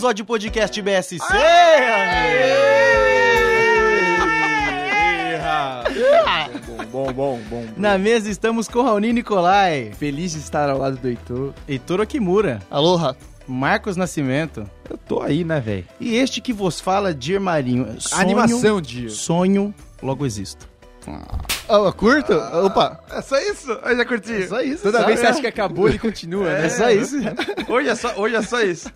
episódio 0.00 0.24
do 0.24 0.26
podcast 0.26 0.80
BSC. 0.80 1.18
Bom, 6.90 7.12
bom, 7.12 7.38
bom. 7.48 7.66
Na 7.76 7.98
mesa 7.98 8.30
estamos 8.30 8.66
com 8.66 8.82
Raoni 8.82 9.12
Nicolai, 9.12 9.92
Feliz 9.98 10.32
de 10.32 10.38
estar 10.38 10.70
ao 10.70 10.78
lado 10.78 10.96
do 10.96 11.06
Heitor. 11.06 11.52
Heitor 11.68 12.00
Okimura, 12.00 12.60
Aloha. 12.70 13.14
Marcos 13.46 13.96
Nascimento 13.96 14.68
Eu 14.88 14.96
tô 14.96 15.20
aí, 15.20 15.44
né, 15.44 15.60
velho? 15.60 15.84
e 15.98 16.16
este 16.16 16.40
que 16.40 16.52
vos 16.52 16.80
fala, 16.80 17.12
Dir 17.12 17.38
Marinho. 17.38 18.00
Sonho, 18.00 18.20
Animação, 18.22 18.80
Dio. 18.80 19.10
Sonho, 19.10 19.74
logo 20.02 20.24
existo. 20.24 20.68
Ah, 21.68 21.92
curto? 21.92 22.32
Opa. 22.32 23.00
É 23.10 23.20
só 23.22 23.38
isso? 23.38 23.70
Eu 23.70 23.96
já 23.96 24.04
curti. 24.04 24.32
É 24.32 24.46
só 24.46 24.60
isso. 24.60 24.82
Toda 24.82 24.98
sabe? 24.98 25.06
vez 25.08 25.20
que 25.20 25.26
você 25.26 25.32
acha 25.32 25.40
que 25.40 25.46
acabou, 25.46 25.88
ele 25.88 25.98
continua, 25.98 26.48
É 26.50 26.62
né? 26.62 26.68
só 26.68 26.90
isso. 26.90 27.16
Hoje 27.68 27.88
é 27.88 27.94
só, 27.94 28.14
hoje 28.16 28.34
é 28.36 28.42
só 28.42 28.60
isso. 28.60 28.90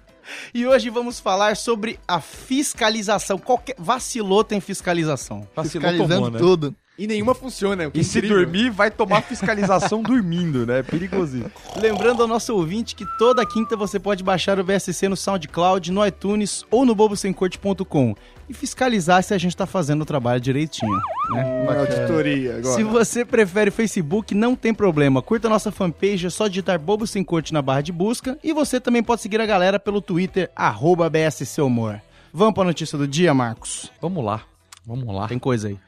E 0.52 0.66
hoje 0.66 0.90
vamos 0.90 1.20
falar 1.20 1.56
sobre 1.56 1.98
a 2.06 2.20
fiscalização. 2.20 3.38
Qualquer... 3.38 3.76
Vacilou 3.78 4.44
tem 4.44 4.60
fiscalização. 4.60 5.46
Fiscalizando 5.62 6.38
tudo. 6.38 6.74
E 6.96 7.06
nenhuma 7.08 7.34
funciona. 7.34 7.90
que 7.90 7.98
é 7.98 8.00
E 8.00 8.04
se 8.04 8.20
dormir, 8.20 8.70
vai 8.70 8.90
tomar 8.90 9.20
fiscalização 9.22 10.00
dormindo, 10.04 10.64
né? 10.64 10.78
É 10.78 10.82
perigosinho. 10.82 11.50
Lembrando 11.76 12.22
ao 12.22 12.28
nosso 12.28 12.54
ouvinte 12.54 12.94
que 12.94 13.04
toda 13.18 13.44
quinta 13.44 13.76
você 13.76 13.98
pode 13.98 14.22
baixar 14.22 14.60
o 14.60 14.64
BSC 14.64 15.08
no 15.08 15.16
SoundCloud, 15.16 15.90
no 15.90 16.06
iTunes 16.06 16.64
ou 16.70 16.84
no 16.84 16.94
bobosemcorte.com 16.94 18.14
e 18.48 18.54
fiscalizar 18.54 19.22
se 19.22 19.34
a 19.34 19.38
gente 19.38 19.56
tá 19.56 19.66
fazendo 19.66 20.02
o 20.02 20.04
trabalho 20.04 20.40
direitinho, 20.40 21.00
né? 21.30 21.64
Uma 21.64 21.80
auditoria 21.80 22.58
agora. 22.58 22.76
Se 22.76 22.84
você 22.84 23.24
prefere 23.24 23.70
Facebook, 23.70 24.34
não 24.34 24.54
tem 24.54 24.72
problema. 24.72 25.20
Curta 25.22 25.48
nossa 25.48 25.72
fanpage, 25.72 26.26
é 26.26 26.30
só 26.30 26.46
digitar 26.46 26.78
Bobo 26.78 27.06
Sem 27.06 27.24
Corte 27.24 27.52
na 27.52 27.62
barra 27.62 27.80
de 27.80 27.90
busca. 27.90 28.38
E 28.44 28.52
você 28.52 28.78
também 28.78 29.02
pode 29.02 29.22
seguir 29.22 29.40
a 29.40 29.46
galera 29.46 29.80
pelo 29.80 30.00
Twitter, 30.00 30.50
arroba 30.54 31.08
BSC 31.10 31.60
Humor. 31.60 32.00
Vamos 32.32 32.54
pra 32.54 32.64
notícia 32.64 32.98
do 32.98 33.08
dia, 33.08 33.32
Marcos. 33.32 33.90
Vamos 34.00 34.24
lá. 34.24 34.42
Vamos 34.86 35.12
lá. 35.14 35.26
Tem 35.26 35.38
coisa 35.38 35.68
aí. 35.68 35.78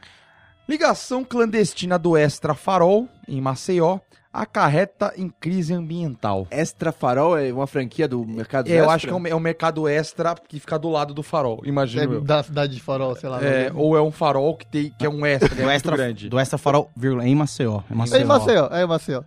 Ligação 0.69 1.25
clandestina 1.25 1.99
do 1.99 2.17
Extra 2.17 2.55
Farol, 2.55 3.09
em 3.29 3.41
Maceió, 3.41 3.99
acarreta 4.33 5.15
em 5.17 5.29
crise 5.29 5.73
ambiental. 5.73 6.47
Extra 6.51 6.91
Farol 6.93 7.39
é 7.39 7.53
uma 7.53 7.67
franquia 7.67 8.07
do 8.09 8.27
Mercado 8.27 8.69
É, 8.69 8.73
eu 8.73 8.77
Extra? 8.81 8.95
acho 8.95 9.07
que 9.07 9.13
é 9.13 9.17
um, 9.17 9.27
é 9.29 9.35
um 9.35 9.41
mercado 9.41 9.89
extra 9.89 10.35
que 10.35 10.59
fica 10.61 10.79
do 10.79 10.91
lado 10.91 11.15
do 11.15 11.23
farol, 11.23 11.63
imagino 11.65 12.03
É 12.03 12.17
eu. 12.17 12.21
da 12.21 12.43
cidade 12.43 12.75
de 12.75 12.83
farol, 12.83 13.15
sei 13.17 13.29
lá. 13.31 13.43
É, 13.43 13.71
ou 13.75 13.97
é 13.97 14.03
um 14.03 14.11
farol 14.11 14.55
que, 14.57 14.67
tem, 14.67 14.93
que 14.99 15.07
é 15.07 15.09
um 15.09 15.25
extra, 15.25 15.49
é 15.49 15.55
Do 15.55 15.57
muito 15.63 15.71
extra, 15.71 15.97
grande. 15.97 16.29
do 16.29 16.39
extra 16.39 16.59
Farol, 16.59 16.91
vírgula, 16.97 17.27
em 17.27 17.35
Maceió. 17.35 17.81
É 17.89 17.93
É 17.93 17.97
Maceió. 17.97 18.21
em 18.21 18.25
Maceió, 18.25 18.69
é 18.73 18.83
em 18.83 18.87
Maceió. 18.87 19.23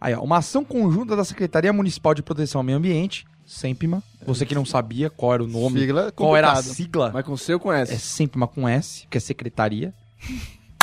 Aí, 0.00 0.12
ó, 0.14 0.20
uma 0.20 0.38
ação 0.38 0.62
conjunta 0.64 1.16
da 1.16 1.24
Secretaria 1.24 1.72
Municipal 1.72 2.12
de 2.12 2.22
Proteção 2.22 2.58
ao 2.58 2.62
Meio 2.64 2.76
Ambiente, 2.76 3.24
SEMPMA, 3.46 4.02
você 4.26 4.44
que 4.44 4.54
não 4.54 4.66
sabia 4.66 5.08
qual 5.08 5.32
era 5.32 5.42
o 5.42 5.46
nome, 5.46 5.80
Sigla 5.80 6.12
qual 6.12 6.36
era 6.36 6.52
a 6.52 6.62
sigla, 6.62 7.10
Mas 7.14 7.24
com 7.24 7.32
o 7.32 7.38
seu 7.38 7.58
conhece. 7.58 7.94
é 7.94 7.96
SEMPMA 7.96 8.46
com 8.46 8.68
S, 8.68 9.06
que 9.08 9.16
é 9.16 9.20
Secretaria, 9.20 9.94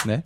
né? 0.06 0.24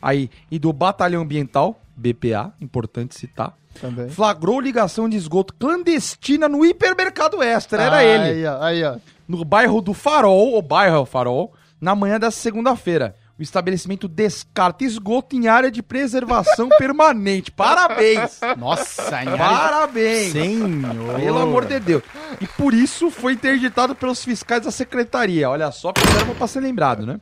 Aí, 0.00 0.30
e 0.50 0.58
do 0.58 0.72
Batalhão 0.72 1.22
Ambiental, 1.22 1.80
BPA, 1.96 2.52
importante 2.60 3.18
citar, 3.18 3.54
Também. 3.80 4.08
flagrou 4.08 4.60
ligação 4.60 5.08
de 5.08 5.16
esgoto 5.16 5.54
clandestina 5.54 6.48
no 6.48 6.64
hipermercado 6.64 7.42
Extra, 7.42 7.82
era 7.82 7.96
Ah, 7.96 8.04
ele, 8.04 8.24
Aí, 8.24 8.46
ó, 8.46 8.62
aí, 8.62 8.84
ó. 8.84 8.96
no 9.26 9.44
bairro 9.44 9.80
do 9.80 9.92
Farol, 9.92 10.56
o 10.56 10.62
bairro 10.62 10.96
é 10.96 10.98
o 11.00 11.06
Farol, 11.06 11.52
na 11.80 11.94
manhã 11.94 12.18
dessa 12.20 12.38
segunda-feira. 12.38 13.16
O 13.38 13.42
estabelecimento 13.42 14.06
descarta 14.06 14.84
esgoto 14.84 15.34
em 15.34 15.48
área 15.48 15.70
de 15.70 15.82
preservação 15.82 16.68
permanente. 16.76 17.50
Parabéns! 17.50 18.38
Nossa, 18.58 19.22
em 19.24 19.28
área 19.28 19.38
Parabéns! 19.38 20.32
Senhor. 20.32 21.18
Pelo 21.18 21.38
amor 21.38 21.64
de 21.64 21.80
Deus. 21.80 22.02
E 22.38 22.46
por 22.46 22.74
isso 22.74 23.10
foi 23.10 23.32
interditado 23.32 23.94
pelos 23.94 24.22
fiscais 24.22 24.62
da 24.64 24.70
secretaria. 24.70 25.48
Olha 25.48 25.72
só, 25.72 25.90
fizeram 25.96 26.34
pra 26.34 26.46
ser 26.46 26.60
lembrado, 26.60 27.06
né? 27.06 27.18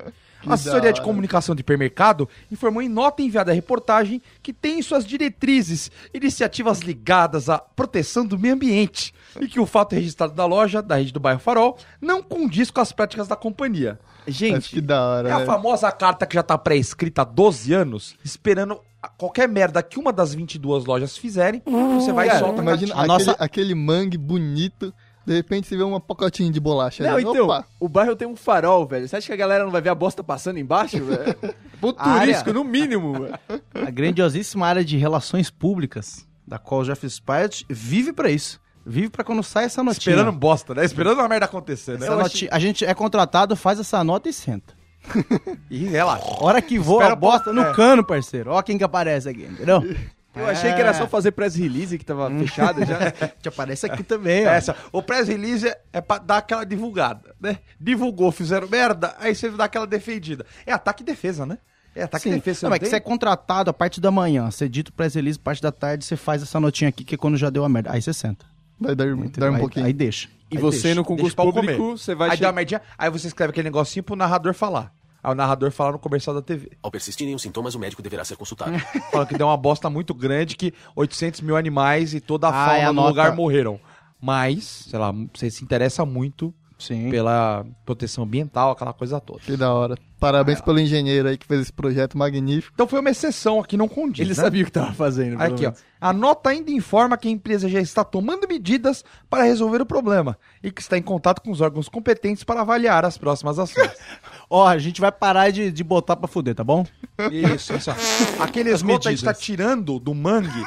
A 0.47 0.55
assessoria 0.55 0.93
de 0.93 1.03
comunicação 1.03 1.55
do 1.55 1.61
hipermercado 1.61 2.29
informou 2.51 2.81
em 2.83 2.89
nota 2.89 3.23
enviada 3.23 3.51
à 3.51 3.55
reportagem 3.55 4.23
que 4.43 4.53
tem 4.53 4.79
em 4.79 4.83
suas 4.83 5.05
diretrizes 5.05 5.91
iniciativas 6.15 6.81
ligadas 6.81 7.49
à 7.49 7.59
proteção 7.59 8.25
do 8.25 8.39
meio 8.39 8.55
ambiente 8.55 9.13
e 9.41 9.49
que 9.49 9.59
o 9.61 9.67
fato 9.67 9.95
registrado 9.95 10.33
da 10.35 10.47
loja, 10.47 10.81
da 10.81 10.97
rede 10.97 11.13
do 11.13 11.21
bairro 11.21 11.41
Farol, 11.41 11.77
não 12.01 12.23
condiz 12.23 12.71
com 12.71 12.81
as 12.81 12.93
práticas 12.93 13.27
da 13.29 13.37
companhia. 13.37 13.99
Acho 14.19 14.25
que 14.27 14.33
Gente, 14.33 14.81
da 14.81 15.03
hora, 15.07 15.29
é 15.29 15.33
a 15.33 15.39
né? 15.41 15.47
famosa 15.47 15.91
carta 15.91 16.27
que 16.27 16.35
já 16.35 16.43
tá 16.43 16.57
pré-escrita 16.59 17.23
há 17.23 17.25
12 17.25 17.73
anos, 17.73 18.15
esperando 18.25 18.79
qualquer 19.17 19.49
merda 19.49 19.83
que 19.83 19.99
uma 19.99 20.13
das 20.13 20.35
22 20.35 20.85
lojas 20.85 21.17
fizerem, 21.17 21.63
você 21.65 22.13
vai 22.13 22.29
e 22.29 22.39
solta 22.39 22.61
a 22.61 22.63
imagina 22.63 22.93
A 22.95 22.99
aquele, 22.99 23.09
nossa- 23.09 23.37
aquele 23.39 23.75
mangue 23.75 24.19
bonito, 24.19 24.93
de 25.29 25.35
repente 25.35 25.67
você 25.69 25.77
vê 25.77 25.83
uma 25.83 26.01
pacotinho 26.01 26.51
de 26.51 26.59
bolacha 26.59 27.05
Não, 27.05 27.15
ali. 27.15 27.23
então, 27.23 27.45
Opa, 27.45 27.65
o 27.79 27.89
bairro 27.89 28.17
tem 28.17 28.27
um 28.27 28.35
farol, 28.35 28.87
velho. 28.87 29.07
Você 29.07 29.17
acha 29.17 29.27
que 29.27 29.33
a 29.33 29.37
galera 29.37 29.65
não 29.65 29.71
vai 29.71 29.81
ver 29.81 29.91
a 29.91 29.95
bosta 29.95 30.25
passando 30.25 30.59
embaixo, 30.59 31.05
velho? 31.05 31.37
Ponto 31.81 31.99
A 32.01 32.05
área- 32.09 32.21
turístico, 32.23 32.53
no 32.53 32.65
mínimo, 32.65 33.13
velho. 33.13 33.39
A 33.87 33.91
grandiosíssima 33.91 34.67
área 34.67 34.85
de 34.85 34.97
relações 34.97 35.51
públicas, 35.51 36.27
da 36.47 36.59
qual 36.59 36.81
eu 36.81 36.87
já 36.87 36.97
fiz 36.97 37.21
parte, 37.21 37.65
vive 37.69 38.13
pra 38.13 38.31
isso. 38.31 38.61
Vive 38.87 39.11
pra 39.11 39.23
quando 39.23 39.43
sai 39.43 39.65
essa 39.67 39.83
notinha. 39.83 40.15
Esperando 40.15 40.33
bosta, 40.37 40.75
né? 40.75 40.83
Esperando 40.85 41.19
uma 41.19 41.29
merda 41.29 41.45
acontecer, 41.45 41.99
né? 41.99 42.07
Essa 42.07 42.17
noti- 42.17 42.49
A 42.51 42.59
gente 42.59 42.85
é 42.87 42.95
contratado, 42.95 43.55
faz 43.55 43.79
essa 43.79 44.03
nota 44.03 44.29
e 44.31 44.33
senta. 44.33 44.73
E 45.71 45.85
relaxa. 45.87 46.25
Hora 46.41 46.61
que 46.63 46.79
voa 46.79 47.03
Espera 47.03 47.13
a 47.13 47.17
bosta 47.17 47.53
no 47.53 47.61
é. 47.63 47.75
cano, 47.75 48.03
parceiro. 48.03 48.51
Ó 48.51 48.63
quem 48.63 48.79
que 48.79 48.85
aparece 48.85 49.29
aqui, 49.29 49.45
entendeu? 49.45 49.83
Eu 50.39 50.47
achei 50.47 50.73
que 50.73 50.81
era 50.81 50.95
só 50.95 51.07
fazer 51.07 51.33
press 51.33 51.55
release 51.57 51.99
que 51.99 52.05
tava 52.05 52.31
fechado 52.31 52.85
já. 52.85 53.11
Te 53.41 53.49
aparece 53.49 53.87
aqui 53.87 54.03
também, 54.03 54.47
ó. 54.47 54.51
Essa, 54.51 54.77
o 54.93 55.03
press 55.03 55.29
release 55.29 55.67
é, 55.67 55.81
é 55.93 56.01
pra 56.01 56.19
dar 56.19 56.39
aquela 56.39 56.65
divulgada, 56.65 57.35
né? 57.41 57.59
Divulgou, 57.81 58.31
fizeram 58.33 58.69
merda, 58.69 59.15
aí 59.19 59.35
você 59.35 59.51
dá 59.51 59.65
aquela 59.65 59.87
defendida. 59.87 60.47
É 60.67 60.73
ataque 60.73 61.03
e 61.03 61.07
defesa, 61.07 61.45
né? 61.45 61.59
É 61.95 62.03
ataque 62.05 62.29
e 62.29 62.33
defesa. 62.33 62.61
Não, 62.63 62.71
não 62.71 62.77
é 62.77 62.79
que 62.79 62.87
você 62.87 62.97
é 62.97 63.01
contratado 63.01 63.71
a 63.71 63.73
parte 63.73 64.01
da 64.01 64.11
manhã, 64.11 64.51
você 64.51 64.69
dita 64.69 64.91
o 64.91 64.93
press 64.93 65.15
release, 65.15 65.39
parte 65.39 65.61
da 65.61 65.73
tarde, 65.73 66.05
você 66.05 66.17
faz 66.17 66.43
essa 66.43 66.61
notinha 66.61 66.89
aqui, 66.89 67.05
que 67.05 67.15
é 67.15 67.19
quando 67.19 67.37
já 67.37 67.51
deu 67.51 67.65
a 67.65 67.69
merda. 67.69 67.91
Aí 67.93 68.01
você 68.01 68.13
senta. 68.13 68.47
vai 68.79 68.95
dar, 68.95 69.07
dar 69.07 69.51
um 69.51 69.55
aí, 69.55 69.61
pouquinho. 69.61 69.87
Aí 69.87 69.93
deixa. 69.93 70.29
E 70.51 70.57
Aí 70.57 70.63
você 70.63 70.83
deixa. 70.83 70.95
no 70.95 71.05
concurso 71.05 71.37
público, 71.37 71.77
comer. 71.77 71.97
você 71.97 72.15
vai... 72.15 72.31
Aí 72.31 72.37
che- 72.37 72.43
dá 72.43 72.49
uma 72.49 72.55
merdinha, 72.55 72.81
aí 72.97 73.11
você 73.11 73.27
escreve 73.27 73.51
aquele 73.51 73.65
negocinho 73.65 74.03
pro 74.03 74.17
narrador 74.17 74.55
falar. 74.55 74.93
Aí 75.23 75.33
o 75.33 75.35
narrador 75.35 75.71
fala 75.71 75.93
no 75.93 75.99
comercial 75.99 76.35
da 76.35 76.43
TV. 76.43 76.71
Ao 76.83 76.91
persistirem 76.91 77.35
os 77.35 77.43
sintomas, 77.43 77.75
o 77.75 77.79
médico 77.79 78.01
deverá 78.03 78.25
ser 78.25 78.37
consultado. 78.37 78.73
Fala 79.11 79.27
que 79.27 79.37
deu 79.37 79.47
uma 79.49 79.57
bosta 79.57 79.91
muito 79.91 80.15
grande, 80.15 80.57
que 80.57 80.73
800 80.95 81.41
mil 81.41 81.57
animais 81.57 82.15
e 82.15 82.21
toda 82.21 82.47
a 82.47 82.51
Ah, 82.51 82.67
fauna 82.67 82.79
é 82.79 82.85
a 82.85 82.89
do 82.89 82.95
nota. 82.95 83.09
lugar 83.09 83.35
morreram. 83.35 83.81
Mas, 84.21 84.87
sei 84.89 84.99
lá, 84.99 85.13
você 85.35 85.51
se 85.51 85.63
interessa 85.65 86.05
muito 86.05 86.55
Sim. 86.79 87.11
pela 87.11 87.67
proteção 87.85 88.25
ambiental, 88.25 88.71
aquela 88.71 88.93
coisa 88.93 89.21
toda. 89.21 89.41
Que 89.41 89.57
da 89.57 89.73
hora. 89.75 89.97
Parabéns 90.21 90.61
pelo 90.61 90.81
engenheiro 90.81 91.29
aí 91.29 91.37
que 91.37 91.47
fez 91.47 91.63
esse 91.63 91.73
projeto 91.73 92.19
magnífico. 92.19 92.73
Então 92.75 92.89
foi 92.89 93.01
uma 93.01 93.11
exceção 93.11 93.61
aqui, 93.61 93.77
não 93.77 93.89
condiz. 93.89 94.21
Ele 94.21 94.31
né? 94.31 94.35
sabia 94.35 94.63
o 94.63 94.67
que 94.67 94.73
tava 94.73 94.93
fazendo. 94.93 95.39
pelo 95.39 95.55
Aqui, 95.55 95.67
ó. 95.67 95.71
menos. 95.71 95.85
A 96.01 96.13
nota 96.13 96.51
ainda 96.51 96.71
informa 96.71 97.17
que 97.17 97.29
a 97.29 97.31
empresa 97.31 97.69
já 97.69 97.81
está 97.81 98.05
tomando 98.05 98.47
medidas 98.49 99.05
para 99.29 99.45
resolver 99.45 99.81
o 99.81 99.87
problema 99.87 100.37
e 100.63 100.71
que 100.71 100.81
está 100.81 100.97
em 100.97 101.03
contato 101.03 101.41
com 101.41 101.51
os 101.51 101.61
órgãos 101.61 101.89
competentes 101.89 102.45
para 102.45 102.61
avaliar 102.61 103.05
as 103.05 103.19
próximas 103.19 103.59
ações. 103.59 103.91
Ó, 104.51 104.67
a 104.67 104.79
gente 104.79 105.01
vai 105.01 105.11
parar 105.13 105.51
de, 105.51 105.71
de 105.71 105.85
botar 105.85 106.17
pra 106.17 106.29
fuder, 106.29 106.55
tá 106.55 106.65
bom? 106.65 106.87
Isso, 107.31 107.75
isso. 107.75 107.91
ó. 107.91 108.43
Aquele 108.43 108.71
esgoto 108.71 109.09
a 109.09 109.11
gente 109.11 109.21
está 109.21 109.35
tirando 109.35 109.99
do 109.99 110.15
mangue 110.15 110.65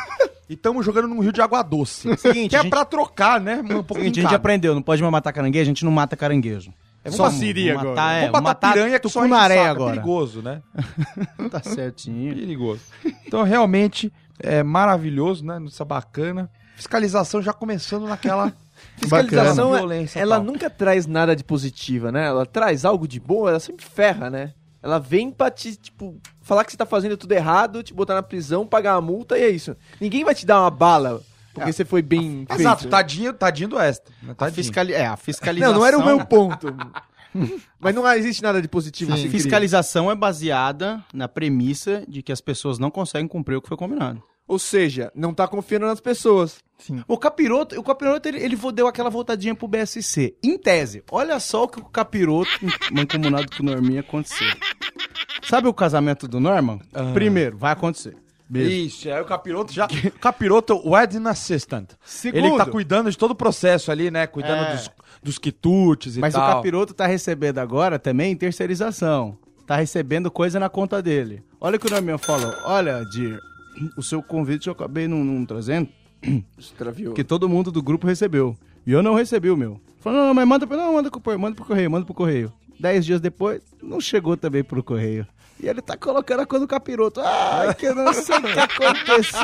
e 0.49 0.53
estamos 0.53 0.85
jogando 0.85 1.07
num 1.07 1.19
rio 1.19 1.31
de 1.31 1.41
água 1.41 1.61
doce. 1.63 2.15
Seguinte, 2.17 2.49
que 2.51 2.55
é 2.55 2.61
gente- 2.61 2.69
pra 2.69 2.85
trocar, 2.85 3.39
né? 3.39 3.61
Um 3.61 3.67
pouquinho 3.83 3.99
Seguinte, 3.99 4.19
a 4.19 4.23
gente 4.23 4.35
aprendeu, 4.35 4.73
não 4.75 4.81
pode 4.81 5.01
mais 5.01 5.11
matar 5.11 5.31
caranguejo, 5.33 5.63
a 5.63 5.65
gente 5.65 5.85
não 5.85 5.91
mata 5.91 6.15
caranguejo. 6.17 6.73
É, 7.03 7.09
Só 7.09 7.31
siri 7.31 7.71
agora. 7.71 7.89
matar, 7.89 8.13
é, 8.13 8.25
Vamos 8.27 8.41
matar 8.41 8.73
piranha 8.73 8.99
que 8.99 9.09
só 9.09 9.21
saco, 9.27 9.33
é 9.33 9.67
agora. 9.67 9.91
perigoso, 9.93 10.41
né? 10.43 10.61
Tá 11.49 11.59
certinho. 11.63 12.35
Perigoso. 12.35 12.81
Então, 13.25 13.41
realmente, 13.43 14.13
é 14.39 14.61
maravilhoso, 14.61 15.43
né? 15.43 15.59
Isso 15.65 15.81
é 15.81 15.85
bacana. 15.85 16.49
Fiscalização 16.75 17.41
já 17.41 17.53
começando 17.53 18.07
naquela... 18.07 18.53
Fiscalização, 18.97 19.71
Bacana. 19.71 19.77
Violência 19.77 20.19
ela 20.19 20.35
tal. 20.38 20.43
nunca 20.43 20.69
traz 20.69 21.05
nada 21.07 21.35
de 21.35 21.43
positiva, 21.43 22.11
né? 22.11 22.25
Ela 22.27 22.45
traz 22.45 22.83
algo 22.85 23.07
de 23.07 23.19
bom, 23.19 23.47
ela 23.47 23.59
sempre 23.59 23.85
ferra, 23.85 24.29
né? 24.29 24.53
Ela 24.81 25.00
vem 25.00 25.30
pra 25.30 25.51
te, 25.51 25.75
tipo, 25.75 26.19
falar 26.42 26.66
que 26.66 26.72
você 26.72 26.78
tá 26.78 26.86
fazendo 26.86 27.16
tudo 27.16 27.31
errado, 27.33 27.83
te 27.83 27.94
botar 27.94 28.16
na 28.16 28.24
prisão, 28.24 28.66
pagar 28.66 28.95
a 28.95 29.01
multa 29.01 29.38
e 29.38 29.44
é 29.44 29.50
isso. 29.50 29.75
Ninguém 30.00 30.24
vai 30.24 30.33
te 30.33 30.45
dar 30.45 30.62
uma 30.62 30.72
bala 30.72 31.22
porque 31.54 31.72
você 31.72 31.86
foi 31.86 32.01
bem 32.01 32.45
feito. 32.48 32.62
Exato, 32.62 32.88
tadinho, 32.88 33.33
tadinho 33.33 33.69
do 33.69 33.80
extra. 33.80 34.13
né? 34.24 34.31
A 34.31 34.36
Tadinho. 34.36 34.56
fiscali... 34.56 34.94
É, 34.94 35.06
a 35.06 35.18
fiscalização... 35.18 35.74
Não, 35.74 35.80
não 35.81 35.86
era 35.86 35.98
o 35.98 36.06
meu 36.06 36.25
ponto. 36.25 36.74
Mas 37.80 37.95
não 37.95 38.10
existe 38.13 38.42
nada 38.42 38.62
de 38.62 38.68
positivo. 38.68 39.13
A 39.13 39.16
nesse 39.16 39.30
fiscalização 39.30 40.12
é 40.12 40.16
baseada 40.16 41.04
na 41.13 41.27
premissa 41.27 42.04
de 42.07 42.22
que 42.22 42.31
as 42.31 42.42
pessoas 42.42 42.77
não 42.77 42.92
conseguem 42.92 43.27
cumprir 43.27 43.56
o 43.56 43.62
que 43.62 43.68
foi 43.68 43.77
combinado. 43.77 44.22
Ou 44.47 44.59
seja, 44.59 45.11
não 45.15 45.33
tá 45.33 45.47
confiando 45.47 45.85
nas 45.85 45.99
pessoas. 46.01 46.57
O 47.07 47.17
capiroto, 47.17 47.79
o 47.79 47.83
capiroto 47.83 48.27
ele, 48.27 48.39
ele 48.43 48.57
deu 48.73 48.88
aquela 48.88 49.09
voltadinha 49.09 49.53
pro 49.55 49.67
BSC. 49.67 50.35
Em 50.43 50.57
tese, 50.57 51.03
olha 51.11 51.39
só 51.39 51.63
o 51.63 51.67
que 51.67 51.79
o 51.79 51.85
capiroto, 51.85 52.49
mancomunado 52.91 53.47
com 53.55 53.61
o 53.63 53.65
Norminha, 53.65 54.01
aconteceu. 54.01 54.47
Sabe 55.43 55.67
o 55.67 55.73
casamento 55.73 56.27
do 56.27 56.39
Norman? 56.39 56.79
Primeiro, 57.13 57.57
vai 57.57 57.71
acontecer. 57.73 58.15
Isso, 58.53 59.09
aí 59.09 59.21
o 59.21 59.25
capiroto 59.25 59.71
já. 59.71 59.88
capiroto 60.19 60.81
Wedding 60.85 61.25
Assistant. 61.27 61.91
Segundo. 62.03 62.45
Ele 62.45 62.57
tá 62.57 62.65
cuidando 62.65 63.09
de 63.09 63.17
todo 63.17 63.31
o 63.31 63.35
processo 63.35 63.91
ali, 63.91 64.11
né? 64.11 64.27
Cuidando 64.27 64.63
É. 64.63 64.75
dos, 64.75 64.91
dos 65.23 65.38
quitutes 65.38 66.17
e 66.17 66.19
Mas 66.19 66.33
tal. 66.33 66.43
o 66.43 66.55
capiroto 66.55 66.93
tá 66.93 67.05
recebendo 67.07 67.59
agora 67.59 67.97
também 67.97 68.35
terceirização. 68.35 69.38
Tá 69.65 69.77
recebendo 69.77 70.29
coisa 70.29 70.59
na 70.59 70.67
conta 70.67 71.01
dele. 71.01 71.41
Olha 71.61 71.77
o 71.77 71.79
que 71.79 71.88
o 71.88 71.89
Norminha 71.89 72.17
falou. 72.17 72.53
Olha, 72.65 73.05
Dir, 73.05 73.39
o 73.97 74.03
seu 74.03 74.21
convite 74.21 74.68
eu 74.68 74.73
acabei 74.73 75.07
não, 75.07 75.23
não 75.23 75.45
trazendo, 75.45 75.88
Extraviou. 76.57 77.12
porque 77.12 77.23
todo 77.23 77.50
mundo 77.50 77.71
do 77.71 77.81
grupo 77.81 78.07
recebeu. 78.07 78.56
E 78.85 78.91
eu 78.91 79.03
não 79.03 79.13
recebi 79.13 79.50
o 79.50 79.57
meu. 79.57 79.79
Falou, 80.00 80.19
não, 80.19 80.27
não, 80.27 80.33
mas 80.33 80.47
manda, 80.47 80.65
pro- 80.68 80.77
não, 80.77 80.94
manda, 80.94 81.12
pro, 81.12 81.39
manda 81.39 81.56
pro 81.56 81.65
correio, 81.65 81.91
manda 81.91 82.06
pro 82.06 82.13
correio. 82.15 82.51
Dez 82.79 83.06
dias 83.06 83.21
depois, 83.21 83.62
não 83.81 84.01
chegou 84.01 84.35
também 84.35 84.63
pro 84.63 84.83
correio. 84.83 85.27
E 85.62 85.68
ele 85.68 85.80
tá 85.81 85.96
colocando 85.96 86.40
a 86.42 86.46
coisa 86.46 86.66
do 86.66 86.69
capiroto. 86.69 87.22
Ai, 87.24 87.74
que 87.75 87.86
eu 87.86 87.94
não 87.94 88.12
sei 88.13 88.36
o 88.36 88.42
que 88.42 88.60
aconteceu! 88.60 89.42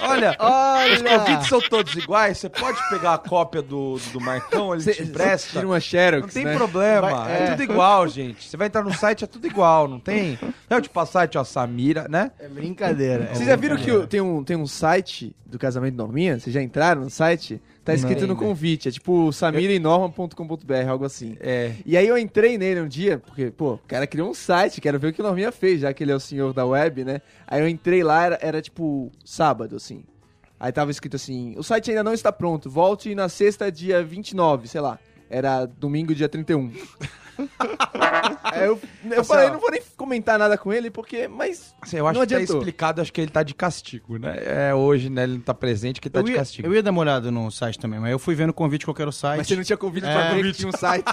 Olha, 0.00 0.36
Olha! 0.38 0.94
os 0.94 1.02
convites 1.02 1.48
são 1.48 1.60
todos 1.62 1.94
iguais. 1.94 2.38
Você 2.38 2.48
pode 2.50 2.78
pegar 2.90 3.14
a 3.14 3.18
cópia 3.18 3.62
do, 3.62 3.98
do 4.12 4.20
Marcão, 4.20 4.74
ele 4.74 4.82
te 4.92 5.02
empresta. 5.02 5.52
Tira 5.52 5.66
uma 5.66 5.80
Xerox, 5.80 6.22
Não 6.26 6.28
tem 6.28 6.44
né? 6.44 6.54
problema, 6.56 7.10
Vai- 7.10 7.32
é. 7.32 7.42
é. 7.44 7.50
tudo 7.52 7.62
igual, 7.62 8.06
gente. 8.08 8.44
Você 8.48 8.56
vai 8.56 8.66
entrar 8.66 8.82
no 8.82 8.92
site, 8.92 9.24
é 9.24 9.26
tudo 9.26 9.46
igual, 9.46 9.88
não 9.88 9.98
tem? 9.98 10.38
É 10.68 10.76
o 10.76 10.80
tipo 10.80 10.98
a 11.00 11.06
site, 11.06 11.38
ó, 11.38 11.44
Samira, 11.44 12.06
né? 12.08 12.30
É 12.38 12.46
brincadeira. 12.48 13.30
Vocês 13.32 13.46
já 13.48 13.56
viram 13.56 13.76
que 13.76 14.06
tem, 14.08 14.20
um, 14.20 14.44
tem 14.44 14.56
um 14.56 14.66
site 14.66 15.34
do 15.46 15.58
casamento 15.58 15.92
de 15.92 15.98
Norminha? 15.98 16.38
Vocês 16.38 16.52
já 16.52 16.60
entraram 16.62 17.02
no 17.02 17.10
site? 17.10 17.60
Tá 17.86 17.94
escrito 17.94 18.22
Não. 18.22 18.28
no 18.28 18.36
convite. 18.36 18.88
É 18.88 18.90
tipo 18.90 19.32
samiraenorma.com.br, 19.32 20.88
algo 20.88 21.04
assim. 21.04 21.36
É. 21.38 21.72
E 21.86 21.96
aí 21.96 22.08
eu 22.08 22.18
entrei 22.18 22.58
nele 22.58 22.80
um 22.80 22.88
dia, 22.88 23.22
porque, 23.24 23.52
pô, 23.52 23.74
o 23.74 23.80
cara 23.86 24.08
criou 24.08 24.28
um 24.28 24.34
site, 24.34 24.80
quero 24.80 24.98
ver 24.98 25.06
o 25.06 25.12
que 25.12 25.20
o 25.20 25.24
Norminha 25.24 25.52
fez, 25.52 25.82
já 25.82 25.94
que 25.94 26.02
ele 26.02 26.10
é 26.10 26.16
o 26.16 26.18
senhor 26.18 26.52
da 26.52 26.66
web, 26.66 27.04
né? 27.04 27.22
Aí 27.46 27.60
eu 27.60 27.68
entrei 27.68 28.02
lá, 28.02 28.24
era, 28.24 28.38
era 28.42 28.60
tipo 28.60 29.12
sábado, 29.24 29.76
assim. 29.76 30.02
Aí 30.58 30.72
tava 30.72 30.90
escrito 30.90 31.14
assim, 31.14 31.54
o 31.56 31.62
site 31.62 31.90
ainda 31.90 32.02
não 32.02 32.12
está 32.12 32.32
pronto, 32.32 32.68
volte 32.68 33.14
na 33.14 33.28
sexta, 33.28 33.70
dia 33.70 34.02
29, 34.02 34.66
sei 34.66 34.80
lá. 34.80 34.98
Era 35.30 35.64
domingo, 35.64 36.12
dia 36.12 36.28
31. 36.28 36.72
Aí 38.44 38.64
eu, 38.66 38.80
eu 39.10 39.20
Assim, 39.20 39.28
falei, 39.28 39.48
ó. 39.48 39.52
não 39.52 39.60
vou 39.60 39.70
nem 39.70 39.82
comentar 39.96 40.38
nada 40.38 40.56
com 40.56 40.72
ele, 40.72 40.90
porque, 40.90 41.28
mas 41.28 41.74
Assim, 41.82 41.96
eu 41.98 42.06
acho 42.06 42.18
não 42.18 42.26
que 42.26 42.32
tá 42.32 42.36
adiantou. 42.36 42.56
explicado, 42.58 43.00
acho 43.00 43.12
que 43.12 43.20
ele 43.20 43.30
tá 43.30 43.42
de 43.42 43.54
castigo, 43.54 44.18
né? 44.18 44.36
É 44.70 44.74
hoje, 44.74 45.10
né? 45.10 45.24
Ele 45.24 45.34
não 45.34 45.40
tá 45.40 45.54
presente, 45.54 46.00
que 46.00 46.08
tá 46.10 46.20
Eu 46.20 46.24
de 46.24 46.30
ia, 46.32 46.36
castigo. 46.38 46.66
eu 46.68 46.74
ia 46.74 46.82
dar 46.82 46.90
uma 46.90 47.00
olhada 47.00 47.30
no 47.30 47.50
site 47.50 47.78
também, 47.78 47.98
mas 48.00 48.10
eu 48.10 48.18
fui 48.18 48.34
vendo 48.34 48.50
o 48.50 48.54
convite 48.54 48.84
qual 48.84 48.94
que 48.94 49.02
era 49.02 49.08
o 49.10 49.12
site. 49.12 49.38
Mas 49.38 49.46
você 49.48 49.56
não 49.56 49.64
tinha 49.64 49.76
convite 49.76 50.06
É. 50.06 50.12
pra 50.12 50.52
tinha 50.52 50.68
um 50.68 50.72
site. 50.72 51.04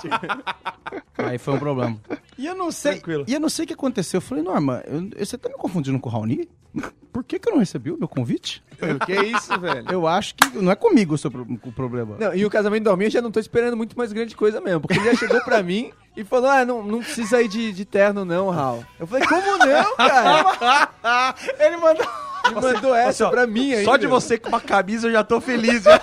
Aí 1.17 1.37
foi 1.37 1.53
um 1.53 1.59
problema. 1.59 1.97
E 2.37 2.45
eu 2.45 2.55
não 2.55 2.71
sei. 2.71 2.93
Tranquilo. 2.93 3.25
E 3.27 3.33
eu 3.33 3.39
não 3.39 3.49
sei 3.49 3.65
o 3.65 3.67
que 3.67 3.73
aconteceu. 3.73 4.17
Eu 4.17 4.21
falei, 4.21 4.43
Norma, 4.43 4.83
eu- 4.87 5.09
você 5.25 5.37
tá 5.37 5.47
me 5.49 5.55
confundindo 5.55 5.99
com 5.99 6.09
o 6.09 6.11
Raoni? 6.11 6.49
Por 7.13 7.23
que, 7.23 7.37
que 7.37 7.47
eu 7.47 7.53
não 7.53 7.59
recebi 7.59 7.91
o 7.91 7.97
meu 7.97 8.07
convite? 8.07 8.63
que 9.05 9.11
é 9.13 9.23
isso, 9.25 9.57
velho? 9.59 9.85
Eu 9.91 10.07
acho 10.07 10.33
que 10.33 10.57
não 10.57 10.71
é 10.71 10.75
comigo 10.75 11.13
o, 11.13 11.17
seu 11.17 11.29
pro- 11.29 11.45
o 11.63 11.71
problema. 11.71 12.17
Não, 12.19 12.33
e 12.33 12.43
o 12.43 12.49
casamento 12.49 12.85
do 12.85 12.89
Almir 12.89 13.07
eu 13.07 13.11
já 13.11 13.21
não 13.21 13.31
tô 13.31 13.39
esperando 13.39 13.77
muito 13.77 13.95
mais 13.95 14.11
grande 14.11 14.35
coisa 14.35 14.59
mesmo. 14.59 14.81
Porque 14.81 14.97
ele 14.99 15.11
já 15.11 15.15
chegou 15.15 15.39
pra 15.41 15.61
mim 15.61 15.91
e 16.15 16.23
falou: 16.23 16.49
Ah, 16.49 16.65
não, 16.65 16.83
não 16.83 16.99
precisa 16.99 17.41
ir 17.41 17.47
de, 17.47 17.71
de 17.71 17.85
terno, 17.85 18.23
não, 18.23 18.49
Raul. 18.49 18.85
Eu 18.99 19.07
falei, 19.07 19.27
como 19.27 19.57
não, 19.57 19.95
cara? 19.95 21.35
Ele 21.59 21.77
mandou. 21.77 22.05
Ele 22.45 22.55
mandou 22.55 22.93
essa 22.95 23.25
Assim, 23.25 23.35
pra 23.35 23.47
mim 23.47 23.73
aí. 23.73 23.85
Só 23.85 23.95
de 23.95 24.05
você 24.05 24.37
com 24.37 24.49
uma 24.49 24.59
camisa 24.59 25.07
eu 25.07 25.11
já 25.13 25.23
tô 25.23 25.39
feliz. 25.39 25.83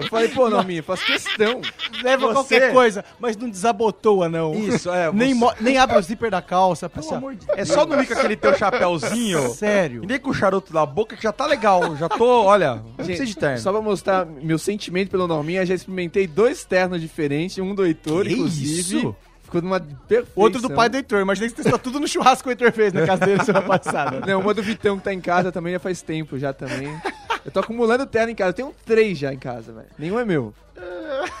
Eu 0.00 0.08
falei, 0.08 0.28
pô, 0.28 0.48
Norminha, 0.48 0.82
faço 0.82 1.04
questão. 1.04 1.60
Leva 2.02 2.26
Você- 2.28 2.34
qualquer 2.34 2.72
coisa, 2.72 3.04
mas 3.18 3.36
não 3.36 3.48
desabotoa, 3.48 4.28
não. 4.28 4.54
Isso, 4.54 4.90
é. 4.90 5.12
Nem, 5.12 5.34
você- 5.34 5.40
mo- 5.40 5.54
nem 5.60 5.78
abre 5.78 5.98
o 5.98 6.02
zíper 6.02 6.30
da 6.30 6.40
calça, 6.42 6.88
pelo 6.88 7.04
Assim, 7.06 7.14
amor 7.14 7.34
de 7.34 7.46
É 7.56 7.64
só 7.64 7.84
não 7.86 7.98
vir 7.98 8.06
com 8.06 8.14
aquele 8.14 8.36
teu 8.36 8.54
chapéuzinho. 8.56 9.50
Sério. 9.50 10.02
E 10.04 10.06
nem 10.06 10.18
com 10.18 10.30
o 10.30 10.34
charuto 10.34 10.72
na 10.72 10.84
boca 10.86 11.16
que 11.16 11.22
já 11.22 11.32
tá 11.32 11.46
legal. 11.46 11.96
Já 11.96 12.08
tô, 12.08 12.44
olha, 12.44 12.76
não 12.76 12.92
precisa 13.04 13.26
de 13.26 13.36
terno. 13.36 13.58
Só 13.58 13.72
pra 13.72 13.80
mostrar 13.80 14.24
meu 14.26 14.58
sentimento 14.58 15.10
pelo 15.10 15.26
Norminha, 15.26 15.64
já 15.66 15.74
experimentei 15.74 16.26
dois 16.26 16.64
ternos 16.64 17.00
diferentes, 17.00 17.58
um 17.58 17.74
do 17.74 17.84
Heitor, 17.84 18.24
Que 18.24 18.32
inclusive. 18.32 18.80
isso? 18.80 19.16
Ficou 19.42 19.60
numa 19.62 19.80
perfeição. 19.80 20.32
Outro 20.36 20.62
do 20.62 20.70
pai 20.70 20.88
do 20.88 20.96
Heitor. 20.96 21.20
Imaginei 21.20 21.50
que 21.50 21.56
você 21.56 21.62
testou 21.64 21.78
tudo 21.78 21.98
no 21.98 22.06
churrasco 22.06 22.44
que 22.44 22.48
o 22.48 22.52
Heitor 22.52 22.70
fez 22.72 22.92
na 22.92 23.04
casa 23.04 23.26
dele 23.26 23.44
semana 23.44 23.66
passada. 23.66 24.20
Não, 24.24 24.40
uma 24.40 24.54
do 24.54 24.62
Vitão 24.62 24.96
que 24.96 25.02
tá 25.04 25.12
em 25.12 25.20
casa 25.20 25.50
também 25.50 25.72
já 25.72 25.80
faz 25.80 26.00
tempo 26.02 26.38
já 26.38 26.52
também. 26.52 26.96
Eu 27.44 27.50
tô 27.50 27.60
acumulando 27.60 28.06
terno 28.06 28.30
em 28.30 28.34
casa. 28.34 28.50
Eu 28.50 28.54
tenho 28.54 28.74
três 28.84 29.18
já 29.18 29.32
em 29.32 29.38
casa, 29.38 29.72
velho. 29.72 29.88
Nenhum 29.98 30.18
é 30.18 30.24
meu. 30.24 30.54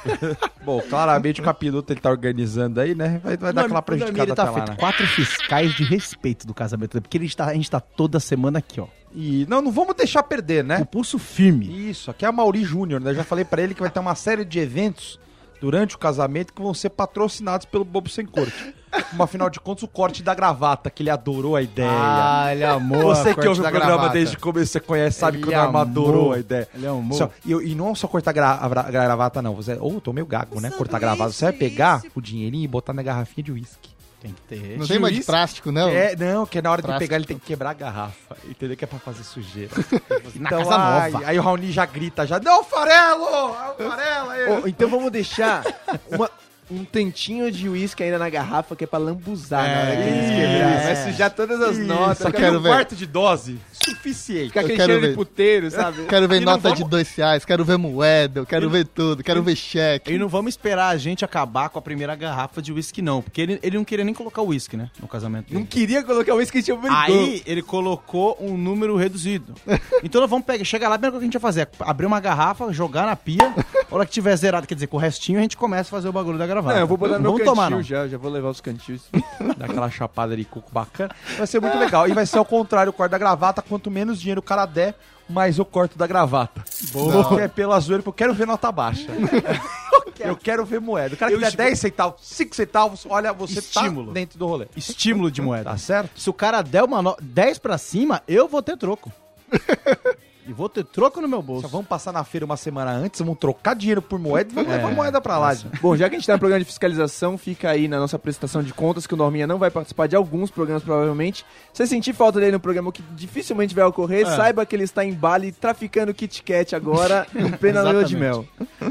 Bom, 0.64 0.80
claramente 0.82 1.40
o 1.40 1.44
capiloto 1.44 1.92
ele 1.92 2.00
tá 2.00 2.10
organizando 2.10 2.80
aí, 2.80 2.94
né? 2.94 3.20
Vai, 3.22 3.36
vai 3.36 3.52
dar 3.52 3.64
aquela 3.64 3.82
prejudicada 3.82 4.22
Ele 4.22 4.34
tá 4.34 4.42
até 4.42 4.50
lá, 4.50 4.56
feito 4.56 4.70
né? 4.70 4.76
quatro 4.78 5.06
fiscais 5.06 5.72
de 5.74 5.84
respeito 5.84 6.46
do 6.46 6.54
casamento 6.54 6.92
dele, 6.92 7.02
porque 7.02 7.16
ele 7.16 7.26
está, 7.26 7.46
a 7.46 7.54
gente 7.54 7.70
tá 7.70 7.80
toda 7.80 8.20
semana 8.20 8.58
aqui, 8.58 8.80
ó. 8.80 8.86
E 9.14 9.46
não, 9.48 9.60
não 9.60 9.72
vamos 9.72 9.94
deixar 9.96 10.22
perder, 10.22 10.62
né? 10.62 10.78
o 10.80 10.86
pulso 10.86 11.18
firme. 11.18 11.90
Isso, 11.90 12.10
aqui 12.10 12.24
é 12.24 12.28
a 12.28 12.32
Mauri 12.32 12.62
Júnior, 12.62 13.00
né? 13.00 13.12
Já 13.14 13.24
falei 13.24 13.44
pra 13.44 13.62
ele 13.62 13.74
que 13.74 13.80
vai 13.80 13.90
ter 13.90 13.98
uma 14.00 14.14
série 14.14 14.44
de 14.44 14.58
eventos 14.58 15.18
durante 15.60 15.96
o 15.96 15.98
casamento 15.98 16.52
que 16.52 16.62
vão 16.62 16.72
ser 16.72 16.90
patrocinados 16.90 17.66
pelo 17.66 17.84
Bobo 17.84 18.08
Sem 18.08 18.24
Corte. 18.24 18.74
Como 19.10 19.22
afinal 19.22 19.48
de 19.50 19.60
contas, 19.60 19.82
o 19.84 19.88
corte 19.88 20.22
da 20.22 20.34
gravata, 20.34 20.90
que 20.90 21.02
ele 21.02 21.10
adorou 21.10 21.54
a 21.56 21.62
ideia. 21.62 21.88
Ah, 21.90 22.48
ele 22.52 22.64
amou. 22.64 23.02
Você 23.14 23.30
a 23.30 23.34
que 23.34 23.46
ouve 23.48 23.60
o 23.60 23.62
programa 23.62 23.86
gravata. 23.86 24.12
desde 24.12 24.36
o 24.36 24.40
começo, 24.40 24.72
você 24.72 24.80
conhece, 24.80 25.18
sabe 25.18 25.38
que 25.38 25.44
o 25.46 25.50
Ele 25.50 25.56
Norma 25.56 25.80
adorou 25.82 26.32
a 26.32 26.38
ideia. 26.38 26.68
Ele 26.74 26.86
amou. 26.86 27.14
Assim, 27.22 27.54
ó, 27.54 27.60
e, 27.60 27.70
e 27.70 27.74
não 27.74 27.94
só 27.94 28.08
cortar 28.08 28.32
gra 28.32 28.52
a 28.60 28.90
gravata, 28.90 29.40
não. 29.40 29.54
Você, 29.54 29.76
ou 29.80 30.00
tô 30.00 30.12
meio 30.12 30.26
gago, 30.26 30.60
né? 30.60 30.70
Cortar 30.70 30.98
gravata. 30.98 31.30
Você 31.32 31.44
vai 31.44 31.52
pegar 31.52 32.02
o 32.14 32.20
dinheirinho 32.20 32.64
e 32.64 32.68
botar 32.68 32.92
na 32.92 33.02
garrafinha 33.02 33.44
de 33.44 33.52
uísque. 33.52 33.90
Tem 34.20 34.34
que 34.34 34.40
ter. 34.42 34.76
Não 34.78 34.86
tem 34.86 34.98
mais 34.98 35.14
de 35.14 35.22
plástico, 35.22 35.72
não? 35.72 35.88
É, 35.88 36.14
não, 36.14 36.44
que 36.44 36.60
na 36.60 36.70
hora 36.70 36.82
de 36.82 36.86
Plástico. 36.88 37.08
pegar 37.08 37.16
ele 37.16 37.24
tem 37.24 37.38
que 37.38 37.46
quebrar 37.46 37.70
a 37.70 37.72
garrafa. 37.74 38.36
Entendeu? 38.46 38.76
Que 38.76 38.84
é 38.84 38.86
pra 38.86 38.98
fazer 38.98 39.22
sujeira. 39.24 39.70
Na 40.36 40.46
Então, 40.48 40.58
casa 40.58 40.76
ai, 40.76 41.10
nova. 41.10 41.26
Aí 41.26 41.38
o 41.38 41.42
Raoni 41.42 41.72
já 41.72 41.86
grita, 41.86 42.26
já, 42.26 42.38
não, 42.38 42.62
farelo! 42.62 43.24
É 43.24 43.70
o 43.70 43.88
farelo 43.90 44.30
aí. 44.30 44.50
Ô, 44.62 44.66
então 44.68 44.90
vamos 44.90 45.10
deixar 45.10 45.64
uma- 46.12 46.30
um 46.70 46.84
tantinho 46.84 47.50
de 47.50 47.68
uísque 47.68 48.02
ainda 48.02 48.18
na 48.18 48.28
garrafa 48.28 48.76
que 48.76 48.84
é 48.84 48.86
pra 48.86 48.98
lambuzar 48.98 49.62
na 49.68 49.80
hora 49.80 49.96
que 49.96 50.02
eles 50.02 50.30
É. 50.30 50.36
quebrar. 50.36 50.82
Vai 50.84 50.96
sujar 51.12 51.30
todas 51.30 51.60
as 51.60 51.76
Isso, 51.76 51.86
notas. 51.86 52.18
só 52.18 52.30
quero 52.30 52.58
um 52.58 52.62
ver. 52.62 52.68
quarto 52.68 52.94
de 52.94 53.06
dose, 53.06 53.58
suficiente. 53.72 54.48
fica 54.48 54.60
aquele 54.60 54.76
cheiro 54.76 55.00
de 55.00 55.06
ver. 55.08 55.14
puteiro, 55.14 55.70
sabe? 55.70 56.04
Quero 56.04 56.28
ver 56.28 56.40
E 56.42 56.44
nota 56.44 56.58
vamos- 56.58 56.78
de 56.78 56.84
dois 56.84 57.12
reais, 57.14 57.44
quero 57.44 57.64
ver 57.64 57.76
moeda, 57.76 58.40
eu 58.40 58.46
quero 58.46 58.68
ver 58.70 58.86
tudo, 58.86 59.22
quero 59.22 59.42
ver 59.42 59.56
cheque. 59.56 60.12
E 60.12 60.18
não 60.18 60.28
vamos 60.28 60.50
esperar 60.54 60.88
a 60.88 60.96
gente 60.96 61.24
acabar 61.24 61.68
com 61.68 61.78
a 61.78 61.82
primeira 61.82 62.14
garrafa 62.14 62.60
de 62.62 62.72
uísque, 62.72 63.02
não. 63.02 63.20
Porque 63.22 63.40
ele, 63.40 63.58
ele 63.62 63.76
não 63.76 63.84
queria 63.84 64.04
nem 64.04 64.14
colocar 64.14 64.42
uísque, 64.42 64.76
né? 64.76 64.90
No 65.00 65.08
casamento 65.08 65.46
dele. 65.48 65.58
Não 65.60 65.66
queria 65.66 66.02
colocar 66.02 66.34
o 66.34 66.36
uísque 66.38 66.58
que 66.58 66.64
tinha 66.64 66.74
obrigou. 66.76 66.96
Aí 66.98 67.42
ele 67.46 67.62
colocou 67.62 68.36
um 68.40 68.56
número 68.56 68.96
reduzido. 68.96 69.54
Então 70.02 70.20
nós 70.20 70.30
vamos 70.30 70.46
pegar, 70.46 70.64
chega 70.64 70.88
lá, 70.88 70.94
a 70.94 70.98
primeira 70.98 71.12
coisa 71.12 71.20
que 71.20 71.24
a 71.24 71.30
gente 71.30 71.40
vai 71.40 71.52
fazer 71.52 71.60
é 71.62 71.68
abrir 71.80 72.06
uma 72.06 72.20
garrafa, 72.20 72.72
jogar 72.72 73.06
na 73.06 73.14
pia. 73.16 73.54
A 73.90 73.94
hora 73.94 74.06
que 74.06 74.12
tiver 74.12 74.34
zerado, 74.36 74.66
quer 74.66 74.74
dizer, 74.74 74.86
com 74.86 74.96
o 74.96 75.00
restinho, 75.00 75.38
a 75.38 75.42
gente 75.42 75.56
começa 75.56 75.88
a 75.88 75.90
fazer 75.90 76.08
o 76.08 76.12
bagulho 76.12 76.38
da 76.38 76.46
gravata. 76.60 76.74
Não, 76.74 76.80
eu 76.82 76.86
vou 76.86 76.96
botar 76.96 77.14
no 77.14 77.20
meu 77.20 77.30
vamos 77.32 77.38
cantil 77.40 77.54
tomar, 77.54 77.70
não. 77.70 77.82
já, 77.82 78.06
já 78.08 78.18
vou 78.18 78.30
levar 78.30 78.50
os 78.50 78.60
cantis. 78.60 79.02
Dá 79.56 79.66
aquela 79.66 79.90
chapada 79.90 80.36
de 80.36 80.44
coco 80.44 80.70
bacana. 80.72 81.14
Vai 81.36 81.46
ser 81.46 81.60
muito 81.60 81.78
legal. 81.78 82.08
E 82.08 82.12
vai 82.12 82.26
ser 82.26 82.38
ao 82.38 82.44
contrário, 82.44 82.90
o 82.90 82.92
corte 82.92 83.10
da 83.12 83.18
gravata. 83.18 83.62
Quanto 83.62 83.90
menos 83.90 84.20
dinheiro 84.20 84.40
o 84.40 84.42
cara 84.42 84.66
der, 84.66 84.94
mais 85.28 85.58
eu 85.58 85.64
corto 85.64 85.96
da 85.98 86.06
gravata. 86.06 86.62
Boa. 86.92 87.28
Que 87.28 87.40
é 87.42 87.48
pela 87.48 87.78
zoeira, 87.80 88.02
porque 88.02 88.22
eu 88.22 88.26
quero 88.28 88.34
ver 88.38 88.46
nota 88.46 88.70
baixa. 88.70 89.06
eu 90.20 90.36
quero 90.36 90.64
ver 90.64 90.80
moeda. 90.80 91.14
O 91.14 91.18
cara 91.18 91.30
que 91.30 91.36
Eu 91.36 91.40
der 91.40 91.48
esco- 91.48 91.56
10 91.58 91.78
centavos, 91.78 92.20
5 92.22 92.56
centavos, 92.56 93.06
olha, 93.08 93.32
você 93.32 93.58
Estímulo. 93.60 94.08
tá 94.08 94.12
dentro 94.12 94.38
do 94.38 94.46
rolê. 94.46 94.66
Estímulo 94.76 95.30
de 95.30 95.40
moeda. 95.40 95.70
Tá 95.70 95.78
certo? 95.78 96.20
Se 96.20 96.28
o 96.28 96.32
cara 96.32 96.62
der 96.62 96.82
uma 96.84 97.00
no... 97.00 97.16
10 97.20 97.58
pra 97.58 97.78
cima, 97.78 98.22
eu 98.28 98.46
vou 98.48 98.62
ter 98.62 98.76
troco. 98.76 99.10
e 100.46 100.52
vou 100.52 100.68
ter 100.68 100.84
troco 100.84 101.20
no 101.20 101.28
meu 101.28 101.40
bolso. 101.42 101.62
Só 101.62 101.68
vamos 101.68 101.86
passar 101.86 102.12
na 102.12 102.24
feira 102.24 102.44
uma 102.44 102.56
semana 102.56 102.90
antes, 102.90 103.20
vamos 103.20 103.38
trocar 103.38 103.74
dinheiro 103.74 104.00
por 104.02 104.18
moeda 104.18 104.50
e 104.50 104.54
vamos 104.54 104.70
levar 104.70 104.90
moeda 104.92 105.20
pra 105.20 105.38
lá. 105.38 105.54
gente. 105.54 105.78
Bom, 105.80 105.96
já 105.96 106.08
que 106.08 106.16
a 106.16 106.18
gente 106.18 106.26
tá 106.26 106.32
no 106.34 106.38
programa 106.38 106.58
de 106.60 106.64
fiscalização, 106.64 107.36
fica 107.38 107.70
aí 107.70 107.86
na 107.88 107.98
nossa 107.98 108.18
prestação 108.18 108.62
de 108.62 108.72
contas 108.72 109.06
que 109.06 109.14
o 109.14 109.16
Norminha 109.16 109.46
não 109.46 109.58
vai 109.58 109.70
participar 109.70 110.06
de 110.06 110.16
alguns 110.16 110.50
programas, 110.50 110.82
provavelmente. 110.82 111.44
Se 111.72 111.78
você 111.84 111.86
sentir 111.86 112.12
falta 112.12 112.40
dele 112.40 112.52
no 112.52 112.60
programa, 112.60 112.88
o 112.88 112.92
que 112.92 113.02
dificilmente 113.14 113.74
vai 113.74 113.84
ocorrer, 113.84 114.26
É. 114.26 114.36
saiba 114.36 114.64
que 114.66 114.74
ele 114.74 114.84
está 114.84 115.04
em 115.04 115.12
Bali 115.12 115.52
traficando 115.52 116.12
Kit 116.14 116.42
Kat 116.42 116.74
agora, 116.74 117.26
em 117.34 117.50
plena 117.52 117.82
lua 117.82 118.04
de 118.04 118.16
mel. 118.16 118.46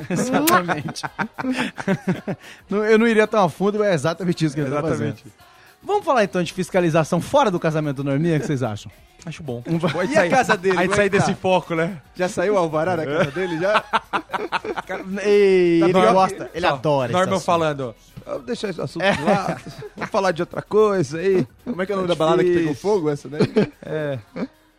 Exatamente. 0.09 1.03
Não, 2.69 2.85
eu 2.85 2.97
não 2.99 3.07
iria 3.07 3.27
tão 3.27 3.43
a 3.43 3.49
fundo, 3.49 3.79
mas 3.79 3.87
é 3.89 3.93
exatamente 3.93 4.45
isso 4.45 4.55
que 4.55 4.61
ele 4.61 4.69
tá 4.69 4.79
Exatamente. 4.79 5.23
fazendo. 5.23 5.48
Vamos 5.81 6.03
falar 6.05 6.23
então 6.23 6.43
de 6.43 6.51
fiscalização 6.53 7.21
fora 7.21 7.49
do 7.49 7.59
casamento 7.59 7.97
do 7.97 8.03
Norminha, 8.03 8.37
o 8.37 8.39
que 8.39 8.45
vocês 8.45 8.61
acham? 8.63 8.91
Acho 9.25 9.43
bom. 9.43 9.61
E 10.09 10.17
a 10.17 10.29
casa 10.29 10.55
dele? 10.55 10.77
Aí 10.77 10.87
como 10.87 10.93
é 10.93 10.95
sair 10.97 11.09
tá? 11.09 11.17
desse 11.17 11.33
foco, 11.35 11.75
né? 11.75 12.01
Já 12.15 12.29
saiu 12.29 12.53
o 12.53 12.57
alvará 12.57 12.95
da 12.95 13.05
casa 13.05 13.31
dele? 13.31 13.59
Já? 13.59 13.83
Ei, 15.23 15.83
ele 15.83 15.93
Norma- 15.93 16.13
gosta, 16.13 16.49
ele 16.53 16.67
Só, 16.67 16.73
adora 16.73 17.11
esse 17.11 17.19
Norman 17.19 17.39
falando, 17.39 17.95
"Ah, 18.25 18.37
deixa 18.39 18.69
esse 18.69 18.81
assunto 18.81 19.03
de 19.03 19.21
lá, 19.23 19.57
vamos 19.95 20.09
falar 20.11 20.31
de 20.31 20.41
outra 20.41 20.61
coisa 20.61 21.19
aí. 21.19 21.45
Como 21.63 21.81
é 21.81 21.85
que 21.85 21.91
é 21.91 21.95
o 21.95 21.97
nome 21.97 22.07
da 22.07 22.15
balada 22.15 22.43
que 22.43 22.53
pegou 22.53 22.73
fogo, 22.75 23.09
essa 23.09 23.27
daí? 23.29 23.41
É, 23.83 24.19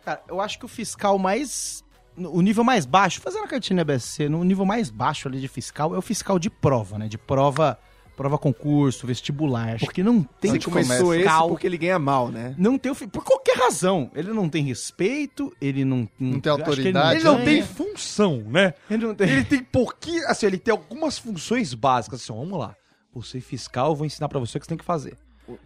Cara, 0.03 0.21
eu 0.27 0.41
acho 0.41 0.57
que 0.57 0.65
o 0.65 0.67
fiscal 0.67 1.17
mais. 1.17 1.83
O 2.17 2.41
nível 2.41 2.63
mais 2.63 2.85
baixo, 2.85 3.21
fazendo 3.21 3.45
a 3.45 3.47
cartinha 3.47 3.85
BSC, 3.85 4.27
no 4.27 4.43
nível 4.43 4.65
mais 4.65 4.89
baixo 4.89 5.27
ali 5.29 5.39
de 5.39 5.47
fiscal, 5.47 5.95
é 5.95 5.97
o 5.97 6.01
fiscal 6.01 6.37
de 6.37 6.49
prova, 6.49 6.97
né? 6.97 7.07
De 7.07 7.17
prova 7.17 7.77
prova 8.21 8.37
concurso, 8.37 9.07
vestibular. 9.07 9.79
Porque 9.79 10.03
não 10.03 10.21
tem 10.21 10.51
Você 10.51 10.59
começou 10.59 11.13
esse 11.15 11.23
fiscal. 11.23 11.49
porque 11.49 11.65
ele 11.65 11.77
ganha 11.77 11.97
mal, 11.97 12.29
né? 12.29 12.53
Não 12.57 12.77
tem 12.77 12.93
por 12.93 13.23
qualquer 13.23 13.57
razão. 13.57 14.11
Ele 14.13 14.31
não 14.31 14.47
tem 14.47 14.63
respeito, 14.63 15.51
ele 15.59 15.83
não, 15.83 16.07
Não 16.19 16.39
tem 16.39 16.51
acho 16.51 16.63
que 16.63 16.69
autoridade, 16.69 17.15
Ele 17.15 17.23
não 17.23 17.39
né? 17.39 17.45
tem 17.45 17.63
função, 17.63 18.37
né? 18.47 18.73
Ele 18.89 19.05
não 19.07 19.15
tem. 19.15 19.27
Ele 19.27 19.43
tem 19.43 19.63
pouquinho. 19.63 20.27
Assim, 20.27 20.45
ele 20.45 20.59
tem 20.59 20.71
algumas 20.71 21.17
funções 21.17 21.73
básicas. 21.73 22.21
Assim, 22.21 22.31
vamos 22.33 22.59
lá. 22.59 22.75
Você 23.13 23.39
é 23.39 23.41
fiscal, 23.41 23.89
eu 23.89 23.95
vou 23.95 24.05
ensinar 24.05 24.29
pra 24.29 24.39
você 24.39 24.57
o 24.57 24.61
que 24.61 24.65
você 24.65 24.69
tem 24.69 24.77
que 24.77 24.85
fazer. 24.85 25.17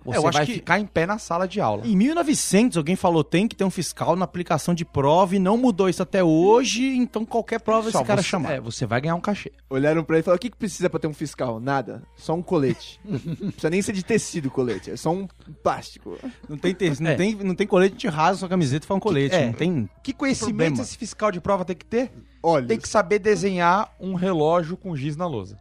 Você 0.03 0.17
É, 0.17 0.19
eu 0.19 0.27
acho 0.27 0.37
vai 0.37 0.45
que- 0.45 0.53
ficar 0.53 0.79
em 0.79 0.85
pé 0.85 1.05
na 1.05 1.19
sala 1.19 1.47
de 1.47 1.61
aula. 1.61 1.85
Em 1.85 1.95
1900, 1.95 2.77
alguém 2.77 2.95
falou 2.95 3.23
tem 3.23 3.47
que 3.47 3.55
ter 3.55 3.63
um 3.63 3.69
fiscal 3.69 4.15
na 4.15 4.25
aplicação 4.25 4.73
de 4.73 4.83
prova 4.83 5.35
e 5.35 5.39
não 5.39 5.57
mudou 5.57 5.87
isso 5.89 6.01
até 6.01 6.23
hoje, 6.23 6.83
então 6.97 7.23
qualquer 7.25 7.59
prova 7.59 7.91
Só 7.91 7.99
esse 7.99 8.07
cara 8.07 8.21
você, 8.21 8.27
chamar. 8.27 8.51
É, 8.53 8.59
você 8.59 8.85
vai 8.85 8.99
ganhar 9.01 9.15
um 9.15 9.21
cachê. 9.21 9.51
Olharam 9.69 10.03
pra 10.03 10.15
ele 10.15 10.21
e 10.21 10.23
falaram: 10.23 10.37
o 10.37 10.39
que, 10.39 10.49
que 10.49 10.57
precisa 10.57 10.89
pra 10.89 10.99
ter 10.99 11.07
um 11.07 11.13
fiscal? 11.13 11.59
Nada. 11.59 12.01
Só 12.15 12.33
um 12.33 12.41
colete. 12.41 12.99
não 13.03 13.19
precisa 13.51 13.69
nem 13.69 13.81
ser 13.81 13.91
de 13.93 14.03
tecido 14.03 14.47
o 14.47 14.51
colete, 14.51 14.89
é 14.89 14.95
só 14.97 15.11
um 15.11 15.27
plástico. 15.61 16.17
Não 16.49 16.57
tem, 16.57 16.73
te- 16.73 17.01
não 17.01 17.11
É. 17.11 17.15
tem, 17.15 17.35
não 17.35 17.53
tem 17.55 17.67
colete, 17.67 17.95
te 17.95 18.07
rasga 18.07 18.39
sua 18.39 18.49
camiseta 18.49 18.85
e 18.85 18.87
faz 18.87 18.97
um 18.97 19.01
colete. 19.01 19.35
é. 19.35 19.45
Não 19.47 19.53
tem. 19.53 19.89
Que 20.01 20.13
conhecimento 20.13 20.55
Problema. 20.55 20.81
esse 20.83 20.97
fiscal 20.97 21.31
de 21.31 21.39
prova 21.39 21.63
tem 21.65 21.75
que 21.75 21.85
ter? 21.85 22.11
Olha, 22.41 22.65
Tem 22.67 22.79
que 22.79 22.87
saber 22.89 23.19
desenhar 23.19 23.93
um 23.99 24.13
relógio 24.15 24.77
com 24.77 24.95
giz 24.95 25.15
na 25.15 25.27
lousa. 25.27 25.59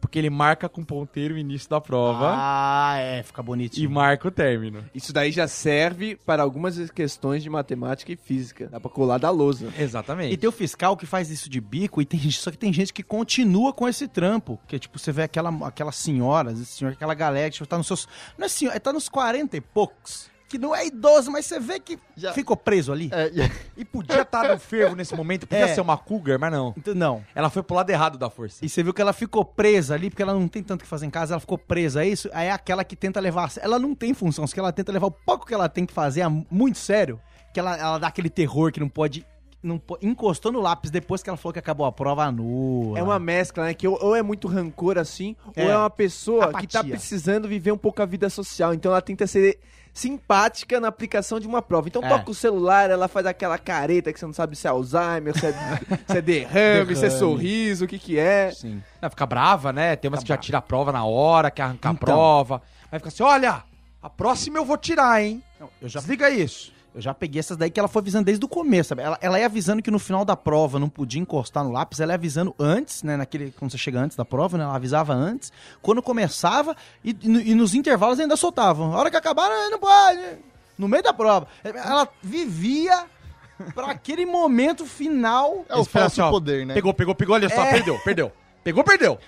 Porque 0.00 0.18
ele 0.18 0.30
marca 0.30 0.68
com 0.68 0.84
ponteiro 0.84 1.34
o 1.34 1.38
início 1.38 1.68
da 1.68 1.80
prova 1.80 2.32
Ah, 2.36 2.96
é, 2.98 3.22
fica 3.22 3.42
e 3.42 3.44
bonitinho. 3.44 3.90
marca 3.90 4.28
o 4.28 4.30
término. 4.30 4.84
isso 4.94 5.12
daí 5.12 5.32
já 5.32 5.48
serve 5.48 6.16
para 6.24 6.42
algumas 6.42 6.90
questões 6.90 7.42
de 7.42 7.50
matemática 7.50 8.12
e 8.12 8.16
física. 8.16 8.68
Dá 8.68 8.78
pra 8.78 8.90
colar 8.90 9.18
da 9.18 9.30
lousa. 9.30 9.72
Exatamente. 9.78 10.32
E 10.32 10.36
tem 10.36 10.48
o 10.48 10.52
fiscal 10.52 10.96
que 10.96 11.04
faz 11.06 11.30
isso 11.30 11.50
de 11.50 11.60
bico, 11.60 12.00
e 12.00 12.04
tem, 12.04 12.18
só 12.30 12.50
que 12.50 12.56
tem 12.58 12.72
gente 12.72 12.92
que 12.92 13.02
continua 13.02 13.72
com 13.72 13.88
esse 13.88 14.06
trampo. 14.06 14.58
Que, 14.66 14.78
tipo, 14.78 14.98
você 14.98 15.10
vê 15.12 15.22
aquela, 15.24 15.50
aquela 15.66 15.92
senhora, 15.92 16.54
aquela 16.92 17.14
galera 17.14 17.50
que 17.50 17.54
tipo, 17.54 17.66
tá 17.66 17.76
nos 17.76 17.86
seus. 17.86 18.08
Não 18.38 18.46
é 18.46 18.48
senhor, 18.48 18.78
tá 18.80 18.92
nos 18.92 19.08
40 19.08 19.56
e 19.56 19.60
poucos. 19.60 20.30
Que 20.48 20.56
não 20.58 20.74
é 20.74 20.86
idoso, 20.86 21.30
mas 21.30 21.44
você 21.44 21.60
vê 21.60 21.78
que 21.78 21.98
Já- 22.16 22.32
ficou 22.32 22.56
preso 22.56 22.90
ali. 22.90 23.10
É, 23.12 23.28
e- 23.28 23.68
E 23.82 23.84
podia 23.84 24.22
estar 24.22 24.48
no 24.48 24.58
fervo 24.58 24.96
nesse 24.96 25.14
momento, 25.14 25.46
podia 25.46 25.66
É. 25.66 25.74
ser 25.74 25.80
uma 25.82 25.96
cougar, 25.98 26.38
mas 26.38 26.50
não. 26.50 26.72
Então, 26.76 26.94
não. 26.94 27.22
Ela 27.34 27.50
foi 27.50 27.62
pro 27.62 27.76
lado 27.76 27.90
errado 27.90 28.16
da 28.16 28.30
força. 28.30 28.64
E 28.64 28.68
você 28.68 28.82
viu 28.82 28.94
que 28.94 29.02
ela 29.02 29.12
ficou 29.12 29.44
presa 29.44 29.94
ali, 29.94 30.08
porque 30.08 30.22
ela 30.22 30.32
não 30.32 30.48
tem 30.48 30.62
tanto 30.62 30.80
o 30.80 30.84
que 30.84 30.88
fazer 30.88 31.04
em 31.04 31.10
casa, 31.10 31.34
ela 31.34 31.40
ficou 31.40 31.58
presa 31.58 32.00
a 32.00 32.06
isso. 32.06 32.30
Aí 32.32 32.46
é 32.46 32.50
aquela 32.50 32.82
que 32.82 32.96
tenta 32.96 33.20
levar. 33.20 33.52
Ela 33.60 33.78
não 33.78 33.94
tem 33.94 34.14
função, 34.14 34.46
só 34.46 34.54
que 34.54 34.58
ela 34.60 34.72
tenta 34.72 34.90
levar 34.90 35.06
o 35.08 35.10
pouco 35.10 35.44
que 35.46 35.52
ela 35.52 35.68
tem 35.68 35.84
que 35.84 35.92
fazer 35.92 36.22
a- 36.22 36.30
muito 36.30 36.78
sério. 36.78 37.20
Que 37.52 37.60
ela, 37.60 37.76
ela 37.76 37.98
dá 37.98 38.06
aquele 38.08 38.30
terror 38.30 38.72
que 38.72 38.80
não 38.80 38.88
pode. 38.88 39.26
Não, 39.60 39.76
po- 39.78 39.98
encostou 40.00 40.52
no 40.52 40.60
lápis 40.60 40.88
depois 40.90 41.20
que 41.22 41.28
ela 41.28 41.36
falou 41.36 41.52
que 41.52 41.58
acabou 41.58 41.84
a 41.84 41.90
prova 41.90 42.24
anula. 42.24 42.96
É 42.98 43.02
uma 43.02 43.18
mescla, 43.18 43.64
né? 43.64 43.74
Que 43.74 43.88
ou, 43.88 43.98
ou 44.00 44.14
é 44.14 44.22
muito 44.22 44.46
rancor 44.46 44.96
assim, 44.98 45.34
É. 45.56 45.64
ou 45.64 45.70
é 45.70 45.76
uma 45.76 45.90
pessoa 45.90 46.44
que 46.48 46.50
Apatia. 46.58 46.68
tá 46.68 46.84
precisando 46.84 47.48
viver 47.48 47.72
um 47.72 47.76
pouco 47.78 48.00
a 48.00 48.06
vida 48.06 48.30
social. 48.30 48.72
Então 48.72 48.92
ela 48.92 49.02
tenta 49.02 49.26
ser 49.26 49.58
simpática 49.92 50.78
na 50.78 50.86
aplicação 50.86 51.40
de 51.40 51.46
uma 51.48 51.60
prova. 51.60 51.88
Então 51.88 52.02
É. 52.04 52.08
toca 52.08 52.30
o 52.30 52.34
celular, 52.34 52.88
ela 52.88 53.08
faz 53.08 53.26
aquela 53.26 53.58
careta 53.58 54.12
que 54.12 54.20
você 54.20 54.26
não 54.26 54.32
sabe 54.32 54.54
se 54.54 54.64
é 54.66 54.70
Alzheimer, 54.70 55.36
se 55.36 55.46
é, 55.46 55.52
se 56.06 56.18
é 56.18 56.20
derrame, 56.22 56.94
se 56.94 57.04
é 57.04 57.08
Derrame. 57.08 57.18
sorriso, 57.18 57.84
o 57.84 57.88
que 57.88 57.98
que 57.98 58.16
é. 58.16 58.52
Sim. 58.52 58.80
Ela 59.02 59.10
fica 59.10 59.26
brava, 59.26 59.72
né? 59.72 59.96
Tem 59.96 60.08
umas 60.08 60.20
Fica 60.20 60.26
que 60.26 60.28
já 60.28 60.34
brava. 60.36 60.44
tira 60.46 60.58
a 60.58 60.62
prova 60.62 60.92
na 60.92 61.04
hora, 61.04 61.50
quer 61.50 61.62
arrancar 61.62 61.92
Então. 61.92 62.08
a 62.12 62.14
prova. 62.14 62.62
Aí 62.92 62.98
fica 63.00 63.08
assim: 63.08 63.24
olha, 63.24 63.64
a 64.00 64.08
próxima 64.08 64.56
eu 64.56 64.64
vou 64.64 64.76
tirar, 64.76 65.20
hein? 65.20 65.42
Não, 65.58 65.68
eu 65.82 65.88
já 65.88 65.98
Desliga 65.98 66.30
isso. 66.30 66.72
Eu 66.94 67.00
já 67.00 67.12
peguei 67.14 67.38
essas 67.38 67.56
daí 67.56 67.70
que 67.70 67.78
ela 67.78 67.88
foi 67.88 68.00
avisando 68.00 68.24
desde 68.24 68.44
o 68.44 68.48
começo, 68.48 68.88
sabe? 68.88 69.02
Ela, 69.02 69.18
ela 69.20 69.38
ia 69.38 69.46
avisando 69.46 69.82
que 69.82 69.90
no 69.90 69.98
final 69.98 70.24
da 70.24 70.34
prova 70.34 70.78
não 70.78 70.88
podia 70.88 71.20
encostar 71.20 71.62
no 71.62 71.70
lápis, 71.70 72.00
ela 72.00 72.12
ia 72.12 72.16
avisando 72.16 72.54
antes, 72.58 73.02
né? 73.02 73.16
Naquele, 73.16 73.50
quando 73.52 73.70
você 73.70 73.78
chega 73.78 74.00
antes 74.00 74.16
da 74.16 74.24
prova, 74.24 74.56
né? 74.58 74.64
Ela 74.64 74.74
avisava 74.74 75.12
antes. 75.12 75.52
Quando 75.82 76.02
começava 76.02 76.74
e, 77.04 77.10
e 77.22 77.50
e 77.50 77.54
nos 77.54 77.74
intervalos 77.74 78.18
ainda 78.18 78.36
soltavam. 78.36 78.92
A 78.94 78.98
hora 78.98 79.10
que 79.10 79.16
acabaram, 79.16 79.70
não 79.70 79.78
pode. 79.78 80.20
No 80.76 80.88
meio 80.88 81.02
da 81.02 81.12
prova. 81.12 81.46
Ela 81.62 82.08
vivia 82.22 83.06
pra 83.74 83.90
aquele 83.90 84.24
momento 84.24 84.84
final. 84.86 85.64
é 85.68 85.76
o 85.76 85.84
falso 85.84 86.20
assim, 86.22 86.30
poder, 86.30 86.64
né? 86.66 86.74
Pegou, 86.74 86.94
pegou, 86.94 87.14
pegou, 87.14 87.34
olha 87.34 87.48
só, 87.48 87.62
É. 87.64 87.70
perdeu, 87.72 87.98
perdeu. 88.00 88.32
Pegou, 88.64 88.82
perdeu. 88.84 89.18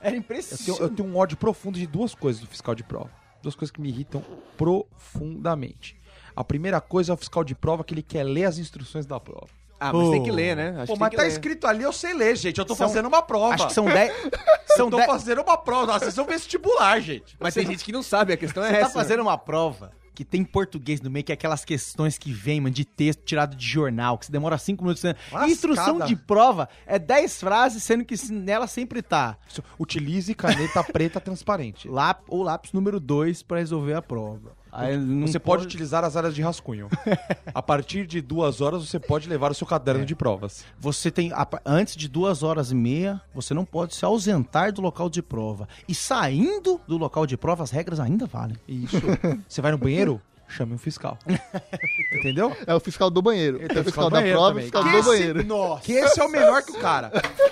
Era 0.00 0.14
Eu 0.14 0.18
impressionante. 0.18 0.64
tenho, 0.64 0.78
eu 0.78 0.94
tenho 0.94 1.08
um 1.08 1.16
ódio 1.16 1.36
profundo 1.36 1.78
de 1.78 1.86
duas 1.86 2.14
coisas 2.14 2.40
do 2.40 2.46
fiscal 2.46 2.74
de 2.74 2.84
prova. 2.84 3.10
Duas 3.42 3.54
coisas 3.54 3.70
que 3.72 3.80
me 3.80 3.88
irritam 3.88 4.22
profundamente. 4.56 5.96
A 6.36 6.44
primeira 6.44 6.80
coisa 6.80 7.12
é 7.12 7.14
o 7.14 7.16
fiscal 7.16 7.42
de 7.42 7.54
prova 7.54 7.82
que 7.82 7.94
ele 7.94 8.02
quer 8.02 8.22
ler 8.22 8.44
as 8.44 8.58
instruções 8.58 9.06
da 9.06 9.18
prova. 9.18 9.48
Ah, 9.80 9.92
mas 9.92 10.04
Pô. 10.06 10.10
tem 10.10 10.22
que 10.22 10.30
ler, 10.30 10.56
né? 10.56 10.68
Acho 10.78 10.86
Pô, 10.86 10.92
que 10.94 11.00
mas 11.00 11.10
tem 11.10 11.16
tá 11.18 11.22
que 11.24 11.28
ler. 11.28 11.32
escrito 11.34 11.66
ali, 11.66 11.82
eu 11.82 11.92
sei 11.92 12.14
ler, 12.14 12.34
gente. 12.36 12.58
Eu 12.58 12.64
tô 12.64 12.74
São- 12.74 12.86
fazendo 12.88 13.06
uma 13.06 13.22
prova. 13.22 13.54
Acho 13.54 13.66
que 13.66 13.72
são 13.74 13.84
10. 13.84 14.12
Eu 14.70 14.76
São 14.76 14.90
tô 14.90 14.96
10. 14.98 15.08
fazendo 15.10 15.40
uma 15.42 15.56
prova. 15.56 15.86
Nossa, 15.86 16.00
vocês 16.00 16.14
são 16.14 16.26
vestibular, 16.26 17.00
gente. 17.00 17.34
Mas 17.40 17.54
tem 17.54 17.64
gente 17.66 17.82
que 17.82 17.92
não 17.92 18.02
sabe, 18.02 18.34
a 18.34 18.36
questão 18.36 18.62
é 18.62 18.68
Você 18.68 18.76
essa. 18.76 18.86
tá 18.88 18.92
fazendo 18.92 19.20
uma 19.22 19.38
prova 19.38 19.90
que 20.14 20.22
tem 20.24 20.44
português 20.44 21.00
no 21.00 21.10
meio, 21.10 21.24
que 21.24 21.32
é 21.32 21.34
aquelas 21.34 21.64
questões 21.64 22.18
que 22.18 22.30
vem, 22.32 22.60
mano, 22.60 22.74
de 22.74 22.84
texto 22.84 23.22
tirado 23.24 23.54
de 23.56 23.66
jornal, 23.66 24.18
que 24.18 24.26
se 24.26 24.32
demora 24.32 24.58
cinco 24.58 24.82
minutos. 24.84 25.02
Né? 25.02 25.14
Lascada. 25.32 25.50
Instrução 25.50 25.98
de 26.00 26.14
prova 26.16 26.68
é 26.86 26.98
10 26.98 27.38
frases, 27.40 27.82
sendo 27.82 28.04
que 28.04 28.14
nela 28.32 28.66
sempre 28.66 29.00
tá 29.02 29.36
Utilize 29.78 30.34
caneta 30.34 30.82
preta 30.84 31.20
transparente. 31.20 31.88
lá, 31.88 32.18
ou 32.28 32.42
lápis 32.42 32.72
número 32.72 32.98
2 33.00 33.42
pra 33.42 33.58
resolver 33.58 33.94
a 33.94 34.02
prova. 34.02 34.52
Aí 34.72 34.96
não 34.96 35.26
Você 35.26 35.38
pode 35.38 35.64
utilizar 35.64 36.04
as 36.04 36.16
áreas 36.16 36.34
de 36.34 36.42
rascunho. 36.42 36.88
A 37.54 37.62
partir 37.62 38.06
de 38.06 38.20
duas 38.20 38.60
horas, 38.60 38.86
você 38.86 38.98
pode 38.98 39.28
levar 39.28 39.50
o 39.50 39.54
seu 39.54 39.66
caderno 39.66 40.04
de 40.04 40.14
provas. 40.14 40.64
Você 40.78 41.10
tem. 41.10 41.32
a- 41.32 41.46
Antes 41.64 41.96
de 41.96 42.08
duas 42.08 42.42
horas 42.42 42.70
e 42.72 42.74
meia, 42.74 43.20
você 43.34 43.54
não 43.54 43.64
pode 43.64 43.94
se 43.94 44.04
ausentar 44.04 44.72
do 44.72 44.82
local 44.82 45.08
de 45.08 45.22
prova. 45.22 45.66
E 45.88 45.94
saindo 45.94 46.80
do 46.86 46.96
local 46.98 47.26
de 47.26 47.36
prova, 47.36 47.62
as 47.64 47.70
regras 47.70 47.98
ainda 48.00 48.26
valem. 48.26 48.56
Isso. 48.68 49.00
Você 49.48 49.60
vai 49.62 49.72
no 49.72 49.78
banheiro? 49.78 50.20
Chame 50.48 50.74
um 50.74 50.78
fiscal. 50.78 51.18
Entendeu? 52.12 52.56
É 52.66 52.74
o 52.74 52.80
fiscal 52.80 53.10
do 53.10 53.20
banheiro. 53.20 53.56
Ele 53.56 53.66
Tem 53.68 53.74
tem 53.76 53.80
o 53.82 53.84
fiscal 53.84 54.10
da 54.10 54.22
prova 54.22 54.30
e 54.30 54.34
o 54.34 54.48
também. 54.48 54.62
fiscal 54.64 54.84
Que 54.84 54.90
do 54.90 54.96
esse- 54.98 55.08
banheiro. 55.08 55.44
Nossa! 55.44 55.82
Que 55.82 55.92
esse 55.92 56.20
é 56.20 56.24
o 56.24 56.28
melhor 56.30 56.62
que 56.62 56.70
o 56.72 56.78
cara. 56.78 57.10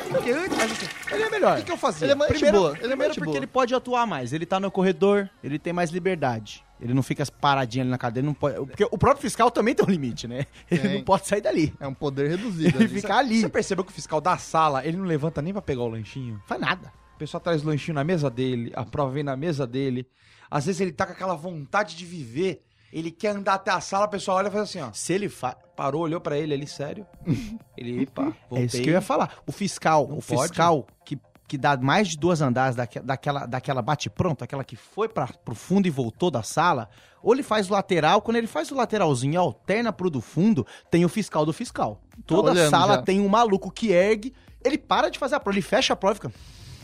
Porque 0.08 0.30
antes, 0.30 0.56
mas 0.56 0.72
assim, 0.72 0.86
Ele 1.12 1.22
é 1.24 1.30
melhor. 1.30 1.54
o 1.54 1.56
que, 1.58 1.64
que 1.64 1.72
eu 1.72 1.76
fazia? 1.76 2.04
Ele 2.06 2.12
é 2.12 2.14
mais 2.14 2.30
Primeiro, 2.32 2.58
boa. 2.58 2.70
Ele 2.70 2.84
é 2.84 2.88
primeiro 2.88 3.14
porque 3.14 3.24
boa. 3.26 3.36
ele 3.36 3.46
pode 3.46 3.74
atuar 3.74 4.06
mais. 4.06 4.32
Ele 4.32 4.46
tá 4.46 4.60
no 4.60 4.70
corredor, 4.70 5.28
ele 5.42 5.58
tem 5.58 5.72
mais 5.72 5.90
liberdade. 5.90 6.63
Ele 6.80 6.92
não 6.92 7.02
fica 7.02 7.24
paradinho 7.40 7.82
ali 7.82 7.90
na 7.90 7.98
cadeira, 7.98 8.26
não 8.26 8.34
pode. 8.34 8.56
Porque 8.66 8.84
o 8.84 8.98
próprio 8.98 9.22
fiscal 9.22 9.50
também 9.50 9.74
tem 9.74 9.86
um 9.86 9.90
limite, 9.90 10.26
né? 10.26 10.46
Ele 10.70 10.96
não 10.98 11.04
pode 11.04 11.26
sair 11.26 11.40
dali. 11.40 11.72
É 11.80 11.86
um 11.86 11.94
poder 11.94 12.28
reduzido. 12.30 12.76
Ele 12.76 12.84
ali. 12.84 13.00
fica 13.00 13.16
ali. 13.16 13.40
Você 13.40 13.48
percebeu 13.48 13.84
que 13.84 13.90
o 13.92 13.94
fiscal 13.94 14.20
da 14.20 14.36
sala, 14.36 14.84
ele 14.84 14.96
não 14.96 15.04
levanta 15.04 15.40
nem 15.40 15.52
pra 15.52 15.62
pegar 15.62 15.82
o 15.82 15.88
lanchinho? 15.88 16.40
Faz 16.46 16.60
nada. 16.60 16.92
O 17.14 17.18
pessoal 17.18 17.40
traz 17.40 17.62
o 17.62 17.66
lanchinho 17.68 17.94
na 17.94 18.02
mesa 18.04 18.28
dele, 18.28 18.72
a 18.74 18.84
prova 18.84 19.12
vem 19.12 19.22
na 19.22 19.36
mesa 19.36 19.66
dele. 19.66 20.06
Às 20.50 20.66
vezes 20.66 20.80
ele 20.80 20.92
tá 20.92 21.06
com 21.06 21.12
aquela 21.12 21.34
vontade 21.34 21.96
de 21.96 22.04
viver. 22.04 22.62
Ele 22.92 23.10
quer 23.10 23.30
andar 23.36 23.54
até 23.54 23.70
a 23.70 23.80
sala, 23.80 24.06
o 24.06 24.08
pessoal 24.08 24.38
olha 24.38 24.48
e 24.48 24.50
faz 24.50 24.64
assim, 24.64 24.80
ó. 24.80 24.90
Se 24.92 25.12
ele 25.12 25.28
faz. 25.28 25.56
Parou, 25.76 26.02
olhou 26.02 26.20
pra 26.20 26.36
ele 26.38 26.54
ali, 26.54 26.66
sério. 26.68 27.04
Ele, 27.76 28.06
pá, 28.06 28.32
É 28.52 28.62
isso 28.62 28.80
que 28.80 28.88
eu 28.88 28.94
ia 28.94 29.00
falar. 29.00 29.38
O 29.44 29.50
fiscal, 29.50 30.06
Não 30.06 30.18
o 30.18 30.22
pode? 30.22 30.42
fiscal 30.42 30.86
que, 31.04 31.18
que 31.54 31.58
dá 31.58 31.76
mais 31.76 32.08
de 32.08 32.16
duas 32.16 32.42
andares 32.42 32.74
daque- 32.74 32.98
daquela, 33.00 33.46
daquela 33.46 33.80
bate-pronto, 33.80 34.42
aquela 34.42 34.64
que 34.64 34.74
foi 34.74 35.08
para 35.08 35.28
pro 35.44 35.54
fundo 35.54 35.86
e 35.86 35.90
voltou 35.90 36.30
da 36.30 36.42
sala, 36.42 36.88
ou 37.22 37.32
ele 37.32 37.44
faz 37.44 37.70
o 37.70 37.72
lateral, 37.72 38.20
quando 38.20 38.36
ele 38.38 38.48
faz 38.48 38.70
o 38.72 38.74
lateralzinho 38.74 39.34
e 39.34 39.36
alterna 39.36 39.92
pro 39.92 40.10
do 40.10 40.20
fundo, 40.20 40.66
tem 40.90 41.04
o 41.04 41.08
fiscal 41.08 41.46
do 41.46 41.52
fiscal. 41.52 42.00
Toda 42.26 42.50
olhando 42.50 42.70
sala 42.70 42.94
já. 42.96 43.02
tem 43.02 43.20
um 43.20 43.28
maluco 43.28 43.70
que 43.70 43.92
ergue, 43.92 44.34
ele 44.64 44.76
para 44.76 45.08
de 45.08 45.18
fazer 45.18 45.36
a 45.36 45.40
prova, 45.40 45.56
ele 45.56 45.62
fecha 45.62 45.92
a 45.92 45.96
prova 45.96 46.14
e 46.14 46.16
fica... 46.16 46.32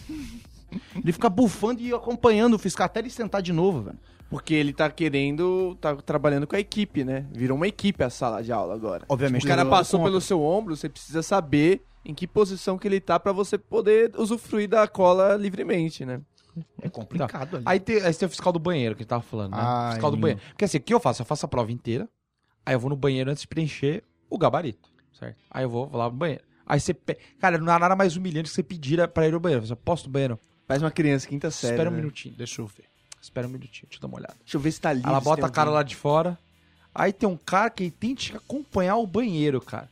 Ele 0.94 1.12
fica 1.12 1.28
bufando 1.28 1.80
e 1.82 1.92
acompanhando 1.92 2.54
o 2.54 2.58
fiscal 2.58 2.84
até 2.86 3.00
ele 3.00 3.10
sentar 3.10 3.42
de 3.42 3.52
novo, 3.52 3.82
velho. 3.82 3.98
Porque 4.28 4.54
ele 4.54 4.72
tá 4.72 4.88
querendo, 4.88 5.76
tá 5.80 5.96
trabalhando 5.96 6.46
com 6.46 6.54
a 6.54 6.60
equipe, 6.60 7.02
né? 7.02 7.26
Virou 7.32 7.56
uma 7.56 7.66
equipe 7.66 8.04
a 8.04 8.08
sala 8.08 8.40
de 8.40 8.52
aula 8.52 8.72
agora. 8.74 9.04
Obviamente. 9.08 9.44
O 9.44 9.48
cara 9.48 9.66
passou 9.66 9.98
conta. 9.98 10.10
pelo 10.10 10.20
seu 10.20 10.40
ombro, 10.40 10.76
você 10.76 10.88
precisa 10.88 11.24
saber 11.24 11.84
em 12.04 12.14
que 12.14 12.26
posição 12.26 12.78
que 12.78 12.88
ele 12.88 13.00
tá 13.00 13.19
pra 13.21 13.33
você 13.33 13.59
poder 13.59 14.12
usufruir 14.16 14.69
da 14.69 14.87
cola 14.88 15.37
livremente, 15.37 16.04
né? 16.04 16.21
É 16.80 16.88
complicado 16.88 17.57
ali. 17.57 17.64
Aí 17.66 17.80
tem, 17.80 18.02
aí 18.02 18.14
tem 18.14 18.26
o 18.26 18.30
fiscal 18.30 18.52
do 18.52 18.59
banheiro 18.59 18.95
que 18.95 19.02
gente 19.02 19.09
tava 19.09 19.23
falando, 19.23 19.52
né? 19.52 19.59
Ai, 19.61 19.92
fiscal 19.92 20.11
do 20.11 20.16
banheiro. 20.16 20.40
Porque 20.49 20.64
assim, 20.64 20.78
o 20.78 20.80
que 20.80 20.92
eu 20.92 21.00
faço? 21.00 21.23
Eu 21.23 21.26
faço 21.26 21.47
a 21.47 21.49
prova 21.49 21.71
inteira, 21.71 22.09
aí 22.64 22.75
eu 22.75 22.80
vou 22.80 22.90
no 22.90 22.97
banheiro 22.97 23.30
antes 23.30 23.42
de 23.42 23.49
preencher 23.49 24.02
o 24.28 24.38
gabarito, 24.38 24.90
certo? 25.19 25.38
Aí 25.50 25.64
eu 25.64 25.71
vou, 25.71 25.87
vou 25.87 25.99
lá 25.99 26.11
no 26.11 26.16
banheiro. 26.16 26.42
Aí 26.66 26.80
você. 26.80 26.95
Pe... 26.95 27.16
Cara, 27.38 27.59
não 27.59 27.73
há 27.73 27.78
nada 27.78 27.97
mais 27.97 28.16
humilhante 28.16 28.49
que 28.49 28.54
você 28.54 28.62
pedir 28.62 29.07
pra 29.09 29.26
ir 29.26 29.33
no 29.33 29.40
banheiro. 29.40 29.66
Você 29.66 29.76
posso 29.76 30.07
no 30.07 30.12
banheiro? 30.12 30.38
Faz 30.66 30.83
uma 30.83 30.90
criança, 30.90 31.26
quinta 31.26 31.50
série. 31.50 31.75
Espera 31.75 31.90
um 31.90 31.92
né? 31.92 31.99
minutinho, 31.99 32.35
deixa 32.37 32.61
eu 32.62 32.66
ver. 32.66 32.85
Espera 33.21 33.47
um 33.47 33.50
minutinho, 33.50 33.88
deixa 33.88 33.99
eu 33.99 34.02
dar 34.02 34.09
uma 34.09 34.19
olhada. 34.19 34.37
Deixa 34.40 34.57
eu 34.57 34.61
ver 34.61 34.73
se 34.73 34.80
tá 34.80 34.92
livre. 34.92 35.09
Ela 35.09 35.21
bota 35.21 35.47
a 35.47 35.50
cara 35.50 35.69
alguém. 35.69 35.78
lá 35.78 35.83
de 35.83 35.97
fora. 35.97 36.38
Aí 36.95 37.12
tem 37.12 37.28
um 37.28 37.37
cara 37.37 37.71
que 37.71 37.90
tem 37.90 38.14
que 38.14 38.37
acompanhar 38.37 38.97
o 38.97 39.07
banheiro, 39.07 39.61
cara. 39.61 39.88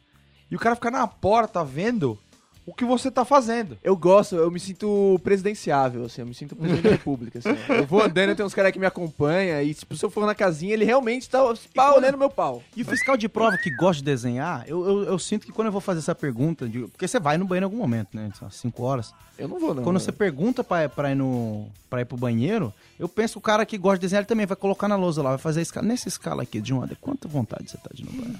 E 0.51 0.57
o 0.57 0.59
cara 0.59 0.75
fica 0.75 0.91
na 0.91 1.07
porta 1.07 1.65
vendo 1.65 2.19
o 2.67 2.75
que 2.75 2.85
você 2.85 3.11
tá 3.11 3.25
fazendo. 3.25 3.79
Eu 3.83 3.97
gosto, 3.97 4.37
eu 4.37 4.51
me 4.51 4.61
sinto 4.61 5.19
presidenciável, 5.25 6.05
assim, 6.05 6.21
eu 6.21 6.27
me 6.27 6.35
sinto 6.35 6.55
presidente 6.55 6.83
da 6.85 6.91
república, 6.91 7.39
assim. 7.39 7.49
Eu 7.73 7.87
vou 7.87 8.03
andando, 8.03 8.37
tem 8.37 8.45
uns 8.45 8.53
caras 8.53 8.73
que 8.73 8.79
me 8.79 8.85
acompanham, 8.85 9.63
e 9.63 9.73
tipo, 9.73 9.97
se 9.97 10.05
eu 10.05 10.11
for 10.11 10.27
na 10.27 10.35
casinha, 10.35 10.75
ele 10.75 10.85
realmente 10.85 11.31
tá 11.31 11.39
pá, 11.75 11.93
olhando 11.95 12.19
meu 12.19 12.29
pau. 12.29 12.63
E 12.77 12.83
o 12.83 12.85
fiscal 12.85 13.17
de 13.17 13.27
prova 13.27 13.57
que 13.57 13.71
gosta 13.75 14.01
de 14.01 14.05
desenhar, 14.05 14.65
eu, 14.69 14.87
eu, 14.87 15.03
eu 15.05 15.19
sinto 15.19 15.47
que 15.47 15.53
quando 15.53 15.67
eu 15.69 15.73
vou 15.73 15.81
fazer 15.81 16.01
essa 16.01 16.15
pergunta, 16.15 16.69
de- 16.69 16.81
porque 16.89 17.09
você 17.09 17.19
vai 17.19 17.39
no 17.39 17.47
banheiro 17.47 17.65
em 17.65 17.69
algum 17.69 17.79
momento, 17.79 18.09
né? 18.15 18.31
Às 18.43 18.57
5 18.57 18.83
horas. 18.83 19.15
Eu 19.39 19.49
não 19.49 19.59
vou, 19.59 19.73
não. 19.73 19.83
Quando 19.83 19.99
você 19.99 20.13
pergunta 20.13 20.63
pra, 20.63 20.91
pra, 20.91 21.11
ir 21.11 21.15
no, 21.15 21.69
pra 21.89 22.03
ir 22.03 22.05
pro 22.05 22.19
banheiro, 22.19 22.71
eu 22.99 23.09
penso 23.09 23.35
que 23.35 23.39
o 23.39 23.43
cara 23.43 23.65
que 23.65 23.79
gosta 23.79 23.97
de 23.97 24.03
desenhar, 24.03 24.21
ele 24.21 24.29
também 24.29 24.45
vai 24.45 24.57
colocar 24.57 24.89
na 24.89 24.97
lousa 24.97 25.23
lá, 25.23 25.31
vai 25.31 25.39
fazer 25.39 25.61
a 25.61 25.63
escala. 25.63 25.87
Nessa 25.87 26.09
escala 26.09 26.43
aqui, 26.43 26.61
de 26.61 26.75
uma, 26.75 26.87
quanta 27.01 27.27
vontade 27.29 27.71
você 27.71 27.79
tá 27.79 27.89
de 27.95 28.03
ir 28.03 28.07
no 28.07 28.13
banheiro? 28.13 28.39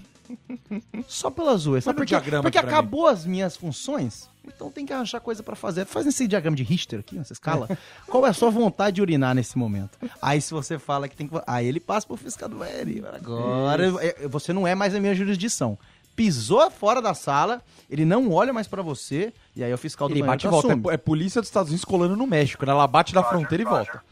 Só 1.07 1.31
pela 1.31 1.57
zoeira. 1.57 1.93
Diagrama 2.05 2.43
Porque 2.43 2.61
pra 2.61 2.69
acabou 2.69 3.07
as 3.07 3.25
minhas 3.25 3.57
funções, 3.57 4.29
então 4.47 4.71
tem 4.71 4.87
que 4.87 4.93
achar 4.93 5.21
coisa 5.21 5.43
pra 5.43 5.55
fazer. 5.55 5.85
Faz 5.85 6.07
esse 6.07 6.27
diagrama 6.27 6.57
de 6.57 6.63
Richter 6.63 7.01
aqui, 7.01 7.17
nessa 7.17 7.33
escala. 7.33 7.69
Qual 8.09 8.27
é 8.27 8.31
a 8.31 8.33
sua 8.33 8.51
vontade 8.51 8.97
de 8.97 9.03
urinar 9.03 9.35
nesse 9.35 9.57
momento? 9.59 9.99
Aí 10.21 10.41
se 10.41 10.53
você 10.53 10.79
fala 10.79 11.09
que 11.09 11.17
tem 11.17 11.29
que... 11.29 11.41
Aí 11.47 11.67
ele 11.67 11.81
passa 11.81 12.07
pro 12.07 12.17
fiscal 12.17 12.49
do 12.49 12.57
banheiro. 12.57 13.07
Agora, 13.13 13.85
é, 14.05 14.27
você 14.29 14.53
não 14.53 14.67
é 14.67 14.75
mais 14.75 14.95
a 14.95 15.01
minha 15.01 15.15
jurisdição. 15.15 15.79
Pisou 16.19 16.69
fora 16.69 17.01
da 17.01 17.15
sala, 17.15 17.63
ele 17.89 18.05
não 18.05 18.33
olha 18.33 18.53
mais 18.53 18.67
pra 18.67 18.83
você, 18.83 19.33
e 19.55 19.63
aí 19.63 19.73
o 19.73 19.79
fiscal 19.79 20.09
do 20.09 20.15
Ele 20.15 20.25
bate 20.25 20.49
e 20.49 20.51
volta. 20.51 20.73
É, 20.73 20.95
é 20.95 20.97
polícia 20.97 21.41
dos 21.41 21.49
Estados 21.49 21.71
Unidos 21.71 21.85
colando 21.85 22.17
no 22.17 22.27
México, 22.27 22.67
né? 22.67 22.73
Ela 22.73 22.89
bate 22.89 23.15
na 23.15 23.23
fronteira 23.23 23.63
e 23.63 23.65
volta. 23.65 24.03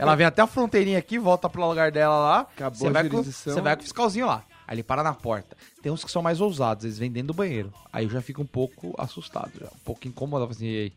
Ela 0.00 0.16
vem 0.16 0.26
até 0.26 0.42
a 0.42 0.46
fronteirinha 0.48 0.98
aqui, 0.98 1.20
volta 1.20 1.48
pro 1.48 1.64
lugar 1.64 1.92
dela 1.92 2.18
lá. 2.18 2.40
Acabou 2.40 2.80
você 2.80 2.88
a 2.88 2.90
vai 2.90 3.04
com, 3.04 3.10
jurisdição. 3.10 3.54
Você 3.54 3.60
vai 3.60 3.76
com 3.76 3.80
o 3.80 3.84
fiscalzinho 3.84 4.26
lá. 4.26 4.42
Aí 4.66 4.76
ele 4.76 4.82
para 4.82 5.02
na 5.02 5.12
porta. 5.14 5.56
Tem 5.82 5.90
uns 5.90 6.04
que 6.04 6.10
são 6.10 6.22
mais 6.22 6.40
ousados, 6.40 6.84
eles 6.84 6.98
vêm 6.98 7.10
dentro 7.10 7.28
do 7.28 7.34
banheiro. 7.34 7.72
Aí 7.92 8.04
eu 8.04 8.10
já 8.10 8.20
fico 8.22 8.40
um 8.42 8.46
pouco 8.46 8.94
assustado, 8.98 9.50
já. 9.60 9.66
um 9.66 9.84
pouco 9.84 10.06
incomodado. 10.06 10.50
Assim, 10.50 10.66
e 10.66 10.78
aí? 10.84 10.92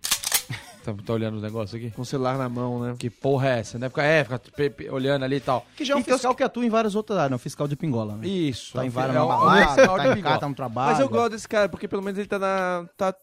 Tá, 0.84 0.94
tá 1.04 1.14
olhando 1.14 1.38
os 1.38 1.42
negócios 1.42 1.74
aqui? 1.74 1.90
Com 1.90 2.04
o 2.04 2.06
celular 2.06 2.38
na 2.38 2.48
mão, 2.48 2.80
né? 2.80 2.96
Que 3.00 3.10
porra 3.10 3.50
é 3.50 3.60
essa, 3.62 3.80
né? 3.80 3.90
Fica, 3.90 4.04
é, 4.04 4.24
fica 4.24 4.38
pe- 4.38 4.70
pe- 4.70 4.90
olhando 4.92 5.24
ali 5.26 5.38
e 5.38 5.40
tal. 5.40 5.66
Que 5.76 5.84
já 5.84 5.96
é 5.96 5.98
um 5.98 6.00
Então, 6.02 6.14
fiscal 6.14 6.36
que 6.36 6.44
atua 6.44 6.64
em 6.64 6.70
várias 6.70 6.94
outras 6.94 7.18
áreas, 7.18 7.32
é 7.32 7.36
um 7.36 7.40
fiscal 7.40 7.68
de 7.68 7.76
pingola, 7.76 8.16
né? 8.16 8.28
Isso. 8.28 8.74
Tá 8.74 8.84
em 8.84 8.88
é 8.88 8.90
várias 8.92 9.16
é 9.16 9.20
é 9.20 9.66
fiscal 9.66 9.98
tá 10.24 10.38
tá 10.38 10.48
no 10.50 10.54
trabalho. 10.54 10.92
Mas 10.92 11.00
eu 11.00 11.10
gosto 11.10 11.32
desse 11.32 11.48
cara, 11.48 11.68
porque 11.68 11.88
pelo 11.88 12.04
menos 12.04 12.20
ele 12.20 12.28
tá 12.28 12.38
na. 12.38 12.86
tá, 12.96 13.16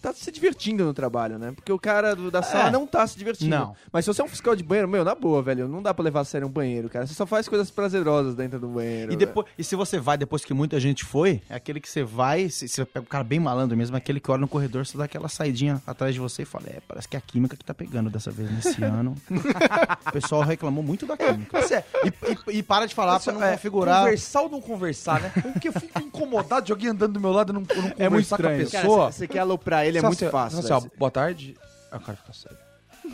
tá 0.00 0.12
se 0.12 0.30
divertindo 0.30 0.84
no 0.84 0.94
trabalho, 0.94 1.38
né? 1.38 1.52
Porque 1.54 1.72
o 1.72 1.78
cara 1.78 2.14
do- 2.16 2.30
da 2.30 2.42
sala 2.42 2.68
É. 2.68 2.70
não 2.70 2.86
tá 2.86 3.06
se 3.06 3.16
divertindo. 3.18 3.50
Não. 3.50 3.76
Mas 3.92 4.04
se 4.04 4.12
você 4.12 4.20
é 4.20 4.24
um 4.24 4.28
fiscal 4.28 4.54
de 4.56 4.62
banheiro, 4.62 4.88
meu, 4.88 5.04
na 5.04 5.14
boa, 5.14 5.42
velho, 5.42 5.68
não 5.68 5.82
dá 5.82 5.92
pra 5.94 6.02
levar 6.04 6.20
a 6.20 6.24
sério 6.24 6.46
um 6.46 6.50
banheiro, 6.50 6.88
cara. 6.88 7.06
Você 7.06 7.14
só 7.14 7.26
faz 7.26 7.48
coisas 7.48 7.70
prazerosas 7.70 8.34
dentro 8.34 8.58
do 8.58 8.68
banheiro. 8.68 9.12
E, 9.12 9.16
depois, 9.16 9.46
e 9.58 9.64
se 9.64 9.76
você 9.76 9.98
vai 9.98 10.16
depois 10.16 10.44
que 10.44 10.54
muita 10.54 10.78
gente 10.80 11.04
foi, 11.04 11.42
é 11.48 11.54
aquele 11.54 11.80
que 11.80 11.88
você 11.88 12.02
vai, 12.02 12.48
se- 12.48 12.68
você 12.68 12.84
pega 12.84 13.04
o 13.04 13.08
cara 13.08 13.24
bem 13.24 13.38
malandro 13.40 13.76
mesmo, 13.76 13.96
aquele 13.96 14.20
que 14.20 14.30
olha 14.30 14.40
no 14.40 14.48
corredor, 14.48 14.86
você 14.86 14.96
dá 14.96 15.04
aquela 15.04 15.28
saidinha 15.28 15.80
atrás 15.86 16.14
de 16.14 16.20
você 16.20 16.42
e 16.42 16.44
fala, 16.44 16.64
é, 16.68 16.78
parece 16.86 17.08
que 17.08 17.16
é 17.16 17.18
a 17.18 17.22
química 17.22 17.56
que 17.56 17.64
tá 17.64 17.74
pegando 17.74 18.08
dessa 18.10 18.30
vez 18.30 18.50
nesse 18.50 18.82
ano. 18.84 19.14
o 20.06 20.12
pessoal 20.12 20.42
reclamou 20.42 20.82
muito 20.82 21.06
da 21.06 21.16
química. 21.16 21.58
E, 22.04 22.52
e- 22.54 22.58
e 22.58 22.62
para 22.62 22.86
de 22.86 22.94
falar 22.94 23.20
pra 23.20 23.32
não 23.32 23.42
É, 23.42 23.52
configurar. 23.52 24.00
Conversar 24.04 24.40
ou 24.42 24.48
não 24.48 24.60
conversar, 24.60 25.20
né? 25.20 25.32
Porque 25.42 25.68
eu 25.68 25.72
fico 25.72 26.00
incomodado 26.00 26.66
de 26.66 26.72
alguém 26.72 26.88
andando 26.90 27.12
do 27.14 27.20
meu 27.20 27.32
lado 27.32 27.50
e 27.50 27.52
não, 27.52 27.60
não 27.60 27.66
conversar 27.66 27.94
É 27.98 28.08
muito 28.08 28.28
com 28.28 28.34
a 28.34 28.38
estranho. 28.38 28.70
Cara, 28.70 28.82
pessoa. 28.84 29.12
você- 29.12 29.18
você 29.20 29.28
quer 29.28 29.38
aloprar 29.40 29.84
ele, 29.86 29.89
é 29.98 30.00
Só 30.00 30.06
muito 30.08 30.30
fácil. 30.30 30.58
Assim, 30.58 30.72
ó, 30.72 30.80
boa 30.98 31.10
tarde. 31.10 31.56
Aí 31.90 31.98
o 31.98 32.02
cara 32.02 32.16
fica 32.16 32.32
sério. 32.32 32.58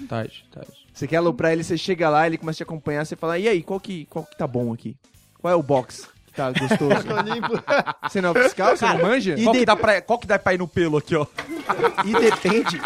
Tarde, 0.09 0.45
tarde. 0.50 0.87
Você 0.92 1.06
quer 1.06 1.16
aloprar 1.16 1.52
ele, 1.52 1.64
você 1.64 1.76
chega 1.76 2.09
lá, 2.09 2.26
ele 2.26 2.38
começa 2.38 2.56
a 2.56 2.59
te 2.59 2.62
acompanhar, 2.62 3.04
você 3.04 3.16
fala, 3.16 3.38
e 3.38 3.49
aí, 3.49 3.62
qual 3.62 3.78
que, 3.78 4.06
qual 4.06 4.25
que 4.25 4.37
tá 4.37 4.47
bom 4.47 4.73
aqui? 4.73 4.97
Qual 5.38 5.52
é 5.52 5.56
o 5.56 5.62
box 5.62 6.09
tá 6.37 6.50
gostoso? 6.52 7.07
você 8.09 8.21
não 8.21 8.28
é 8.28 8.33
o 8.33 8.43
fiscal? 8.45 8.76
Você 8.76 8.87
não 8.87 8.99
manja? 9.02 9.35
e 9.38 9.43
Qual, 9.43 9.52
de- 9.52 9.59
que 9.61 9.66
dá 9.66 9.76
pra, 9.76 10.00
qual 10.02 10.19
que 10.19 10.26
dá 10.26 10.38
pra 10.38 10.55
ir 10.55 10.59
no 10.59 10.69
pelo 10.69 10.99
aqui, 10.99 11.14
ó? 11.16 11.26
E 12.05 12.12
depende, 12.12 12.81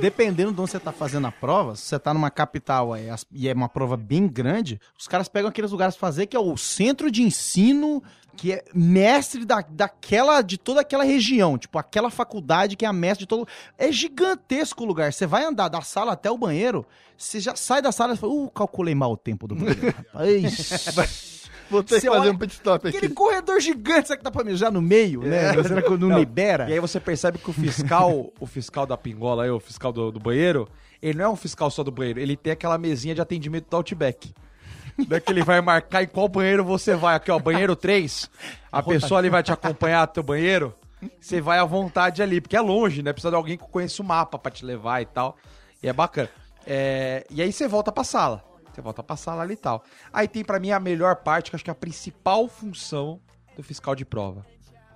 dependendo 0.00 0.52
de 0.52 0.60
onde 0.60 0.70
você 0.70 0.78
tá 0.80 0.92
fazendo 0.92 1.26
a 1.26 1.32
prova, 1.32 1.74
se 1.76 1.82
você 1.82 1.98
tá 1.98 2.14
numa 2.14 2.30
capital 2.30 2.92
as- 2.94 3.26
e 3.32 3.48
é 3.48 3.52
uma 3.52 3.68
prova 3.68 3.96
bem 3.96 4.26
grande, 4.26 4.80
os 4.98 5.06
caras 5.06 5.28
pegam 5.28 5.48
aqueles 5.50 5.70
lugares 5.70 5.96
pra 5.96 6.08
fazer 6.08 6.26
que 6.26 6.36
é 6.36 6.40
o 6.40 6.56
centro 6.56 7.10
de 7.10 7.22
ensino, 7.22 8.02
que 8.34 8.52
é 8.52 8.64
mestre 8.74 9.44
da, 9.44 9.62
daquela, 9.68 10.40
de 10.40 10.56
toda 10.56 10.80
aquela 10.80 11.04
região, 11.04 11.58
tipo, 11.58 11.78
aquela 11.78 12.08
faculdade 12.10 12.76
que 12.76 12.84
é 12.84 12.88
a 12.88 12.92
mestre 12.92 13.24
de 13.24 13.28
todo. 13.28 13.46
É 13.76 13.92
gigantesco 13.92 14.82
o 14.82 14.86
lugar. 14.86 15.12
Você 15.12 15.26
vai 15.26 15.44
andar 15.44 15.68
da 15.68 15.82
sala 15.82 16.12
até 16.12 16.30
o 16.30 16.38
banheiro, 16.38 16.86
você 17.16 17.38
já 17.40 17.54
sai 17.54 17.82
da 17.82 17.92
sala 17.92 18.14
e 18.14 18.16
fala, 18.16 18.32
uh, 18.32 18.50
calculei 18.50 18.94
mal 18.94 19.12
o 19.12 19.16
tempo 19.18 19.46
do 19.46 19.54
banheiro. 19.54 19.94
rapaz." 20.16 21.41
Vou 21.70 21.82
ter 21.82 21.94
Você 21.96 22.00
que 22.02 22.06
fazer 22.08 22.20
olha- 22.20 22.32
um 22.32 22.38
pit 22.38 22.52
stop 22.54 22.88
aqui. 22.88 22.96
Aquele 22.96 23.14
corredor 23.14 23.60
gigante, 23.60 24.08
será 24.08 24.18
que 24.18 24.24
dá 24.24 24.30
pra 24.30 24.44
mijar 24.44 24.70
no 24.70 24.82
meio, 24.82 25.22
né? 25.22 25.52
Será 25.62 25.82
que 25.82 25.90
não, 25.90 26.08
Não, 26.08 26.18
libera? 26.18 26.68
E 26.68 26.72
aí 26.74 26.80
você 26.80 27.00
percebe 27.00 27.38
que 27.38 27.48
o 27.50 27.52
fiscal, 27.52 28.32
o 28.38 28.46
fiscal 28.46 28.86
da 28.86 28.96
pingola 28.96 29.44
aí, 29.44 29.50
o 29.50 29.58
fiscal 29.60 29.92
do, 29.92 30.10
do 30.12 30.20
banheiro, 30.20 30.68
ele 31.00 31.18
não 31.18 31.24
é 31.24 31.28
um 31.28 31.36
fiscal 31.36 31.70
só 31.70 31.82
do 31.82 31.90
banheiro, 31.90 32.20
ele 32.20 32.36
tem 32.36 32.52
aquela 32.52 32.76
mesinha 32.78 33.14
de 33.14 33.20
atendimento 33.20 33.68
do 33.70 33.76
Outback. 33.76 34.34
Daí 35.08 35.20
que 35.20 35.32
ele 35.32 35.42
vai 35.42 35.60
marcar 35.62 36.02
em 36.02 36.06
qual 36.06 36.28
banheiro 36.28 36.62
você 36.62 36.94
vai. 36.94 37.16
Aqui, 37.16 37.30
ó, 37.30 37.38
banheiro 37.38 37.74
3. 37.74 38.28
A 38.70 38.82
pessoa 38.82 39.18
ali 39.18 39.30
vai 39.30 39.42
te 39.42 39.50
acompanhar 39.50 40.02
até 40.02 40.20
o 40.20 40.22
banheiro. 40.22 40.74
Você 41.18 41.40
vai 41.40 41.58
à 41.58 41.64
vontade 41.64 42.22
ali, 42.22 42.40
porque 42.42 42.54
é 42.56 42.60
longe, 42.60 43.02
né? 43.02 43.10
Precisa 43.12 43.30
de 43.30 43.36
alguém 43.36 43.56
que 43.56 43.64
conheça 43.64 44.02
o 44.02 44.04
mapa 44.04 44.38
pra 44.38 44.52
te 44.52 44.64
levar 44.64 45.00
e 45.00 45.06
tal. 45.06 45.36
E 45.82 45.88
é 45.88 45.92
bacana. 45.94 46.28
É, 46.66 47.26
e 47.30 47.40
aí 47.42 47.50
você 47.52 47.66
volta 47.66 47.90
pra 47.90 48.04
sala. 48.04 48.44
Você 48.72 48.80
volta 48.80 49.02
pra 49.02 49.16
sala 49.16 49.42
ali 49.42 49.54
e 49.54 49.56
tal. 49.56 49.84
Aí 50.12 50.26
tem 50.26 50.44
pra 50.44 50.58
mim 50.58 50.70
a 50.70 50.80
melhor 50.80 51.16
parte, 51.16 51.50
que 51.50 51.56
acho 51.56 51.64
que 51.64 51.70
é 51.70 51.72
a 51.72 51.74
principal 51.74 52.48
função 52.48 53.20
do 53.56 53.62
fiscal 53.62 53.94
de 53.94 54.04
prova. 54.04 54.44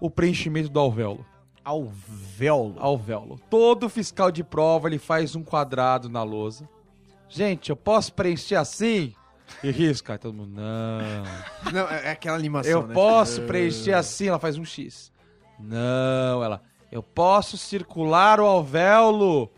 O 0.00 0.10
preenchimento 0.10 0.68
do 0.68 0.80
alvéolo. 0.80 1.24
Alvéolo. 1.64 2.76
Alvéolo. 2.78 3.40
Todo 3.50 3.88
fiscal 3.88 4.30
de 4.30 4.44
prova, 4.44 4.88
ele 4.88 4.98
faz 4.98 5.34
um 5.34 5.42
quadrado 5.42 6.08
na 6.08 6.22
lousa. 6.22 6.68
Gente, 7.28 7.70
eu 7.70 7.76
posso 7.76 8.12
preencher 8.12 8.54
assim? 8.54 9.14
E 9.62 9.70
risca. 9.70 10.12
Aí 10.14 10.18
todo 10.18 10.34
mundo, 10.34 10.52
não. 10.54 11.72
Não, 11.72 11.88
é 11.88 12.06
é 12.06 12.10
aquela 12.12 12.36
animação, 12.36 12.70
Eu 12.70 12.86
né? 12.86 12.94
posso 12.94 13.42
preencher 13.42 13.92
assim? 13.92 14.28
Ela 14.28 14.38
faz 14.38 14.56
um 14.56 14.64
X. 14.64 15.12
Não, 15.58 16.42
ela. 16.42 16.62
Eu 16.90 17.02
posso 17.02 17.56
circular 17.56 18.40
o 18.40 18.44
alvéolo? 18.44 19.50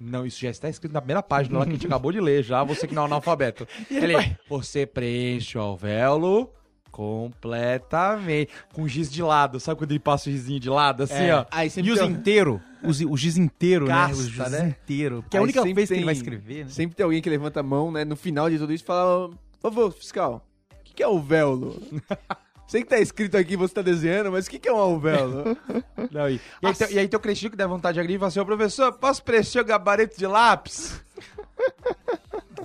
Não, 0.00 0.24
isso 0.24 0.40
já 0.40 0.50
está 0.50 0.68
escrito 0.68 0.92
na 0.92 1.00
primeira 1.00 1.22
página 1.22 1.58
lá 1.58 1.64
que 1.64 1.70
a 1.70 1.74
gente 1.74 1.86
acabou 1.86 2.12
de 2.12 2.20
ler 2.20 2.42
já, 2.44 2.62
você 2.62 2.86
que 2.86 2.94
não 2.94 3.02
é 3.02 3.06
analfabeto. 3.06 3.66
Ele, 3.90 4.14
você 4.48 4.86
preenche 4.86 5.58
o 5.58 5.60
alvéolo 5.60 6.50
completamente. 6.90 8.50
Com 8.72 8.86
giz 8.88 9.10
de 9.10 9.22
lado. 9.22 9.60
Sabe 9.60 9.78
quando 9.78 9.90
ele 9.92 10.00
passa 10.00 10.28
o 10.28 10.32
gizinho 10.32 10.60
de 10.60 10.68
lado, 10.70 11.02
assim, 11.04 11.24
É. 11.24 11.34
ó? 11.36 11.44
Aí 11.50 11.70
E 11.82 11.90
os 11.92 11.98
tem- 11.98 12.10
inteiro, 12.10 12.60
os, 12.82 13.00
o 13.00 13.16
giz 13.16 13.36
inteiro, 13.36 13.86
Gasta, 13.86 14.16
né? 14.16 14.22
O 14.22 14.30
giz 14.30 14.50
né? 14.50 14.68
inteiro. 14.68 15.24
Que 15.30 15.36
é 15.36 15.40
a 15.40 15.42
única 15.42 15.62
vez 15.62 15.74
que 15.74 15.80
ele 15.80 16.00
tem- 16.00 16.04
vai 16.04 16.14
escrever, 16.14 16.64
né? 16.64 16.70
Sempre 16.70 16.96
tem 16.96 17.04
alguém 17.04 17.20
que 17.22 17.30
levanta 17.30 17.60
a 17.60 17.62
mão, 17.62 17.90
né? 17.92 18.04
No 18.04 18.16
final 18.16 18.48
de 18.50 18.58
tudo 18.58 18.72
isso, 18.72 18.84
fala: 18.84 19.28
Por 19.28 19.38
favor, 19.72 19.92
fiscal, 19.92 20.44
o 20.80 20.84
que, 20.84 20.94
que 20.94 21.02
é 21.02 21.06
alvéolo? 21.06 21.80
Sei 22.68 22.82
que 22.82 22.88
tá 22.88 22.98
escrito 23.00 23.34
aqui, 23.36 23.56
você 23.56 23.72
tá 23.74 23.80
desenhando, 23.82 24.30
mas 24.30 24.46
o 24.46 24.50
que, 24.50 24.58
que 24.58 24.68
é 24.68 24.72
um 24.72 24.76
alvéolo? 24.76 25.56
Não, 26.12 26.28
e, 26.28 26.34
e 26.62 26.66
aí, 26.66 26.74
tem, 26.74 26.92
e 26.92 26.98
aí 26.98 27.08
tem 27.08 27.16
o 27.16 27.20
cretino 27.20 27.50
que 27.50 27.56
dá 27.56 27.66
vontade 27.66 27.94
de 27.94 28.00
agredir 28.00 28.16
e 28.16 28.18
fala 28.18 28.28
assim, 28.28 28.40
ô 28.40 28.44
professor, 28.46 28.92
posso 28.92 29.22
preencher 29.24 29.60
o 29.60 29.64
gabarito 29.64 30.18
de 30.18 30.26
lápis? 30.26 31.02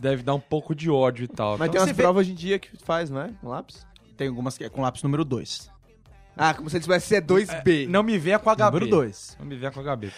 Deve 0.02 0.22
dar 0.22 0.34
um 0.36 0.40
pouco 0.40 0.76
de 0.76 0.90
ódio 0.90 1.24
e 1.24 1.28
tal. 1.28 1.58
mas 1.58 1.70
Então, 1.70 1.72
tem 1.72 1.80
umas 1.82 1.90
você 1.90 1.94
vê- 1.94 2.04
provas 2.04 2.22
hoje 2.26 2.32
em 2.34 2.36
dia 2.36 2.60
que 2.60 2.70
faz, 2.84 3.10
não 3.10 3.22
é? 3.22 3.30
Com 3.40 3.48
lápis? 3.48 3.86
Tem 4.18 4.28
algumas 4.28 4.58
que 4.58 4.64
é 4.66 4.70
com 4.70 4.82
lápis 4.82 5.02
número 5.04 5.24
2. 5.24 5.72
Ah, 6.36 6.54
como 6.54 6.70
se 6.70 6.76
ele 6.78 6.84
tivesse 6.84 7.16
C2B. 7.16 7.88
Não 7.88 8.04
me 8.04 8.18
venha 8.18 8.38
com 8.40 8.50
HB. 8.54 8.64
Número 8.64 8.88
2. 8.88 9.38
Não 9.40 9.46
me 9.46 9.56
venha 9.56 9.72
com 9.72 9.82
HB. 9.82 10.12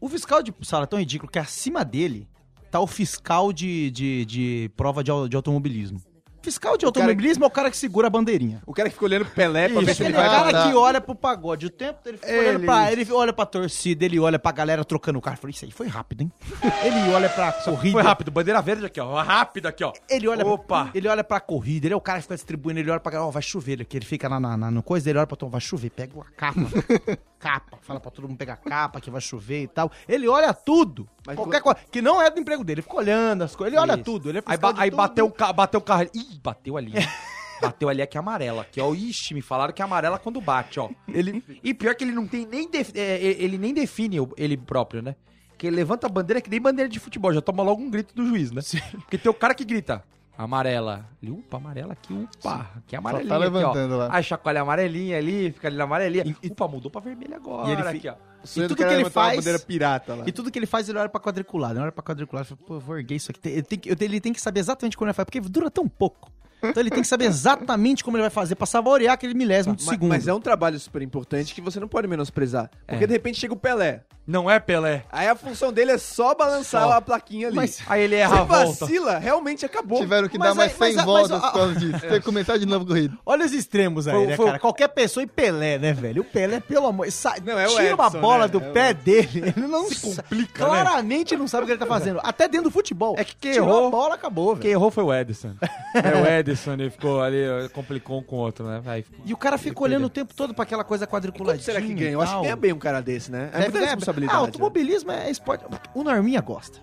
O 0.00 0.08
fiscal 0.08 0.42
de 0.42 0.52
sala 0.62 0.84
é 0.84 0.86
tão 0.86 0.98
ridículo 0.98 1.30
que 1.30 1.38
acima 1.38 1.84
dele 1.84 2.28
tá 2.70 2.80
o 2.80 2.86
fiscal 2.86 3.52
de, 3.52 3.90
de, 3.92 4.24
de 4.26 4.70
prova 4.76 5.02
de, 5.02 5.10
de 5.30 5.36
automobilismo. 5.36 6.00
Fiscal 6.46 6.76
de 6.78 6.86
O 6.86 6.92
cara 6.92 7.06
automobilismo 7.06 7.42
é 7.44 7.46
o 7.48 7.50
cara 7.50 7.70
que 7.72 7.76
segura 7.76 8.06
a 8.06 8.10
bandeirinha. 8.10 8.62
O 8.64 8.72
cara 8.72 8.88
que 8.88 8.94
fica 8.94 9.04
olhando 9.04 9.24
pro 9.24 9.34
Pelé 9.34 9.68
pra 9.68 9.80
ver 9.80 9.94
se 9.96 10.02
ele 10.04 10.10
ele 10.10 10.16
é 10.16 10.20
o 10.20 10.22
vai 10.22 10.30
cara 10.38 10.52
dar. 10.52 10.68
que 10.70 10.76
olha 10.76 11.00
pro 11.00 11.12
pagode. 11.14 11.66
O 11.66 11.70
tempo 11.70 12.04
dele 12.04 12.18
fica 12.18 12.30
olhando 12.32 12.58
Ele- 12.58 12.66
pra. 12.66 12.92
Ele 12.92 13.12
olha 13.12 13.32
pra 13.32 13.44
torcida, 13.46 14.04
ele 14.04 14.20
olha 14.20 14.38
pra 14.38 14.52
galera 14.52 14.84
trocando 14.84 15.18
o 15.18 15.22
carro. 15.22 15.36
Falei, 15.38 15.50
isso 15.52 15.64
aí 15.64 15.72
foi 15.72 15.88
rápido, 15.88 16.20
hein? 16.22 16.32
ele 16.84 17.12
olha 17.12 17.28
pra 17.28 17.50
corrida. 17.50 17.92
Foi 17.92 18.02
rápido, 18.02 18.30
bandeira 18.30 18.62
verde 18.62 18.86
aqui, 18.86 19.00
ó. 19.00 19.20
Rápido 19.22 19.66
aqui, 19.66 19.82
ó. 19.82 19.92
Ele 20.08 20.28
olha, 20.28 20.46
Opa! 20.46 20.90
ele 20.94 21.08
olha 21.08 21.24
pra 21.24 21.40
corrida, 21.40 21.88
ele 21.88 21.94
é 21.94 21.96
o 21.96 22.00
cara 22.00 22.18
que 22.18 22.22
fica 22.22 22.36
distribuindo, 22.36 22.78
ele 22.78 22.90
olha 22.92 23.00
pra 23.00 23.20
ó, 23.24 23.28
vai 23.30 23.42
chover 23.42 23.82
aqui, 23.82 23.96
ele 23.96 24.06
fica 24.06 24.28
na, 24.28 24.38
na, 24.38 24.56
na- 24.56 24.70
no 24.70 24.82
coisa, 24.84 25.10
ele 25.10 25.18
olha 25.18 25.26
pra 25.26 25.36
todo 25.36 25.50
vai 25.50 25.60
chover, 25.60 25.90
pega 25.90 26.12
a 26.20 26.24
capa. 26.36 26.60
capa, 27.38 27.78
fala 27.82 28.00
pra 28.00 28.10
todo 28.10 28.28
mundo 28.28 28.36
pegar 28.38 28.56
capa, 28.56 29.00
que 29.00 29.10
vai 29.10 29.20
chover 29.20 29.62
e 29.62 29.68
tal. 29.68 29.90
Ele 30.08 30.26
olha 30.28 30.52
tudo. 30.54 31.08
Mas 31.26 31.36
qualquer 31.36 31.60
coisa, 31.62 31.78
que 31.90 32.00
não 32.02 32.20
é 32.20 32.30
do 32.30 32.40
emprego 32.40 32.64
dele, 32.64 32.76
ele 32.80 32.82
fica 32.82 32.96
olhando 32.96 33.42
as 33.44 33.54
coisas, 33.54 33.72
ele 33.74 33.80
olha 33.80 33.94
Isso. 33.94 34.04
tudo, 34.04 34.28
ele 34.28 34.38
é 34.38 34.42
Aí, 34.46 34.56
ba- 34.58 34.74
aí 34.76 34.90
tudo. 34.90 34.96
bateu, 34.98 35.26
o 35.26 35.30
ca- 35.32 35.52
bateu 35.52 35.78
o 35.78 35.82
carro. 35.82 36.00
ali. 36.02 36.10
Ih, 36.14 36.38
bateu 36.42 36.76
ali. 36.76 36.92
bateu 37.60 37.88
ali 37.88 38.02
aqui 38.02 38.18
amarela. 38.18 38.62
Aqui, 38.62 38.80
ó. 38.80 38.92
Ixi, 38.94 39.34
me 39.34 39.42
falaram 39.42 39.72
que 39.72 39.80
é 39.80 39.84
amarela 39.84 40.18
quando 40.18 40.40
bate, 40.40 40.78
ó. 40.80 40.90
Ele... 41.08 41.42
E 41.62 41.72
pior 41.74 41.94
que 41.94 42.04
ele 42.04 42.12
não 42.12 42.26
tem 42.26 42.46
nem. 42.46 42.68
é, 42.94 43.16
ele 43.22 43.58
nem 43.58 43.72
define 43.72 44.16
ele 44.36 44.56
próprio, 44.56 45.02
né? 45.02 45.14
Que 45.58 45.66
ele 45.66 45.76
levanta 45.76 46.06
a 46.06 46.10
bandeira 46.10 46.40
que 46.40 46.50
nem 46.50 46.60
bandeira 46.60 46.88
de 46.88 47.00
futebol, 47.00 47.32
já 47.32 47.40
toma 47.40 47.62
logo 47.62 47.80
um 47.80 47.88
grito 47.90 48.14
do 48.14 48.26
juiz, 48.26 48.50
né? 48.52 48.60
Porque 48.92 49.16
tem 49.16 49.30
o 49.30 49.34
cara 49.34 49.54
que 49.54 49.64
grita. 49.64 50.04
Amarela. 50.38 51.08
Ele, 51.22 51.32
upa, 51.32 51.56
amarela 51.56 51.92
aqui, 51.94 52.12
upa. 52.12 52.70
Aqui 52.76 52.94
é 52.94 52.98
amarelinha. 52.98 53.28
tá 53.28 53.36
aqui, 53.36 53.46
ó. 53.46 53.58
levantando 53.58 53.96
lá. 53.96 54.08
Aí 54.12 54.22
chacoalha 54.22 54.60
amarelinha 54.60 55.16
ali, 55.16 55.50
fica 55.52 55.68
ali 55.68 55.76
na 55.76 55.84
amarelinha. 55.84 56.36
upa, 56.44 56.68
mudou 56.68 56.90
pra 56.90 57.00
vermelha 57.00 57.36
agora. 57.36 57.68
E 57.68 57.72
ele 57.72 57.82
aqui, 57.82 58.08
ó. 58.08 58.14
E 58.44 58.68
tudo 58.68 58.76
que 58.76 58.82
ele 58.82 59.10
faz. 59.10 59.64
pirata 59.64 60.14
lá. 60.14 60.24
E 60.26 60.32
tudo 60.32 60.50
que 60.50 60.58
ele 60.58 60.66
faz, 60.66 60.88
ele 60.88 60.98
olha 60.98 61.08
pra 61.08 61.20
quadriculado. 61.20 61.74
Ele 61.74 61.82
olha 61.82 61.92
pra 61.92 62.02
quadriculado 62.02 62.46
e 62.46 62.48
fala, 62.48 62.60
pô, 62.66 62.74
eu 62.74 62.80
vou 62.80 62.96
erguer 62.98 63.16
isso 63.16 63.30
aqui. 63.30 63.40
Ele 63.48 63.62
tem, 63.62 63.78
que, 63.78 63.88
ele 63.88 64.20
tem 64.20 64.32
que 64.32 64.40
saber 64.40 64.60
exatamente 64.60 64.96
quando 64.96 65.08
ele 65.08 65.14
faz, 65.14 65.24
porque 65.24 65.40
dura 65.40 65.70
tão 65.70 65.88
pouco. 65.88 66.30
Então 66.62 66.82
ele 66.82 66.90
tem 66.90 67.02
que 67.02 67.08
saber 67.08 67.26
exatamente 67.26 68.02
como 68.02 68.16
ele 68.16 68.22
vai 68.22 68.30
fazer 68.30 68.54
pra 68.54 68.66
saborear 68.66 69.14
aquele 69.14 69.34
milésimo 69.34 69.76
de 69.76 69.82
segundo. 69.82 70.08
Mas 70.08 70.26
é 70.26 70.32
um 70.34 70.40
trabalho 70.40 70.78
super 70.80 71.02
importante 71.02 71.54
que 71.54 71.60
você 71.60 71.78
não 71.78 71.88
pode 71.88 72.08
menosprezar. 72.08 72.70
Porque 72.86 73.04
É. 73.04 73.06
de 73.06 73.12
repente 73.12 73.38
chega 73.38 73.52
o 73.52 73.56
Pelé. 73.56 74.02
Não 74.26 74.50
é 74.50 74.58
Pelé. 74.58 75.04
Aí 75.12 75.28
a 75.28 75.36
função 75.36 75.72
dele 75.72 75.92
é 75.92 75.98
só 75.98 76.34
balançar 76.34 76.82
Só. 76.82 76.92
a 76.94 77.00
plaquinha 77.00 77.46
ali. 77.46 77.54
Mas- 77.54 77.78
Aí 77.86 78.02
ele 78.02 78.16
Se 78.16 78.22
erra 78.22 78.40
a 78.40 78.42
volta. 78.44 78.84
vacila, 78.86 79.18
realmente 79.18 79.64
acabou. 79.64 80.00
Tiveram 80.00 80.28
que 80.28 80.36
Mas 80.36 80.48
dar 80.48 80.54
mais 80.56 80.72
aí- 80.72 80.76
mas 80.80 80.92
100 80.94 81.00
a- 81.00 81.04
voltas 81.04 81.30
mas 81.30 81.44
a- 81.44 81.46
por 81.52 81.58
causa 81.58 81.74
disso. 81.76 82.00
Tem 82.00 82.10
que 82.18 82.20
começar 82.22 82.56
de 82.58 82.66
novo 82.66 82.84
a 82.84 82.88
corrida. 82.88 83.16
Olha 83.24 83.46
os 83.46 83.52
extremos 83.52 84.08
aí, 84.08 84.14
Foi- 84.14 84.26
né, 84.26 84.36
foi- 84.36 84.46
cara? 84.46 84.58
Qualquer 84.58 84.88
pessoa 84.88 85.22
e 85.22 85.28
Pelé, 85.28 85.78
né, 85.78 85.92
velho? 85.92 86.22
O 86.22 86.24
Pelé, 86.24 86.58
pelo 86.58 86.88
amor... 86.88 87.08
Sa... 87.12 87.36
Não, 87.44 87.56
é 87.56 87.68
o 87.68 87.76
Tira 87.76 87.94
uma 87.94 88.06
Edson, 88.08 88.20
bola 88.20 88.46
né? 88.46 88.48
do 88.48 88.60
É 88.60 88.68
o 88.68 88.72
pé 88.72 88.92
dele, 88.94 89.54
ele 89.56 89.66
não 89.68 89.88
Se 89.88 90.00
complica, 90.00 90.64
né? 90.64 90.70
Claramente 90.70 91.36
não 91.36 91.46
sabe 91.46 91.62
o 91.62 91.66
que 91.66 91.72
ele 91.74 91.78
tá 91.78 91.86
fazendo. 91.86 92.18
Até 92.24 92.48
dentro 92.48 92.64
do 92.64 92.72
futebol. 92.72 93.14
É 93.16 93.22
que 93.24 93.36
quem 93.36 93.52
Tirou 93.52 93.68
errou- 93.68 93.86
a 93.86 93.90
bola, 93.90 94.14
acabou, 94.16 94.48
velho. 94.54 94.60
Quem 94.62 94.70
errou 94.72 94.90
foi 94.90 95.04
o 95.04 95.14
Edson. 95.14 95.52
É 95.94 96.14
o 96.20 96.26
Edson, 96.26 96.45
ele 96.50 96.90
ficou 96.90 97.20
ali, 97.22 97.38
complicou 97.72 98.18
um 98.20 98.22
com 98.22 98.36
o 98.36 98.38
outro, 98.40 98.66
né? 98.66 98.82
Aí, 98.86 99.04
E 99.24 99.32
o 99.32 99.36
cara 99.36 99.56
fica 99.58 99.82
olhando 99.82 100.04
o 100.06 100.10
tempo 100.10 100.34
todo 100.34 100.54
pra 100.54 100.62
aquela 100.64 100.84
coisa 100.84 101.06
quadriculadinha. 101.06 101.58
Quanto 101.62 101.64
será 101.64 101.80
que 101.80 101.94
ganha? 101.94 102.10
Eu 102.12 102.20
acho 102.20 102.36
que 102.36 102.42
ganha 102.42 102.56
bem 102.56 102.72
um 102.72 102.78
cara 102.78 103.00
desse, 103.00 103.30
né? 103.30 103.44
É 103.52 103.58
Deve 103.58 103.58
muita 103.64 103.72
ganhar- 103.78 103.84
responsabilidade. 103.90 104.36
Ah, 104.38 104.40
né? 104.40 104.46
automobilismo 104.46 105.10
é 105.10 105.30
esporte. 105.30 105.64
O 105.94 106.02
Norminha 106.02 106.40
gosta. 106.40 106.78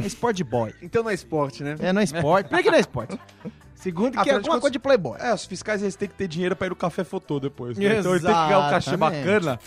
É 0.00 0.06
esporte 0.06 0.44
boy. 0.44 0.72
Então 0.80 1.02
não 1.02 1.10
é 1.10 1.14
esporte, 1.14 1.62
né? 1.64 1.74
É, 1.80 1.92
não 1.92 2.00
é 2.00 2.04
esporte. 2.04 2.46
Primeiro 2.46 2.64
que 2.64 2.70
não 2.70 2.76
é 2.78 2.80
esporte. 2.80 3.18
Segundo 3.74 4.12
que 4.12 4.18
é 4.18 4.20
Afinal 4.22 4.40
de 4.40 4.46
alguma 4.46 4.60
coisa 4.60 4.72
de 4.72 4.78
playboy. 4.78 5.16
É, 5.20 5.32
os 5.34 5.44
fiscais 5.44 5.82
eles 5.82 5.94
têm 5.96 6.08
que 6.08 6.14
ter 6.14 6.26
dinheiro 6.28 6.54
pra 6.56 6.66
ir 6.66 6.70
no 6.70 6.76
café 6.76 7.04
fotô 7.04 7.38
depois. 7.40 7.78
Né? 7.78 7.98
Então 7.98 8.12
ele 8.14 8.24
tem 8.24 8.32
que 8.32 8.40
ganhar 8.40 8.58
um 8.58 8.70
cachê 8.70 8.90
Exatamente. 8.94 9.58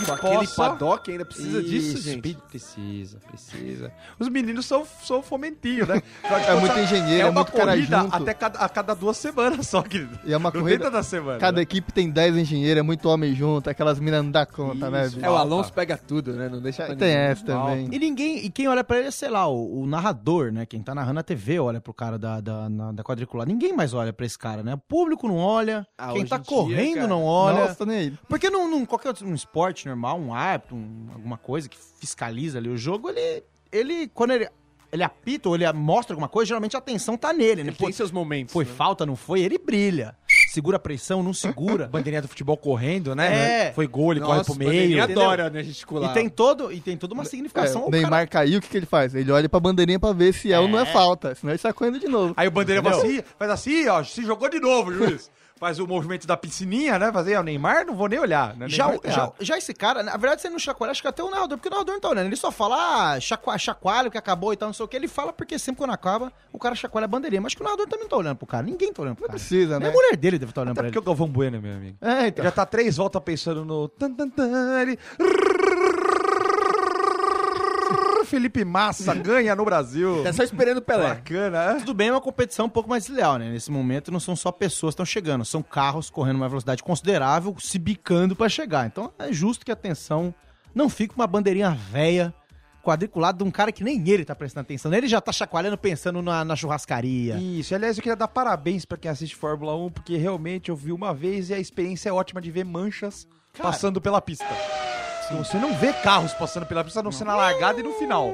Bacana. 0.00 0.18
Com 0.18 0.26
aquele 0.26 0.46
Possa- 0.46 0.56
paddock 0.70 1.10
ainda 1.10 1.24
precisa 1.24 1.62
disso, 1.62 1.94
Isso, 1.98 2.02
gente. 2.02 2.20
pe- 2.22 2.38
Precisa, 2.48 3.18
precisa. 3.26 3.92
Os 4.18 4.28
meninos 4.28 4.66
são, 4.66 4.86
são 5.02 5.22
fomentinhos, 5.22 5.88
né? 5.88 6.02
É 6.46 6.54
muito 6.60 6.78
engenheiro, 6.78 7.22
é, 7.26 7.30
uma 7.30 7.40
muito 7.42 7.52
cara 7.52 7.72
corrida 7.72 7.98
junto. 8.00 8.14
até 8.16 8.34
cada, 8.34 8.58
a 8.58 8.68
cada 8.68 8.94
duas 8.94 9.16
semanas 9.16 9.66
só, 9.66 9.82
querido. 9.82 10.18
E 10.24 10.32
é 10.32 10.36
uma 10.36 10.50
Não 10.54 10.60
corrida... 10.60 10.84
toda 10.84 11.02
semana. 11.02 11.38
Cada 11.38 11.56
né? 11.56 11.62
equipe 11.62 11.92
tem 11.92 12.10
10 12.10 12.36
engenheiros, 12.36 12.78
é 12.80 12.82
muito 12.82 13.08
homem 13.08 13.34
junto, 13.34 13.68
aquelas 13.70 13.98
minas 13.98 14.22
não 14.24 14.30
dá 14.30 14.44
conta, 14.46 14.90
né, 14.90 15.06
Isso. 15.06 15.16
bicho? 15.16 15.26
É, 15.26 15.30
o. 15.30 15.34
Alonso 15.36 15.72
pega 15.72 15.96
tudo, 15.98 16.32
né? 16.32 16.48
Não 16.48 16.60
deixa 16.60 16.84
pra 16.86 16.96
Tem 16.96 17.08
ninguém. 17.08 17.22
essa 17.24 17.44
também. 17.44 17.88
E 17.92 17.98
ninguém, 17.98 18.38
e 18.44 18.50
quem 18.50 18.66
olha 18.68 18.82
pra 18.84 18.98
ele 18.98 19.08
é, 19.08 19.10
sei 19.10 19.28
lá, 19.28 19.46
o, 19.48 19.82
o 19.82 19.86
narrador, 19.86 20.50
né? 20.52 20.64
Quem 20.66 20.82
tá 20.82 20.94
narrando 20.94 21.20
a 21.20 21.22
TV 21.22 21.58
olha 21.58 21.80
pro 21.80 21.92
cara 21.92 22.18
da, 22.18 22.40
da, 22.40 22.68
na- 22.68 22.92
da 22.92 23.02
quadriculada. 23.02 23.50
Ninguém 23.50 23.72
mais 23.74 23.92
olha 23.94 24.12
pra 24.12 24.24
esse 24.24 24.38
cara, 24.38 24.62
né? 24.62 24.74
O 24.74 24.78
público 24.78 25.28
não 25.28 25.36
olha, 25.36 25.86
Ah, 25.98 26.12
quem 26.12 26.24
tá 26.26 26.36
dia, 26.38 26.46
correndo 26.46 26.94
cara. 26.96 27.06
não 27.08 27.24
olha. 27.24 27.60
Nossa, 27.66 27.84
nem 27.86 27.98
aí. 27.98 28.12
Porque 28.28 28.48
num, 28.50 28.68
num 28.70 28.84
qualquer 28.86 29.08
outro 29.08 29.26
um 29.26 29.34
esporte 29.34 29.83
normal, 29.88 30.18
um 30.18 30.32
árbitro, 30.34 30.76
um- 30.76 31.08
alguma 31.12 31.36
coisa 31.36 31.68
que 31.68 31.78
fiscaliza 32.00 32.58
ali 32.58 32.68
o 32.68 32.76
jogo, 32.76 33.10
ele, 33.10 33.42
ele 33.72 34.08
quando 34.14 34.32
ele, 34.32 34.48
ele 34.92 35.02
apita 35.02 35.48
ou 35.48 35.54
ele 35.54 35.70
mostra 35.72 36.14
alguma 36.14 36.28
coisa, 36.28 36.48
geralmente 36.48 36.76
a 36.76 36.78
atenção 36.78 37.16
tá 37.16 37.32
nele, 37.32 37.64
né? 37.64 37.70
Ele 37.70 37.76
Foi, 37.76 37.86
tem 37.86 37.92
seus 37.92 38.12
momentos. 38.12 38.52
foi 38.52 38.64
né? 38.64 38.70
falta, 38.76 39.04
não 39.04 39.16
foi? 39.16 39.40
Ele 39.40 39.58
brilha. 39.58 40.14
Segura 40.50 40.76
a 40.76 40.80
pressão, 40.80 41.20
não 41.20 41.34
segura. 41.34 41.88
Bandeirinha 41.92 42.22
do 42.22 42.28
futebol 42.28 42.56
correndo, 42.56 43.12
né? 43.14 43.66
É. 43.68 43.72
Foi 43.72 43.88
gol, 43.88 44.12
ele 44.12 44.20
corre 44.20 44.38
Nossa, 44.38 44.44
pro 44.44 44.54
o 44.54 44.58
meio. 44.58 44.70
bandeirinha 44.70 45.02
entendeu? 45.04 45.22
adora, 45.24 45.50
né, 45.50 45.64
gesticular. 45.64 46.10
E 46.10 46.14
tem, 46.14 46.28
todo, 46.28 46.70
e 46.70 46.80
tem 46.80 46.96
toda 46.96 47.12
uma 47.12 47.24
significação. 47.24 47.82
É, 47.82 47.84
o 47.84 47.88
o 47.88 47.90
Neymar 47.90 48.10
cara- 48.10 48.26
caiu, 48.28 48.58
o 48.58 48.62
que, 48.62 48.68
que 48.68 48.76
ele 48.76 48.86
faz? 48.86 49.16
Ele 49.16 49.32
olha 49.32 49.48
pra 49.48 49.58
bandeirinha 49.58 49.98
pra 49.98 50.12
ver 50.12 50.32
se 50.32 50.52
é, 50.52 50.60
ou 50.60 50.68
não 50.68 50.78
é 50.78 50.86
falta, 50.86 51.34
senão 51.34 51.52
ele 51.52 51.58
sai 51.58 51.72
correndo 51.72 51.98
de 51.98 52.06
novo. 52.06 52.34
Aí 52.36 52.46
o 52.46 52.50
Bandeira 52.52 52.80
faz 52.82 52.98
assim, 52.98 53.20
faz 53.36 53.50
assim, 53.50 53.88
ó, 53.88 54.04
se 54.04 54.22
jogou 54.22 54.48
de 54.48 54.60
novo, 54.60 54.92
juiz. 54.94 55.28
Faz 55.56 55.78
o 55.78 55.86
movimento 55.86 56.26
da 56.26 56.36
piscininha, 56.36 56.98
né? 56.98 57.12
Fazer, 57.12 57.36
ó, 57.36 57.40
o 57.40 57.42
Neymar, 57.44 57.86
não 57.86 57.94
vou 57.94 58.08
nem 58.08 58.18
olhar. 58.18 58.56
Né? 58.56 58.68
Já, 58.68 58.98
tá 58.98 59.08
já, 59.10 59.32
já 59.40 59.56
esse 59.58 59.72
cara, 59.72 60.02
na 60.02 60.16
verdade, 60.16 60.42
você 60.42 60.50
não 60.50 60.58
chacoalha, 60.58 60.90
acho 60.90 61.00
que 61.00 61.06
até 61.06 61.22
o 61.22 61.30
narrador, 61.30 61.56
porque 61.56 61.68
o 61.68 61.70
narrador 61.70 61.94
não 61.94 62.00
tá 62.00 62.08
olhando. 62.08 62.26
Ele 62.26 62.36
só 62.36 62.50
fala, 62.50 63.12
ah, 63.12 63.20
chacua, 63.20 63.56
chacoalho 63.56 64.10
que 64.10 64.18
acabou 64.18 64.52
e 64.52 64.56
tal, 64.56 64.68
não 64.68 64.74
sei 64.74 64.84
o 64.84 64.88
que. 64.88 64.96
Ele 64.96 65.06
fala 65.06 65.32
porque 65.32 65.56
sempre 65.58 65.78
quando 65.78 65.92
acaba, 65.92 66.32
o 66.52 66.58
cara 66.58 66.74
chacoalha 66.74 67.04
a 67.04 67.08
bandeirinha. 67.08 67.40
Mas 67.40 67.50
acho 67.50 67.56
que 67.56 67.62
o 67.62 67.64
narrador 67.64 67.86
também 67.86 68.02
não 68.04 68.10
tá 68.10 68.16
olhando 68.16 68.36
pro 68.36 68.46
cara. 68.46 68.64
Ninguém 68.64 68.92
tá 68.92 69.02
olhando 69.02 69.14
pro 69.14 69.22
Não 69.22 69.28
cara. 69.28 69.38
precisa, 69.38 69.78
Nem 69.78 69.88
né? 69.88 69.88
a 69.88 69.92
mulher 69.92 70.16
dele 70.16 70.38
deve 70.38 70.50
estar 70.50 70.62
olhando 70.62 70.72
Até 70.72 70.80
pra 70.82 70.88
porque 70.88 70.98
ele. 70.98 71.04
o 71.04 71.06
Galvão 71.06 71.28
Bueno, 71.28 71.62
meu 71.62 71.74
amigo. 71.74 71.96
É, 72.00 72.26
então. 72.26 72.44
Já 72.44 72.50
tá 72.50 72.66
três 72.66 72.96
voltas 72.96 73.22
pensando 73.22 73.64
no... 73.64 73.88
Tan, 73.88 74.12
tan, 74.12 74.28
tan, 74.28 74.80
ele... 74.82 74.98
Felipe 78.34 78.64
Massa 78.64 79.14
ganha 79.14 79.54
no 79.54 79.64
Brasil. 79.64 80.24
Tá 80.24 80.32
só 80.32 80.42
esperando 80.42 80.78
o 80.78 80.82
Pelé. 80.82 81.08
Bacana, 81.08 81.62
é? 81.62 81.74
Tudo 81.76 81.94
bem, 81.94 82.08
é 82.08 82.12
uma 82.12 82.20
competição 82.20 82.66
um 82.66 82.68
pouco 82.68 82.90
mais 82.90 83.06
desleal, 83.06 83.38
né? 83.38 83.48
Nesse 83.48 83.70
momento 83.70 84.10
não 84.10 84.18
são 84.18 84.34
só 84.34 84.50
pessoas 84.50 84.92
que 84.92 84.94
estão 84.94 85.06
chegando, 85.06 85.44
são 85.44 85.62
carros 85.62 86.10
correndo 86.10 86.36
uma 86.36 86.48
velocidade 86.48 86.82
considerável, 86.82 87.54
se 87.60 87.78
bicando 87.78 88.34
pra 88.34 88.48
chegar. 88.48 88.86
Então 88.86 89.12
é 89.20 89.32
justo 89.32 89.64
que 89.64 89.70
a 89.70 89.74
atenção 89.74 90.34
não 90.74 90.88
fique 90.88 91.14
com 91.14 91.20
uma 91.20 91.28
bandeirinha 91.28 91.70
véia 91.70 92.34
quadriculada 92.82 93.38
de 93.38 93.44
um 93.44 93.52
cara 93.52 93.70
que 93.70 93.84
nem 93.84 94.02
ele 94.10 94.24
tá 94.24 94.34
prestando 94.34 94.62
atenção. 94.62 94.92
Ele 94.92 95.06
já 95.06 95.20
tá 95.20 95.30
chacoalhando 95.30 95.78
pensando 95.78 96.20
na, 96.20 96.44
na 96.44 96.56
churrascaria. 96.56 97.36
Isso, 97.36 97.72
aliás, 97.72 97.96
eu 97.96 98.02
queria 98.02 98.16
dar 98.16 98.26
parabéns 98.26 98.84
pra 98.84 98.98
quem 98.98 99.10
assiste 99.10 99.36
Fórmula 99.36 99.76
1, 99.76 99.90
porque 99.92 100.16
realmente 100.16 100.70
eu 100.70 100.76
vi 100.76 100.90
uma 100.90 101.14
vez 101.14 101.50
e 101.50 101.54
a 101.54 101.58
experiência 101.60 102.08
é 102.08 102.12
ótima 102.12 102.40
de 102.40 102.50
ver 102.50 102.64
manchas 102.64 103.28
Cara. 103.54 103.70
passando 103.70 104.00
pela 104.00 104.20
pista. 104.20 104.44
Então, 105.26 105.42
Você 105.44 105.56
não 105.58 105.74
vê 105.74 105.92
carros 105.92 106.32
passando 106.34 106.66
pela 106.66 106.84
pista, 106.84 107.00
a 107.00 107.02
não 107.02 107.10
ser 107.12 107.24
na 107.24 107.34
largada 107.34 107.80
e 107.80 107.82
no 107.82 107.92
final. 107.94 108.32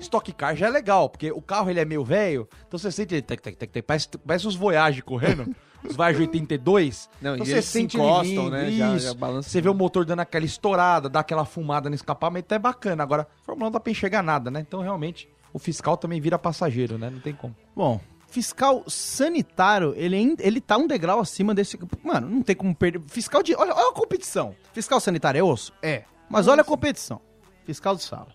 Stock 0.00 0.32
Car 0.32 0.56
já 0.56 0.66
é 0.66 0.70
legal, 0.70 1.08
porque 1.08 1.30
o 1.30 1.40
carro 1.40 1.70
ele 1.70 1.80
é 1.80 1.84
meio 1.84 2.04
velho, 2.04 2.48
então 2.66 2.78
você 2.78 2.90
sente 2.90 3.22
tec, 3.22 3.40
tec, 3.40 3.56
tec, 3.56 3.70
tec, 3.70 3.84
parece, 3.86 4.08
parece 4.26 4.46
os 4.48 4.54
Voyage 4.56 5.00
correndo, 5.00 5.54
os 5.88 5.94
Voyage 5.96 6.20
82. 6.22 7.08
Não, 7.22 7.34
então 7.36 7.46
e 7.46 7.52
eles 7.52 7.64
se 7.64 7.78
ele 7.78 7.84
encostam, 7.86 8.50
né? 8.50 8.70
Já- 8.72 8.96
Isso. 8.96 9.06
já 9.18 9.30
você 9.30 9.60
vê 9.60 9.68
o 9.68 9.74
motor 9.74 10.04
dando 10.04 10.20
aquela 10.20 10.44
estourada, 10.44 11.08
dá 11.08 11.20
aquela 11.20 11.44
fumada 11.44 11.88
no 11.88 11.94
escapamento, 11.94 12.52
é 12.52 12.58
bacana. 12.58 13.02
Agora, 13.02 13.26
Fórmula 13.46 13.66
1 13.66 13.70
não 13.70 13.72
dá 13.72 13.80
pra 13.80 13.92
enxergar 13.92 14.22
nada, 14.22 14.50
né? 14.50 14.60
Então 14.60 14.80
realmente 14.82 15.28
o 15.52 15.58
fiscal 15.58 15.96
também 15.96 16.20
vira 16.20 16.38
passageiro, 16.38 16.98
né? 16.98 17.08
Não 17.08 17.20
tem 17.20 17.32
como. 17.32 17.54
Bom, 17.74 18.00
fiscal 18.34 18.82
sanitário, 18.88 19.94
ele, 19.96 20.34
ele 20.40 20.60
tá 20.60 20.76
um 20.76 20.88
degrau 20.88 21.20
acima 21.20 21.54
desse. 21.54 21.78
Mano, 22.02 22.28
não 22.28 22.42
tem 22.42 22.56
como 22.56 22.74
perder. 22.74 23.00
Fiscal 23.06 23.44
de. 23.44 23.54
Olha, 23.54 23.72
olha 23.72 23.90
a 23.90 23.94
competição. 23.94 24.56
Fiscal 24.72 24.98
sanitário 24.98 25.38
é 25.38 25.42
osso? 25.42 25.72
É. 25.80 26.02
Mas 26.28 26.48
olha 26.48 26.62
a 26.62 26.64
competição. 26.64 27.20
Fiscal 27.64 27.94
de 27.94 28.02
sala. 28.02 28.26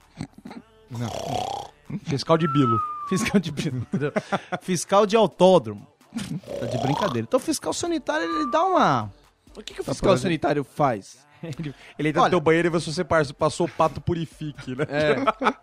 Fiscal 2.06 2.38
de 2.38 2.48
Bilo. 2.48 2.80
Fiscal 3.10 3.42
de. 3.42 3.50
entendeu? 3.50 4.14
fiscal 4.62 5.06
de 5.06 5.18
autódromo. 5.18 5.86
Tá 6.60 6.66
de 6.66 6.78
brincadeira. 6.78 7.28
Então, 7.28 7.40
fiscal 7.40 7.74
sanitário, 7.74 8.24
ele 8.24 8.50
dá 8.50 8.64
uma. 8.64 9.14
O 9.56 9.62
que, 9.62 9.74
que 9.74 9.82
o 9.82 9.84
fiscal 9.84 10.18
sanitário 10.18 10.64
faz? 10.64 11.28
Ele, 11.44 11.74
ele 11.98 12.10
entra 12.10 12.22
Olha. 12.22 12.28
no 12.28 12.32
teu 12.32 12.40
banheiro 12.42 12.68
e 12.68 12.72
vê 12.72 12.80
se 12.80 12.92
você 12.94 13.04
passou 13.04 13.66
o 13.66 13.70
pato 13.70 14.02
purifique, 14.02 14.76
né? 14.76 14.86
É. 14.90 15.16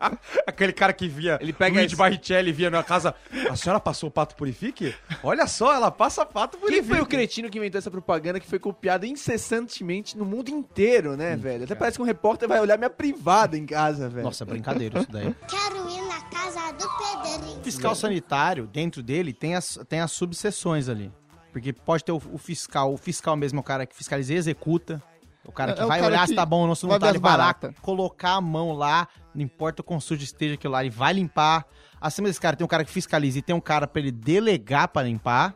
Aquele 0.46 0.72
cara 0.72 0.92
que 0.92 1.06
via. 1.08 1.38
Ele 1.40 1.52
pega 1.52 1.74
Luigi 1.74 1.86
esse- 1.88 1.96
Barrichelli 1.96 2.52
via 2.52 2.70
na 2.70 2.82
casa. 2.82 3.14
A 3.50 3.56
senhora 3.56 3.78
passou 3.80 4.08
o 4.08 4.12
pato 4.12 4.34
purifique? 4.36 4.94
Olha 5.22 5.46
só, 5.46 5.74
ela 5.74 5.90
passa 5.90 6.24
pato 6.24 6.56
Quem 6.58 6.60
purifique. 6.66 6.88
foi 6.88 7.00
o 7.00 7.06
cretino 7.06 7.50
que 7.50 7.58
inventou 7.58 7.78
essa 7.78 7.90
propaganda 7.90 8.40
que 8.40 8.46
foi 8.46 8.58
copiada 8.58 9.06
incessantemente 9.06 10.16
no 10.16 10.24
mundo 10.24 10.48
inteiro, 10.50 11.16
né, 11.16 11.36
velho? 11.36 11.64
Até 11.64 11.74
parece 11.74 11.98
que 11.98 12.02
um 12.02 12.06
repórter 12.06 12.48
vai 12.48 12.60
olhar 12.60 12.76
minha 12.78 12.90
privada 12.90 13.56
em 13.56 13.66
casa, 13.66 14.08
velho. 14.08 14.24
Nossa, 14.24 14.44
é 14.44 14.46
brincadeira 14.46 15.00
isso 15.00 15.10
daí. 15.12 15.34
Quero 15.48 15.88
ir 15.90 16.02
na 16.08 16.20
casa 16.22 16.72
do 16.72 16.88
Pedrinho. 17.22 17.62
fiscal 17.62 17.94
sanitário, 17.94 18.66
dentro 18.66 19.02
dele, 19.02 19.32
tem 19.32 19.54
as, 19.54 19.78
tem 19.88 20.00
as 20.00 20.12
subseções 20.12 20.88
ali. 20.88 21.12
Porque 21.52 21.72
pode 21.72 22.04
ter 22.04 22.12
o, 22.12 22.20
o 22.32 22.38
fiscal, 22.38 22.92
o 22.92 22.96
fiscal 22.98 23.34
mesmo 23.36 23.58
é 23.58 23.60
o 23.60 23.62
cara 23.62 23.86
que 23.86 23.96
fiscaliza 23.96 24.34
e 24.34 24.36
executa. 24.36 25.02
O 25.46 25.52
cara 25.52 25.72
É- 25.72 25.74
que 25.74 25.80
é 25.80 25.84
o 25.84 25.88
vai 25.88 26.00
cara 26.00 26.12
olhar 26.12 26.22
que 26.22 26.28
se 26.28 26.34
tá 26.34 26.44
bom 26.46 26.60
ou 26.62 26.66
não, 26.66 26.74
se 26.74 26.86
não 26.86 26.98
tá, 26.98 27.08
ele 27.08 27.18
vai 27.18 27.36
lá, 27.36 27.54
colocar 27.80 28.32
a 28.32 28.40
mão 28.40 28.72
lá, 28.72 29.08
não 29.34 29.42
importa 29.42 29.80
o 29.82 29.84
quão 29.84 30.00
sujo 30.00 30.22
esteja 30.24 30.54
aquilo 30.54 30.72
lá, 30.72 30.82
ele 30.82 30.90
vai 30.90 31.12
limpar. 31.12 31.64
Acima 32.00 32.28
desse 32.28 32.40
cara 32.40 32.56
tem 32.56 32.64
um 32.64 32.68
cara 32.68 32.84
que 32.84 32.90
fiscaliza 32.90 33.38
e 33.38 33.42
tem 33.42 33.54
um 33.54 33.60
cara 33.60 33.86
pra 33.86 34.00
ele 34.00 34.10
delegar 34.10 34.88
pra 34.88 35.02
limpar. 35.02 35.54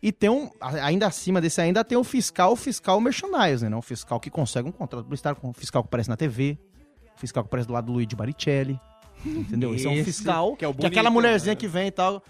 E 0.00 0.12
tem 0.12 0.30
um, 0.30 0.48
ainda 0.60 1.08
acima 1.08 1.40
desse 1.40 1.60
ainda 1.60 1.84
tem 1.84 1.98
o 1.98 2.04
fiscal, 2.04 2.52
o 2.52 2.56
fiscal 2.56 3.00
merchandising, 3.00 3.68
né? 3.68 3.76
O 3.76 3.82
fiscal 3.82 4.20
que 4.20 4.30
consegue 4.30 4.68
um 4.68 4.72
contrato 4.72 5.02
publicitário, 5.04 5.40
com 5.40 5.50
o 5.50 5.52
fiscal 5.52 5.82
que 5.82 5.88
aparece 5.88 6.08
na 6.08 6.16
TV, 6.16 6.56
o 7.16 7.18
fiscal 7.20 7.42
que 7.42 7.48
aparece 7.48 7.66
do 7.66 7.74
lado 7.74 7.86
do 7.86 7.92
Luigi 7.92 8.14
Baricelli. 8.14 8.80
Entendeu? 9.26 9.74
Esse 9.74 9.86
é 9.86 9.90
um 9.90 9.94
Esse, 9.94 10.04
fiscal, 10.04 10.54
que 10.56 10.64
é 10.64 10.68
o 10.68 10.74
que 10.74 10.86
é 10.86 10.88
aquela 10.88 11.10
mulherzinha 11.10 11.54
né? 11.54 11.56
que 11.56 11.66
vem 11.66 11.88
e 11.88 11.90
tal. 11.90 12.22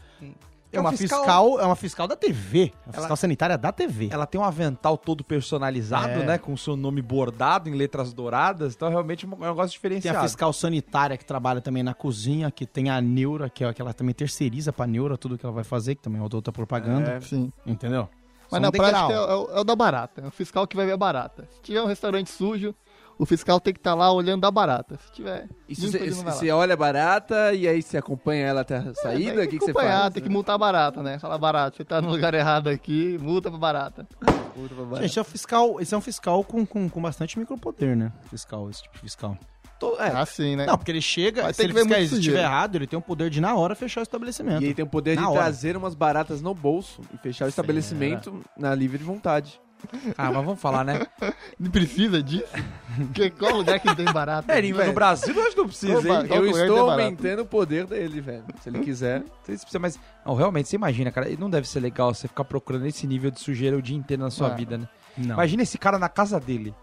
É, 0.71 0.77
É 0.77 0.81
um 0.81 0.85
uma 0.85 0.93
fiscal- 0.93 1.21
fiscal, 1.21 1.61
é 1.61 1.65
uma 1.65 1.77
fiscal 1.77 2.07
da 2.07 2.15
TV. 2.17 2.61
É 2.61 2.65
uma 2.87 2.93
fiscal 2.93 3.07
Ela- 3.07 3.17
sanitária 3.17 3.57
da 3.57 3.73
TV. 3.73 4.09
Ela 4.13 4.27
tem 4.27 4.41
um 4.41 4.45
avental 4.45 4.99
todo 4.99 5.25
personalizado, 5.25 6.21
É. 6.21 6.25
né? 6.27 6.39
Com 6.39 6.53
o 6.53 6.59
seu 6.59 6.77
nome 6.77 7.01
bordado 7.01 7.69
em 7.69 7.75
letras 7.75 8.13
douradas. 8.13 8.75
Então, 8.75 8.89
realmente, 8.89 9.25
é 9.25 9.29
um 9.29 9.31
negócio 9.31 9.57
Tem 9.57 9.65
a 9.65 9.67
diferenciado. 9.99 10.21
fiscal 10.29 10.53
sanitária 10.53 11.17
que 11.17 11.25
trabalha 11.25 11.61
também 11.61 11.83
na 11.83 11.95
cozinha, 11.95 12.51
que 12.51 12.67
tem 12.67 12.91
a 12.91 13.01
Neura, 13.01 13.49
que 13.49 13.65
é 13.65 13.69
aquela 13.69 13.95
também 13.95 14.15
terceiriza 14.15 14.73
pra 14.73 14.87
Neura 14.87 15.17
tudo 15.17 15.39
que 15.39 15.45
ela 15.47 15.55
vai 15.55 15.65
fazer, 15.65 15.95
que 15.95 16.03
também 16.03 16.21
é 16.21 16.23
outra 16.23 16.53
propaganda. 16.53 17.13
É. 17.13 17.21
Sim. 17.21 17.51
Entendeu? 17.67 18.09
Mas 18.51 18.51
São 18.51 18.61
na 18.61 18.71
degrau. 18.71 18.91
prática 18.91 19.13
é, 19.13 19.17
é 19.17 19.35
o, 19.37 19.51
é 19.57 19.61
o 19.61 19.65
da 19.65 19.77
barata, 19.77 20.21
é 20.23 20.27
o 20.27 20.31
fiscal 20.31 20.67
que 20.67 20.75
vai 20.75 20.87
ver 20.87 20.93
a 20.93 20.97
barata. 20.97 21.47
Se 21.57 21.61
tiver 21.63 21.83
um 21.83 21.87
restaurante 21.87 22.31
sujo, 22.31 22.75
o 23.19 23.27
fiscal 23.27 23.59
tem 23.61 23.75
que 23.75 23.81
estar 23.81 23.95
lá 23.95 24.13
olhando 24.13 24.45
a 24.47 24.51
barata. 24.51 24.97
Se 25.07 25.13
tiver. 25.13 25.49
Lá. 26.25 26.33
você 26.33 26.51
olha 26.51 26.75
a 26.75 26.77
barata 26.77 27.53
e 27.53 27.67
aí 27.67 27.83
você 27.83 27.99
acompanha 27.99 28.47
ela 28.47 28.61
até 28.61 28.77
a 28.77 28.95
saída? 28.95 29.35
Tem 29.35 29.45
O 29.47 29.49
que, 29.51 29.59
que 29.59 29.65
você 29.65 29.73
faz? 29.73 30.15
Tem 30.15 30.23
que 30.23 30.29
multar 30.29 30.55
a 30.55 30.59
barata, 30.59 31.03
né? 31.03 31.19
Fala 31.19 31.37
barata, 31.37 31.77
você 31.77 31.85
tá 31.85 32.01
no 32.01 32.09
lugar 32.11 32.33
errado 32.33 32.69
aqui, 32.69 33.19
multa 33.21 33.51
pra 33.51 33.59
barata. 33.59 34.07
Multa 34.57 34.75
pra 34.75 34.85
barata. 34.85 35.03
Gente, 35.03 35.19
é 35.19 35.23
um 35.23 35.25
fiscal, 35.25 35.81
esse 35.81 35.93
é 35.95 35.99
um 35.99 36.01
fiscal 36.01 36.45
com, 36.45 36.65
com, 36.65 36.89
com 36.89 37.03
bastante 37.03 37.39
micropoder, 37.39 37.97
né? 37.97 38.13
Fiscal, 38.31 38.71
esse 38.71 38.83
tipo 38.83 38.95
de 38.95 39.01
fiscal. 39.01 39.37
É, 40.01 40.09
assim, 40.09 40.57
né? 40.57 40.67
Não, 40.67 40.77
porque 40.77 40.91
ele 40.91 41.01
chega, 41.01 41.45
Mas 41.45 41.57
se 41.57 41.63
ele 41.63 41.79
estiver 42.03 42.43
errado, 42.43 42.75
ele 42.75 42.87
tem 42.87 42.99
o 42.99 43.03
poder 43.03 43.31
de 43.31 43.41
na 43.41 43.55
hora 43.55 43.77
fechar 43.77 44.01
o 44.01 44.03
estabelecimento. 44.03 44.61
E 44.63 44.67
ele 44.67 44.75
tem 44.75 44.85
o 44.85 44.89
poder 44.89 45.15
de 45.17 45.23
Na 45.23 45.31
hora. 45.31 45.41
trazer 45.41 45.77
umas 45.77 45.95
baratas 45.95 46.43
no 46.43 46.53
bolso 46.53 47.01
e 47.15 47.19
fechar 47.19 47.45
o 47.45 47.49
estabelecimento 47.49 48.41
na 48.57 48.75
livre 48.75 49.03
vontade. 49.03 49.61
Ah, 50.19 50.33
mas 50.33 50.45
vamos 50.45 50.61
falar, 50.61 50.85
né? 50.85 51.07
Não 51.59 51.71
precisa 51.71 52.23
disso. 52.23 52.45
Porque 52.97 53.31
qual 53.31 53.57
lugar 53.57 53.79
que 53.81 53.95
tem 53.95 54.05
barata? 54.07 54.53
É, 54.59 54.63
no 54.87 54.93
Brasil 54.93 55.35
eu 55.35 55.43
acho 55.43 55.51
que 55.53 55.57
não 55.59 55.67
precisa, 55.69 56.09
hein? 56.09 56.27
Eu 56.31 56.47
estou 56.47 56.91
aumentando 56.91 57.43
o 57.43 57.47
poder 57.47 57.87
dele, 57.87 58.21
velho. 58.21 58.45
Se 58.61 58.69
ele 58.69 58.81
quiser. 58.81 59.21
Não 59.21 59.27
sei 59.45 59.57
se 59.57 59.63
precisa, 59.63 59.79
mas 59.79 59.99
não, 60.27 60.35
realmente, 60.35 60.69
você 60.69 60.77
imagina, 60.77 61.11
cara, 61.11 61.29
não 61.39 61.49
deve 61.49 61.69
ser 61.69 61.81
legal 61.81 62.13
você 62.13 62.27
ficar 62.29 62.45
procurando 62.45 62.87
esse 62.87 63.07
nível 63.07 63.31
de 63.31 63.41
sujeira 63.41 63.77
o 63.77 63.83
dia 63.83 63.97
inteiro 63.97 64.23
na 64.23 64.31
sua 64.31 64.49
Ah. 64.49 64.55
vida, 64.55 64.77
né? 64.79 64.89
Não. 65.17 65.35
Imagina 65.35 65.63
esse 65.63 65.79
cara 65.79 65.99
na 65.99 66.09
casa 66.09 66.39
dele. 66.41 66.75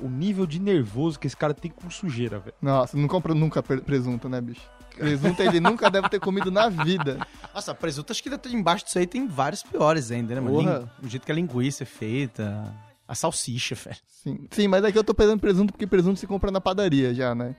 O 0.00 0.08
nível 0.08 0.46
de 0.46 0.58
nervoso 0.58 1.18
que 1.18 1.26
esse 1.26 1.36
cara 1.36 1.52
tem 1.52 1.70
com 1.70 1.90
sujeira, 1.90 2.38
velho. 2.38 2.54
Nossa, 2.62 2.96
não 2.96 3.06
compra 3.06 3.34
nunca 3.34 3.62
pre- 3.62 3.82
presunto, 3.82 4.28
né, 4.30 4.40
bicho? 4.40 4.62
Presunto 4.96 5.42
ele 5.42 5.60
nunca 5.60 5.90
deve 5.90 6.08
ter 6.08 6.20
comido 6.20 6.50
na 6.50 6.68
vida. 6.68 7.18
Nossa, 7.54 7.74
presunto 7.74 8.12
acho 8.12 8.22
que 8.22 8.30
embaixo 8.48 8.84
disso 8.84 8.98
aí 8.98 9.06
tem 9.06 9.26
vários 9.26 9.62
piores 9.62 10.10
ainda, 10.10 10.34
né, 10.34 10.40
mano? 10.40 10.88
O 11.02 11.08
jeito 11.08 11.24
que 11.24 11.32
a 11.32 11.34
linguiça 11.34 11.82
é 11.82 11.86
feita, 11.86 12.74
a 13.08 13.14
salsicha, 13.14 13.74
velho. 13.74 13.96
Sim, 14.22 14.46
Sim 14.50 14.68
mas 14.68 14.84
aqui 14.84 14.98
eu 14.98 15.04
tô 15.04 15.14
pegando 15.14 15.40
presunto 15.40 15.72
porque 15.72 15.86
presunto 15.86 16.18
se 16.20 16.26
compra 16.26 16.50
na 16.50 16.60
padaria 16.60 17.14
já, 17.14 17.34
né? 17.34 17.56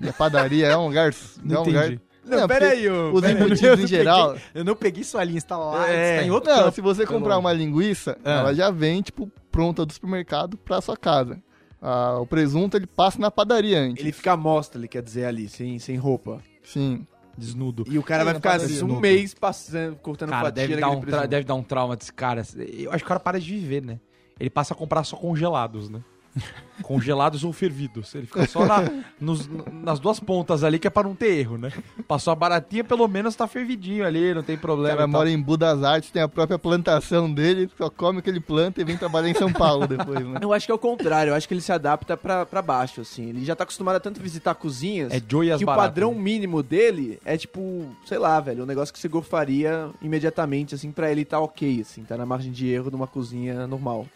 E 0.00 0.08
a 0.08 0.12
padaria 0.12 0.66
é 0.68 0.76
um 0.76 0.86
lugar. 0.86 1.12
Não 1.42 1.56
é 1.56 1.60
um 1.60 1.64
lugar... 1.64 1.86
entendi. 1.86 2.00
Não, 2.24 2.46
porque 2.46 2.54
peraí, 2.60 2.88
ô. 2.90 3.12
Os 3.14 3.22
peraí. 3.22 3.36
embutidos 3.42 3.80
em 3.80 3.86
geral. 3.86 4.36
Eu 4.54 4.62
não 4.62 4.76
peguei 4.76 5.02
sua 5.02 5.24
linha, 5.24 5.38
está 5.38 5.56
lá, 5.56 5.88
É. 5.90 6.16
está 6.16 6.26
em 6.26 6.30
outro 6.30 6.50
Não, 6.50 6.58
campo. 6.64 6.72
se 6.74 6.80
você 6.82 7.06
comprar 7.06 7.38
uma 7.38 7.52
linguiça, 7.54 8.18
Ah. 8.22 8.30
ela 8.40 8.54
já 8.54 8.70
vem, 8.70 9.00
tipo, 9.00 9.32
pronta 9.50 9.86
do 9.86 9.92
supermercado 9.94 10.56
pra 10.58 10.80
sua 10.82 10.96
casa. 10.96 11.42
Ah, 11.80 12.18
o 12.20 12.26
presunto 12.26 12.76
ele 12.76 12.86
passa 12.86 13.18
na 13.18 13.30
padaria 13.30 13.78
antes. 13.80 14.02
Ele 14.02 14.12
fica 14.12 14.32
à 14.32 14.36
mostra, 14.36 14.78
ele 14.78 14.88
quer 14.88 15.00
dizer 15.02 15.24
ali, 15.24 15.48
sem, 15.48 15.78
sem 15.78 15.96
roupa. 15.96 16.42
Sim. 16.68 17.06
Desnudo. 17.36 17.84
E 17.88 17.98
o 17.98 18.02
cara 18.02 18.24
vai 18.24 18.34
ficar 18.34 18.58
padaria. 18.58 18.84
um 18.84 18.98
mês 18.98 19.32
passando, 19.32 19.96
cortando 19.96 20.30
Cara, 20.30 20.46
fatia 20.46 20.66
deve 20.66 20.80
dar, 20.80 20.90
um 20.90 21.00
deve 21.00 21.44
dar 21.44 21.54
um 21.54 21.62
trauma 21.62 21.96
desse 21.96 22.12
cara. 22.12 22.42
Eu 22.56 22.90
acho 22.90 22.98
que 22.98 23.06
o 23.06 23.08
cara 23.08 23.20
para 23.20 23.38
de 23.40 23.50
viver, 23.52 23.82
né? 23.82 24.00
Ele 24.38 24.50
passa 24.50 24.74
a 24.74 24.76
comprar 24.76 25.04
só 25.04 25.16
congelados, 25.16 25.88
né? 25.88 26.02
Congelados 26.82 27.42
ou 27.42 27.52
fervidos. 27.52 28.14
Ele 28.14 28.26
fica 28.26 28.46
só 28.46 28.64
na- 28.64 28.88
nos- 29.20 29.48
nas 29.72 29.98
duas 29.98 30.20
pontas 30.20 30.62
ali, 30.62 30.78
que 30.78 30.86
é 30.86 30.90
pra 30.90 31.02
não 31.02 31.14
ter 31.14 31.36
erro, 31.36 31.58
né? 31.58 31.72
Passou 32.06 32.32
a 32.32 32.36
baratinha, 32.36 32.84
pelo 32.84 33.06
menos 33.08 33.34
tá 33.34 33.48
fervidinho 33.48 34.06
ali, 34.06 34.32
não 34.32 34.44
tem 34.44 34.54
O 34.54 34.58
problema. 34.60 34.96
cara 34.96 35.08
e 35.08 35.12
tal. 35.12 35.20
mora 35.20 35.30
em 35.30 35.40
Budas 35.42 35.82
Artes, 35.82 36.10
tem 36.10 36.22
a 36.22 36.28
própria 36.28 36.56
plantação 36.58 37.32
dele, 37.32 37.68
só 37.76 37.90
come 37.90 38.20
o 38.20 38.22
que 38.22 38.30
ele 38.30 38.38
planta 38.40 38.80
e 38.80 38.84
vem 38.84 38.96
trabalhar 38.96 39.28
em 39.28 39.34
São 39.34 39.52
Paulo 39.52 39.88
depois, 39.88 40.24
né? 40.24 40.38
Eu 40.40 40.52
acho 40.52 40.66
que 40.66 40.72
é 40.72 40.74
o 40.74 40.78
contrário, 40.78 41.30
eu 41.30 41.34
acho 41.34 41.48
que 41.48 41.54
ele 41.54 41.60
se 41.60 41.72
adapta 41.72 42.16
pra, 42.16 42.46
pra 42.46 42.62
baixo, 42.62 43.00
assim. 43.00 43.28
Ele 43.30 43.44
já 43.44 43.56
tá 43.56 43.64
acostumado 43.64 43.96
a 43.96 44.00
tanto 44.00 44.20
visitar 44.20 44.54
cozinhas 44.54 45.12
É 45.12 45.16
as 45.16 45.22
que 45.58 45.64
o 45.64 45.66
baratas, 45.66 45.88
padrão 45.88 46.14
né? 46.14 46.20
mínimo 46.20 46.62
dele 46.62 47.18
é 47.24 47.36
tipo, 47.36 47.86
sei 48.06 48.18
lá, 48.18 48.38
velho, 48.38 48.62
um 48.62 48.66
negócio 48.66 48.94
que 48.94 49.00
você 49.00 49.08
gofaria 49.08 49.90
imediatamente, 50.00 50.76
assim, 50.76 50.92
pra 50.92 51.10
ele 51.10 51.24
tá 51.24 51.40
ok, 51.40 51.80
assim, 51.80 52.04
tá 52.04 52.16
na 52.16 52.24
margem 52.24 52.52
de 52.52 52.68
erro 52.68 52.88
de 52.88 52.94
uma 52.96 53.06
cozinha 53.08 53.66
normal. 53.66 54.06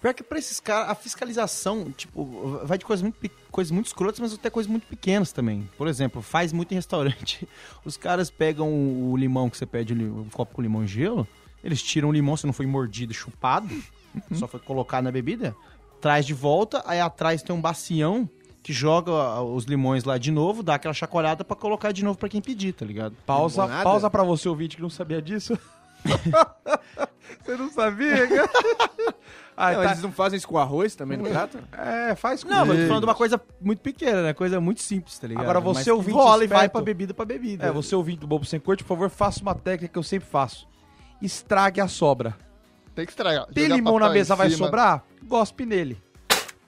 Pior 0.00 0.12
que 0.12 0.22
pra 0.22 0.38
esses 0.38 0.60
caras, 0.60 0.90
a 0.90 0.94
fiscalização, 0.94 1.90
tipo, 1.90 2.60
vai 2.64 2.76
de 2.76 2.84
coisas 2.84 3.02
muito, 3.02 3.30
coisas 3.50 3.70
muito 3.70 3.86
escrotas, 3.86 4.20
mas 4.20 4.34
até 4.34 4.50
coisas 4.50 4.70
muito 4.70 4.86
pequenas 4.86 5.32
também. 5.32 5.68
Por 5.76 5.88
exemplo, 5.88 6.20
faz 6.20 6.52
muito 6.52 6.72
em 6.72 6.74
restaurante. 6.74 7.48
Os 7.84 7.96
caras 7.96 8.30
pegam 8.30 8.68
o 8.70 9.16
limão 9.16 9.48
que 9.48 9.56
você 9.56 9.66
pede, 9.66 9.94
um 9.94 10.28
copo 10.28 10.54
com 10.54 10.62
limão 10.62 10.84
e 10.84 10.86
gelo, 10.86 11.26
eles 11.64 11.82
tiram 11.82 12.10
o 12.10 12.12
limão, 12.12 12.36
se 12.36 12.46
não 12.46 12.52
foi 12.52 12.66
mordido, 12.66 13.14
chupado, 13.14 13.68
só 14.32 14.46
foi 14.46 14.60
colocado 14.60 15.04
na 15.04 15.10
bebida, 15.10 15.56
traz 16.00 16.26
de 16.26 16.34
volta, 16.34 16.82
aí 16.86 17.00
atrás 17.00 17.42
tem 17.42 17.54
um 17.54 17.60
bacião 17.60 18.28
que 18.62 18.72
joga 18.72 19.40
os 19.42 19.64
limões 19.64 20.04
lá 20.04 20.18
de 20.18 20.30
novo, 20.30 20.62
dá 20.62 20.74
aquela 20.74 20.94
chacoalhada 20.94 21.44
pra 21.44 21.56
colocar 21.56 21.92
de 21.92 22.04
novo 22.04 22.18
pra 22.18 22.28
quem 22.28 22.40
pedir, 22.40 22.72
tá 22.72 22.84
ligado? 22.84 23.16
Pausa, 23.24 23.66
pausa 23.82 24.10
pra 24.10 24.22
você 24.24 24.48
ouvinte 24.48 24.76
que 24.76 24.82
não 24.82 24.90
sabia 24.90 25.22
disso. 25.22 25.58
você 27.44 27.56
não 27.56 27.70
sabia, 27.70 28.26
cara? 28.26 28.50
Ah, 29.58 29.72
não, 29.72 29.82
tá. 29.84 29.90
Eles 29.92 30.02
não 30.02 30.12
fazem 30.12 30.36
isso 30.36 30.46
com 30.46 30.58
arroz 30.58 30.94
também 30.94 31.16
no 31.16 31.24
prato? 31.30 31.58
É, 31.72 32.14
faz 32.14 32.44
com 32.44 32.50
Não, 32.50 32.66
mas 32.66 32.76
eu 32.76 32.82
tô 32.82 32.88
falando 32.88 33.04
de 33.04 33.08
uma 33.08 33.14
coisa 33.14 33.40
muito 33.58 33.80
pequena, 33.80 34.22
né? 34.22 34.34
Coisa 34.34 34.60
muito 34.60 34.82
simples, 34.82 35.18
tá 35.18 35.26
ligado? 35.26 35.44
Agora, 35.44 35.60
você 35.60 35.78
Mas 35.78 35.88
ouvinte 35.88 36.14
rola 36.14 36.44
e 36.44 36.46
vai 36.46 36.68
pra 36.68 36.82
bebida 36.82 37.14
pra 37.14 37.24
bebida. 37.24 37.64
É, 37.66 37.72
você 37.72 37.96
ouvinte 37.96 38.20
do 38.20 38.26
Bobo 38.26 38.44
Sem 38.44 38.60
Corte, 38.60 38.84
por 38.84 38.88
favor, 38.90 39.08
faça 39.08 39.40
uma 39.40 39.54
técnica 39.54 39.90
que 39.94 39.98
eu 39.98 40.02
sempre 40.02 40.28
faço. 40.28 40.68
Estrague 41.22 41.80
a 41.80 41.88
sobra. 41.88 42.36
Tem 42.94 43.06
que 43.06 43.12
estragar. 43.12 43.46
Tem 43.46 43.66
limão 43.66 43.98
na 43.98 44.10
mesa, 44.10 44.36
vai 44.36 44.50
sobrar? 44.50 45.02
Gospe 45.24 45.64
nele. 45.64 46.02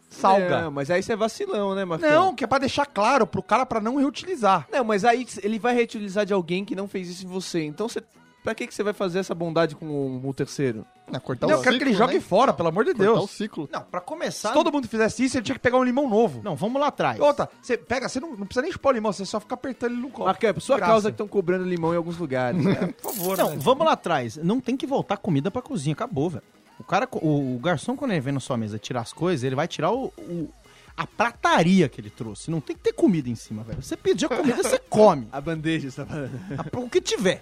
Salga. 0.09 0.63
Não, 0.63 0.71
mas 0.71 0.91
aí 0.91 1.03
você 1.03 1.13
é 1.13 1.17
vacilão, 1.17 1.75
né, 1.75 1.85
Marcão? 1.85 2.11
Não, 2.11 2.35
que 2.35 2.43
é 2.43 2.47
pra 2.47 2.59
deixar 2.59 2.87
claro 2.87 3.27
pro 3.27 3.43
cara 3.43 3.67
pra 3.67 3.81
não 3.81 3.97
reutilizar. 3.97 4.67
Não, 4.73 4.83
mas 4.83 5.05
aí 5.05 5.27
ele 5.43 5.59
vai 5.59 5.75
reutilizar 5.75 6.25
de 6.25 6.33
alguém 6.33 6.65
que 6.65 6.75
não 6.75 6.89
fez 6.89 7.09
isso 7.09 7.27
em 7.27 7.29
você. 7.29 7.63
Então 7.65 7.87
você. 7.89 8.03
Pra 8.49 8.55
que, 8.55 8.67
que 8.67 8.75
você 8.75 8.83
vai 8.83 8.95
fazer 8.95 9.19
essa 9.19 9.35
bondade 9.35 9.75
com 9.77 9.85
o, 9.87 10.27
o 10.27 10.33
terceiro? 10.33 10.87
Ah, 11.13 11.21
cortar 11.21 11.47
não, 11.47 11.57
o 11.57 11.59
eu 11.59 11.63
quero 11.63 11.77
que 11.77 11.83
ele 11.85 11.91
ciclo, 11.91 12.07
jogue 12.07 12.15
né? 12.15 12.21
fora, 12.21 12.53
pelo 12.53 12.69
amor 12.71 12.85
de 12.85 12.95
Cortar 12.95 13.13
o 13.13 13.17
Deus. 13.17 13.31
ciclo. 13.31 13.69
Não, 13.71 13.83
pra 13.83 14.01
começar... 14.01 14.49
Se 14.49 14.55
todo 14.55 14.73
mundo 14.73 14.89
fizesse 14.89 15.23
isso, 15.25 15.37
ele 15.37 15.45
tinha 15.45 15.55
que 15.55 15.61
pegar 15.61 15.77
um 15.77 15.85
limão 15.85 16.09
novo. 16.09 16.41
Não, 16.43 16.57
vamos 16.57 16.81
lá 16.81 16.87
atrás. 16.89 17.21
Outra, 17.21 17.49
você 17.61 17.77
pega, 17.77 18.09
você 18.09 18.19
não, 18.21 18.31
não 18.31 18.47
precisa 18.47 18.63
nem 18.63 18.73
chupar 18.73 18.93
o 18.93 18.95
limão, 18.95 19.13
você 19.13 19.27
só 19.27 19.39
fica 19.39 19.55
apertando 19.55 19.93
ele 19.93 20.01
no 20.01 20.09
copo. 20.11 20.31
É 20.47 20.53
por 20.53 20.61
sua 20.63 20.77
Graça. 20.79 20.93
causa 20.93 21.11
que 21.11 21.15
estão 21.15 21.29
cobrando 21.29 21.65
limão 21.65 21.93
em 21.93 21.97
alguns 21.99 22.17
lugares. 22.17 22.65
né? 22.65 22.95
Por 23.03 23.13
favor, 23.13 23.37
Não, 23.37 23.51
né? 23.51 23.57
vamos 23.61 23.85
lá 23.87 23.93
atrás. 23.93 24.37
Não 24.39 24.61
tem 24.61 24.77
que 24.77 24.87
voltar 24.87 25.17
comida 25.19 25.51
pra 25.51 25.61
cozinha, 25.61 25.93
acabou, 25.93 26.31
velho. 26.31 26.45
O 26.81 26.85
cara, 26.85 27.07
o, 27.13 27.57
o 27.57 27.59
garçom, 27.59 27.97
quando 27.97 28.13
ele 28.13 28.21
vem 28.21 28.33
na 28.33 28.41
sua 28.41 28.57
mesa 28.57 28.79
tirar 28.79 29.01
as 29.03 29.13
coisas, 29.13 29.45
ele 29.45 29.55
vai 29.57 29.67
tirar 29.69 29.91
o, 29.93 30.07
o- 30.19 30.49
a 30.97 31.07
prataria 31.07 31.89
que 31.89 32.01
ele 32.01 32.11
trouxe. 32.11 32.51
Não 32.51 32.61
tem 32.61 32.75
que 32.77 32.83
ter 32.83 32.93
comida 32.93 33.29
em 33.29 33.35
cima, 33.35 33.63
velho. 33.63 33.81
Você 33.83 33.97
pediu 33.97 34.29
a 34.31 34.37
comida, 34.37 34.63
você 34.63 34.79
come. 34.91 35.29
A 35.33 35.41
bandeja, 35.41 35.91
você 35.91 36.05
tá 36.05 36.07
falando. 36.07 36.31
O 36.77 36.91
que 36.91 37.01
tiver. 37.01 37.41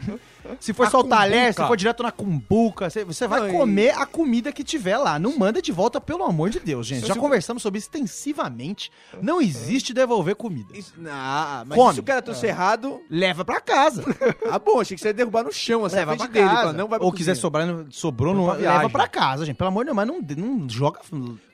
Se 0.58 0.72
for 0.72 0.86
A 0.86 0.90
só 0.90 1.00
o 1.00 1.04
talher, 1.04 1.52
se 1.52 1.64
for 1.66 1.76
direto 1.76 2.02
na 2.02 2.10
cumbuca, 2.10 2.88
você, 2.88 3.04
você 3.04 3.26
vai 3.28 3.48
e- 3.50 3.52
comer 3.52 3.90
a 3.90 4.06
comida 4.06 4.50
que 4.50 4.64
tiver 4.64 4.96
lá. 4.96 5.18
Não 5.18 5.38
manda 5.38 5.60
de 5.60 5.70
volta, 5.70 6.00
pelo 6.00 6.24
amor 6.24 6.50
de 6.50 6.58
Deus, 6.58 6.86
gente. 6.86 7.06
Já 7.06 7.14
conversamos 7.14 7.62
sobre 7.62 7.78
isso 7.78 7.88
extensivamente. 7.88 8.90
Não 9.20 9.40
existe 9.40 9.92
devolver 9.92 10.34
comida. 10.34 10.76
Isso, 10.76 10.94
não, 10.96 11.64
mas 11.66 11.78
Come. 11.78 11.94
se 11.94 12.00
o 12.00 12.02
cara 12.02 12.22
trouxe 12.22 12.46
errado, 12.46 13.00
Leva 13.10 13.44
pra 13.44 13.60
casa. 13.60 14.04
ah 14.50 14.58
bom, 14.58 14.80
achei 14.80 14.96
que 14.96 15.02
você 15.02 15.08
ia 15.08 15.14
derrubar 15.14 15.44
no 15.44 15.52
chão, 15.52 15.84
assim, 15.84 15.96
leva 15.96 16.12
na 16.12 16.18
frente 16.18 16.32
dele. 16.32 16.46
casa. 16.48 16.60
fala, 16.60 16.72
Não 16.72 16.88
vai 16.88 16.98
Ou 17.00 17.12
quiser 17.12 17.34
sobrar, 17.34 17.68
sobrou, 17.90 18.34
não, 18.34 18.46
leva 18.52 18.88
pra 18.90 19.06
casa, 19.06 19.44
gente. 19.44 19.56
Pelo 19.56 19.68
amor 19.68 19.84
de 19.84 19.92
Deus, 19.92 19.96
mas 19.96 20.06
não, 20.06 20.20
não 20.20 20.68
joga... 20.68 21.00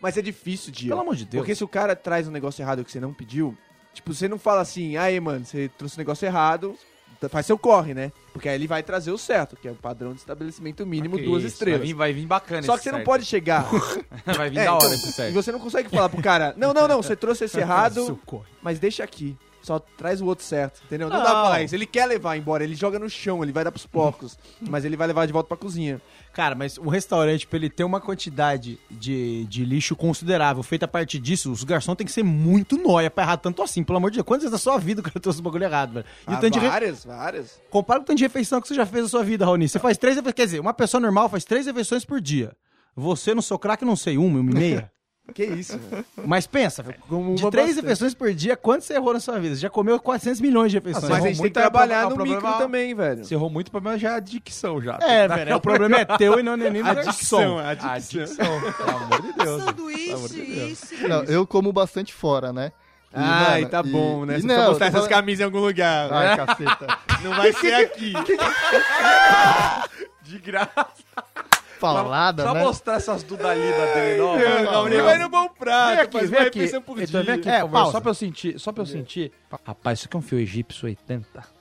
Mas 0.00 0.16
é 0.16 0.22
difícil, 0.22 0.72
Dia. 0.72 0.90
Pelo 0.90 1.00
amor 1.00 1.16
de 1.16 1.24
Deus. 1.24 1.40
Porque 1.40 1.54
se 1.54 1.64
o 1.64 1.68
cara 1.68 1.94
traz 1.96 2.28
um 2.28 2.30
negócio 2.30 2.62
errado 2.62 2.85
que 2.85 2.90
você 2.92 3.00
não 3.00 3.12
pediu, 3.12 3.56
tipo, 3.92 4.14
você 4.14 4.28
não 4.28 4.38
fala 4.38 4.61
assim, 4.61 4.96
aí, 4.96 5.18
mano, 5.20 5.44
você 5.44 5.68
trouxe 5.76 5.96
um 5.96 5.98
negócio 5.98 6.24
errado, 6.24 6.76
faz 7.28 7.46
seu 7.46 7.58
corre, 7.58 7.94
né? 7.94 8.12
Porque 8.32 8.48
aí 8.48 8.54
ele 8.54 8.66
vai 8.66 8.82
trazer 8.82 9.10
o 9.10 9.18
certo, 9.18 9.56
que 9.56 9.66
é 9.66 9.70
o 9.70 9.74
padrão 9.74 10.12
de 10.12 10.18
estabelecimento 10.18 10.86
mínimo, 10.86 11.18
duas 11.18 11.42
isso, 11.42 11.54
estrelas. 11.54 11.80
Vai 11.80 11.86
vir, 11.86 11.94
vai 11.94 12.12
vir 12.12 12.26
bacana 12.26 12.62
Só 12.62 12.76
que 12.76 12.82
você 12.82 12.90
não 12.90 12.98
certo. 12.98 13.06
pode 13.06 13.24
chegar. 13.24 13.66
vai 14.36 14.50
vir 14.50 14.58
É, 14.58 14.64
da 14.64 14.74
hora 14.74 14.84
então, 14.84 14.94
esse 14.94 15.08
e 15.08 15.12
certo. 15.12 15.34
você 15.34 15.52
não 15.52 15.60
consegue 15.60 15.88
falar 15.88 16.08
pro 16.08 16.22
cara, 16.22 16.54
não, 16.56 16.72
não, 16.72 16.86
não, 16.86 17.02
você 17.02 17.16
trouxe 17.16 17.44
esse 17.44 17.58
errado, 17.60 18.18
mas 18.62 18.78
deixa 18.78 19.02
aqui. 19.04 19.36
Só 19.66 19.81
traz 19.81 20.20
o 20.20 20.26
outro 20.26 20.44
certo, 20.44 20.81
entendeu? 20.85 21.09
Não, 21.09 21.20
dá 21.20 21.61
isso. 21.61 21.74
Ele 21.74 21.87
quer 21.87 22.07
levar 22.07 22.37
embora, 22.37 22.62
ele 22.62 22.76
joga 22.76 23.00
no 23.00 23.11
chão, 23.11 23.42
ele 23.42 23.50
vai 23.50 23.64
dar 23.64 23.72
pros 23.72 23.85
porcos, 23.85 24.38
mas 24.62 24.85
ele 24.85 24.96
vai 24.96 25.09
levar 25.09 25.26
de 25.26 25.33
volta 25.33 25.48
pra 25.48 25.57
cozinha. 25.57 26.00
Cara, 26.33 26.55
mas 26.55 26.79
o 26.79 26.88
restaurante, 26.88 27.48
pra 27.48 27.57
ele 27.57 27.68
ter 27.68 27.83
uma 27.83 28.00
quantidade 28.00 28.79
de, 28.88 29.44
de 29.46 29.64
lixo 29.64 29.96
considerável 29.96 30.62
feita 30.62 30.85
a 30.85 30.88
partir 30.88 31.18
disso, 31.18 31.50
os 31.50 31.64
garçons 31.64 31.96
tem 31.96 32.07
que 32.07 32.12
ser 32.12 32.22
muito 32.22 32.76
nóia 32.79 33.11
pra 33.11 33.24
errar 33.24 33.38
tanto 33.38 33.61
assim. 33.61 33.83
Pelo 33.83 33.98
amor 33.98 34.11
de 34.12 34.18
Deus, 34.18 34.24
quantas 34.26 34.44
vezes 34.44 34.52
na 34.52 34.59
sua 34.59 34.79
vida 34.79 35.00
o 35.00 35.05
cara 35.05 35.18
trouxe 35.18 35.40
o 35.40 35.42
bagulho 35.42 35.64
errado, 35.64 35.94
velho? 35.94 36.07
E 36.29 36.31
o 36.31 36.35
Ah, 36.35 36.37
tanto 36.37 36.52
de 36.52 36.59
re- 36.61 36.68
várias, 36.68 37.05
várias. 37.05 37.61
Compara 37.68 37.98
com 37.98 38.05
o 38.05 38.07
tanto 38.07 38.18
de 38.18 38.24
refeição 38.24 38.61
que 38.61 38.68
você 38.68 38.74
já 38.74 38.87
fez 38.87 39.02
na 39.02 39.09
sua 39.09 39.24
vida, 39.24 39.44
Raoni. 39.44 39.68
Você 39.68 39.81
faz 39.81 39.98
três 39.98 40.14
refeições. 40.14 40.35
Quer 40.37 40.44
dizer, 40.44 40.61
uma 40.61 40.72
pessoa 40.74 41.00
normal 41.00 41.29
faz 41.29 41.44
três 41.44 41.66
refeições 41.66 42.05
por 42.05 42.20
dia. 42.20 42.52
Você, 42.94 43.35
no 43.35 43.42
seu 43.42 43.59
craque, 43.59 43.85
não 43.85 43.96
sei, 43.96 44.16
uma, 44.16 44.38
uma 44.38 44.50
e 44.52 44.55
meia. 44.55 44.92
Que 45.34 45.44
isso, 45.44 45.78
velho. 45.78 46.04
Mas 46.24 46.46
pensa, 46.46 46.82
velho, 46.82 46.96
Como 47.08 47.34
de 47.34 47.42
três 47.50 47.66
bastante. 47.66 47.82
refeições 47.82 48.14
por 48.14 48.32
dia, 48.32 48.56
quanto 48.56 48.84
você 48.84 48.94
errou 48.94 49.12
na 49.12 49.20
sua 49.20 49.38
vida? 49.38 49.54
Você 49.54 49.60
já 49.60 49.68
comeu 49.68 49.98
400 50.00 50.40
milhões 50.40 50.70
de 50.70 50.78
refeições. 50.78 51.10
Mas 51.10 51.12
a 51.12 51.16
gente 51.26 51.32
tem 51.34 51.40
muito, 51.42 51.52
que 51.52 51.58
é 51.58 51.62
trabalhar 51.62 52.04
no 52.04 52.12
o 52.12 52.14
problema- 52.14 52.40
micro 52.40 52.58
também, 52.58 52.94
velho. 52.94 53.24
Você 53.24 53.34
errou 53.34 53.50
muito, 53.50 53.68
o 53.68 53.70
problema 53.72 53.98
já 53.98 54.12
é 54.12 54.14
a 54.14 54.20
dicção 54.20 54.80
já. 54.80 54.98
É, 55.02 55.28
velho, 55.28 55.50
é, 55.50 55.56
o 55.56 55.60
problema 55.60 55.96
é 55.98 56.04
teu 56.04 56.38
e 56.38 56.42
não 56.42 56.52
é 56.54 56.56
nem 56.70 56.82
do 56.82 56.88
A 56.88 56.94
garçom. 56.94 57.10
dicção, 57.10 57.58
a 57.58 57.70
A 57.70 57.74
dicção. 57.74 58.24
dicção, 58.24 58.60
pelo 58.72 58.90
amor 58.96 59.22
de 59.22 59.32
Deus. 59.32 59.64
Sanduíche, 59.64 61.08
Não, 61.08 61.24
eu 61.24 61.46
como 61.46 61.72
bastante 61.72 62.14
fora, 62.14 62.52
né? 62.52 62.72
E, 63.12 63.18
Ai, 63.18 63.60
mano, 63.62 63.70
tá 63.70 63.82
e- 63.84 63.90
bom, 63.90 64.24
né? 64.26 64.38
e 64.38 64.42
Você 64.42 64.46
não, 64.46 64.66
postar 64.66 64.86
essas 64.86 64.94
falando- 65.00 65.10
camisas 65.10 65.40
em 65.40 65.44
algum 65.44 65.60
lugar. 65.60 66.12
Ai, 66.12 66.36
caceta. 66.36 66.98
Não 67.22 67.34
vai 67.34 67.52
ser 67.52 67.74
aqui. 67.74 68.12
De 70.22 70.38
graça. 70.38 70.94
Falada, 71.78 72.42
Só 72.44 72.54
né? 72.54 72.62
mostrar 72.64 72.94
essas 72.94 73.22
dudalidas 73.22 73.94
dele 73.94 74.18
nova. 74.20 74.88
Ele 74.90 75.02
vai 75.02 75.18
no 75.18 75.28
bom 75.28 75.48
prato, 75.48 75.90
Vem 75.94 76.00
aqui, 76.00 76.18
vem 76.26 76.28
uma 76.40 76.46
aqui. 76.46 76.58
refeição 76.58 76.82
por 76.82 77.00
Então, 77.00 77.22
dia. 77.22 77.34
aqui, 77.34 77.48
É, 77.48 77.66
pausa. 77.66 77.92
só 77.92 78.00
pra 78.00 78.10
eu 78.10 78.14
sentir, 78.14 78.58
só 78.58 78.72
pra 78.72 78.82
eu 78.82 78.86
sentir. 78.86 79.32
Rapaz, 79.64 79.98
isso 79.98 80.08
aqui 80.08 80.16
é 80.16 80.18
um 80.18 80.22
fio 80.22 80.38
egípcio 80.38 80.86
80. 80.86 81.56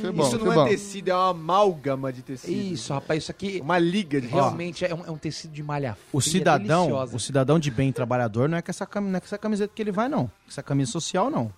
Foi 0.00 0.12
bom, 0.12 0.22
Isso 0.22 0.38
não 0.38 0.54
bom. 0.54 0.66
é 0.66 0.68
tecido, 0.70 1.08
é 1.10 1.14
uma 1.14 1.30
amálgama 1.30 2.12
de 2.12 2.22
tecido. 2.22 2.52
Isso, 2.72 2.92
rapaz, 2.94 3.24
isso 3.24 3.30
aqui 3.32 3.60
Uma 3.62 3.76
liga 3.78 4.20
de 4.20 4.28
realmente 4.28 4.84
é 4.84 4.94
um, 4.94 5.04
é 5.04 5.10
um 5.10 5.18
tecido 5.18 5.52
de 5.52 5.62
malha 5.64 5.98
O 6.12 6.20
cidadão, 6.22 6.82
deliciosa. 6.86 7.16
o 7.16 7.20
cidadão 7.20 7.58
de 7.58 7.70
bem 7.70 7.90
trabalhador 7.92 8.48
não 8.48 8.56
é 8.56 8.62
com 8.62 8.70
essa, 8.70 8.86
cam- 8.86 9.00
não 9.02 9.16
é 9.16 9.20
com 9.20 9.26
essa 9.26 9.36
camiseta 9.36 9.72
que 9.74 9.82
ele 9.82 9.90
vai, 9.92 10.08
não. 10.08 10.26
Com 10.28 10.32
essa 10.48 10.62
camisa 10.62 10.92
social, 10.92 11.28
não. 11.28 11.52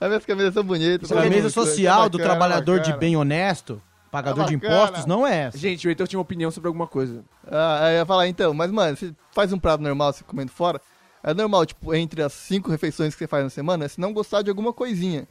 As 0.00 0.08
minhas 0.08 0.24
camisas 0.24 0.54
são 0.54 0.62
bonitas. 0.64 1.10
Camisa 1.10 1.50
social 1.50 2.08
do 2.08 2.16
bacana, 2.18 2.30
trabalhador 2.36 2.80
de 2.80 2.92
bem 2.96 3.16
honesto, 3.16 3.82
pagador 4.10 4.44
Tá 4.44 4.48
de 4.48 4.54
impostos, 4.54 5.06
não 5.06 5.26
é 5.26 5.44
essa. 5.44 5.58
Gente, 5.58 5.86
o 5.86 5.90
Heitor 5.90 6.06
tinha 6.08 6.18
uma 6.18 6.22
opinião 6.22 6.50
sobre 6.50 6.68
alguma 6.68 6.86
coisa. 6.86 7.24
Ah, 7.46 7.84
aí 7.86 7.94
eu 7.94 7.98
ia 8.00 8.06
falar, 8.06 8.28
então, 8.28 8.52
mas, 8.54 8.70
mano, 8.70 8.96
você 8.96 9.14
faz 9.32 9.52
um 9.52 9.58
prato 9.58 9.82
normal, 9.82 10.12
você 10.12 10.24
comendo 10.24 10.50
fora, 10.50 10.80
é 11.22 11.34
normal, 11.34 11.66
tipo, 11.66 11.94
entre 11.94 12.22
as 12.22 12.32
cinco 12.32 12.70
refeições 12.70 13.14
que 13.14 13.18
você 13.18 13.26
faz 13.26 13.44
na 13.44 13.50
semana, 13.50 13.88
se 13.88 14.00
não 14.00 14.12
gostar 14.12 14.42
de 14.42 14.50
alguma 14.50 14.72
coisinha. 14.72 15.26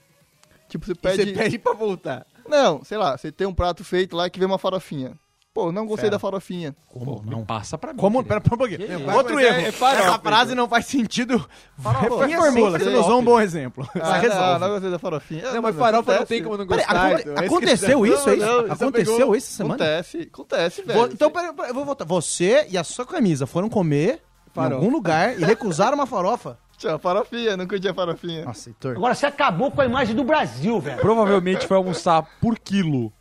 Tipo, 0.68 0.86
você 0.86 0.92
E 0.92 0.96
pede... 0.96 1.26
Você 1.26 1.34
pede 1.34 1.60
pra 1.60 1.74
voltar. 1.74 2.26
Não, 2.48 2.84
sei 2.84 2.98
lá, 2.98 3.18
você 3.18 3.32
tem 3.32 3.48
um 3.48 3.54
prato 3.54 3.84
feito 3.84 4.16
lá 4.16 4.30
que 4.30 4.40
vem 4.40 4.48
uma 4.48 4.58
farofinha. 4.58 5.18
Pô, 5.58 5.72
não 5.72 5.88
gostei 5.88 6.04
Fera. 6.04 6.12
da 6.12 6.20
farofinha. 6.20 6.76
Como 6.86 7.24
Não 7.26 7.44
passa 7.44 7.80
pra 7.80 7.92
mim. 7.92 7.98
Como? 8.00 8.24
querido. 8.24 8.28
Pera, 8.28 8.42
pera 8.42 8.54
um 8.54 8.58
pouquinho. 8.60 9.12
Outro 9.16 9.40
é- 9.40 9.44
erro. 9.48 9.68
é 9.68 9.72
farofa, 9.72 10.04
Essa 10.04 10.20
frase 10.20 10.54
não 10.54 10.70
faz 10.70 10.86
sentido. 10.86 11.44
Farofinha 11.80 12.38
Reformula, 12.38 12.78
sim, 12.78 12.86
você 12.86 12.92
não 12.92 13.00
usou 13.00 13.20
um 13.20 13.24
bom 13.24 13.42
exemplo. 13.42 13.90
Ah, 13.96 14.00
não, 14.14 14.20
resolve. 14.22 14.60
não 14.60 14.70
gostei 14.70 14.92
da 14.92 15.00
farofinha. 15.00 15.52
Não, 15.52 15.62
mas 15.64 15.76
farofa 15.76 16.20
não 16.20 16.26
tem 16.28 16.44
como 16.44 16.58
não 16.58 16.66
gostar. 16.68 16.92
aconte- 17.08 17.22
então, 17.22 17.34
é 17.44 17.46
aconteceu 17.48 18.00
você- 18.00 18.14
isso, 18.14 18.30
é 18.30 18.36
não, 18.36 18.72
Aconteceu 18.72 19.36
isso 19.36 19.48
essa 19.48 19.58
semana? 19.58 19.76
Acontece, 19.84 20.30
acontece, 20.32 20.82
velho. 20.84 21.10
Então, 21.12 21.32
peraí, 21.32 21.52
peraí, 21.52 21.70
eu 21.72 21.74
vou 21.74 21.86
voltar. 21.86 22.06
Você 22.06 22.68
e 22.70 22.78
a 22.78 22.84
sua 22.84 23.04
camisa 23.08 23.48
foram 23.48 23.68
comer 23.68 24.22
Farofa. 24.54 24.74
em 24.76 24.78
algum 24.78 24.92
lugar 24.96 25.40
e 25.40 25.44
recusaram 25.44 25.96
uma 25.96 26.06
farofa. 26.06 26.60
Tinha 26.78 27.00
farofinha, 27.00 27.58
não 27.58 27.66
curtia 27.66 27.92
farofinha. 27.96 28.46
Nossa, 28.46 28.70
Heitor. 28.70 28.96
Agora 28.96 29.16
você 29.16 29.26
acabou 29.26 29.72
com 29.72 29.82
a 29.82 29.86
imagem 29.86 30.16
do 30.16 30.24
Brasil, 30.24 30.80
velho. 30.80 31.02
Provavelmente 31.02 31.66
foi 31.66 31.76
almoçar 31.78 32.22
por 32.40 32.60
quilo 32.60 33.12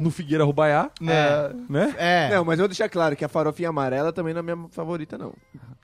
no 0.00 0.10
Figueira 0.10 0.44
Rubaiá, 0.44 0.90
É. 1.02 1.50
né? 1.68 1.94
É. 1.98 2.28
Não, 2.36 2.44
mas 2.44 2.58
eu 2.58 2.62
vou 2.64 2.68
deixar 2.68 2.88
claro 2.88 3.14
que 3.16 3.24
a 3.24 3.28
farofinha 3.28 3.68
amarela 3.68 4.12
também 4.12 4.32
não 4.34 4.40
é 4.40 4.42
minha 4.42 4.68
favorita, 4.70 5.16
não. 5.18 5.32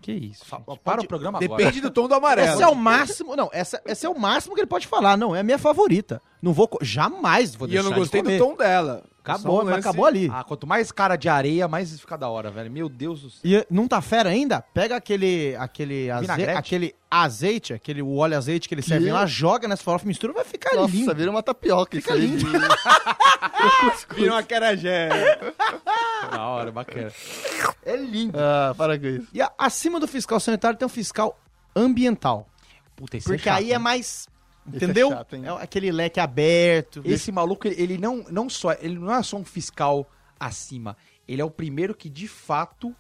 Que 0.00 0.12
isso. 0.12 0.44
gente. 0.44 0.62
pode- 0.64 0.80
Para 0.80 1.00
o 1.00 1.06
programa 1.06 1.38
agora. 1.42 1.56
Depende 1.58 1.80
do 1.80 1.90
tom 1.90 2.06
do 2.06 2.14
amarelo. 2.14 2.52
Esse 2.54 2.62
é 2.62 2.68
o 2.68 2.74
máximo. 2.74 3.34
Não, 3.34 3.48
essa, 3.52 3.80
esse 3.86 4.04
é 4.04 4.08
o 4.08 4.18
máximo 4.18 4.54
que 4.54 4.60
ele 4.60 4.66
pode 4.68 4.86
falar. 4.86 5.16
Não, 5.16 5.34
é 5.34 5.40
a 5.40 5.42
minha 5.42 5.58
favorita. 5.58 6.20
Não 6.42 6.52
vou. 6.52 6.68
co- 6.68 6.78
Jamais 6.82 7.54
vou 7.54 7.66
E 7.66 7.70
deixar. 7.70 7.80
eu 7.80 7.90
não 7.90 7.94
de 7.94 8.00
gostei 8.00 8.20
do 8.20 8.26
comer. 8.26 8.38
tom 8.38 8.54
dela. 8.56 9.02
Acabou, 9.24 9.62
lance- 9.62 9.78
acabou 9.80 10.04
ali. 10.04 10.30
Ah, 10.32 10.44
quanto 10.44 10.66
mais 10.66 10.92
cara 10.92 11.16
de 11.16 11.28
areia, 11.30 11.66
mais 11.66 11.98
fica 11.98 12.16
da 12.18 12.28
hora, 12.28 12.50
velho. 12.50 12.70
Meu 12.70 12.88
Deus 12.90 13.22
do 13.22 13.30
céu. 13.30 13.40
E 13.42 13.66
não 13.70 13.88
tá 13.88 14.00
fera 14.02 14.28
ainda? 14.28 14.60
Pega 14.74 14.96
aquele 14.96 15.56
aquele, 15.56 16.10
aze... 16.10 16.30
Aquele 16.44 16.94
azeite, 17.10 17.72
aquele 17.72 18.02
o 18.02 18.16
óleo 18.16 18.36
azeite 18.36 18.68
que 18.68 18.74
ele 18.74 18.82
serve 18.82 19.10
lá, 19.10 19.24
joga 19.24 19.66
nessa 19.66 19.82
farofa, 19.82 20.06
mistura, 20.06 20.32
vai 20.34 20.44
ficar 20.44 20.74
Nossa, 20.76 20.92
lindo. 20.94 21.14
vira 21.14 21.30
uma 21.30 21.42
tapioca 21.42 21.96
isso 21.96 22.12
aí. 22.12 22.36
de- 22.36 22.44
Vira 24.14 24.32
uma 24.32 24.42
carajé. 24.42 25.08
Da 26.30 26.46
hora, 26.48 26.72
bacana. 26.72 27.12
É 27.84 27.96
lindo. 27.96 28.36
Ah, 28.38 28.74
para 28.76 28.98
com 28.98 29.06
isso. 29.06 29.28
E 29.32 29.40
acima 29.58 30.00
do 30.00 30.08
fiscal 30.08 30.40
sanitário 30.40 30.78
tem 30.78 30.86
um 30.86 30.88
fiscal 30.88 31.38
ambiental. 31.76 32.48
Puta, 32.96 33.16
esse 33.18 33.26
Porque 33.26 33.42
é 33.48 33.52
chato, 33.52 33.58
aí 33.58 33.70
é 33.70 33.74
hein? 33.74 33.78
mais. 33.78 34.26
Esse 34.68 34.76
Entendeu? 34.84 35.08
é 35.12 35.16
chato, 35.16 35.36
é 35.36 35.48
aquele 35.62 35.92
leque 35.92 36.18
aberto. 36.20 37.02
Esse 37.04 37.30
maluco, 37.30 37.66
ele, 37.68 37.98
não, 37.98 38.24
não 38.30 38.48
só. 38.48 38.72
Ele 38.80 38.98
não 38.98 39.12
é 39.14 39.22
só 39.22 39.36
um 39.36 39.44
fiscal 39.44 40.08
acima. 40.40 40.96
Ele 41.28 41.40
é 41.42 41.44
o 41.44 41.50
primeiro 41.50 41.94
que, 41.94 42.08
de 42.08 42.26
fato, 42.28 42.94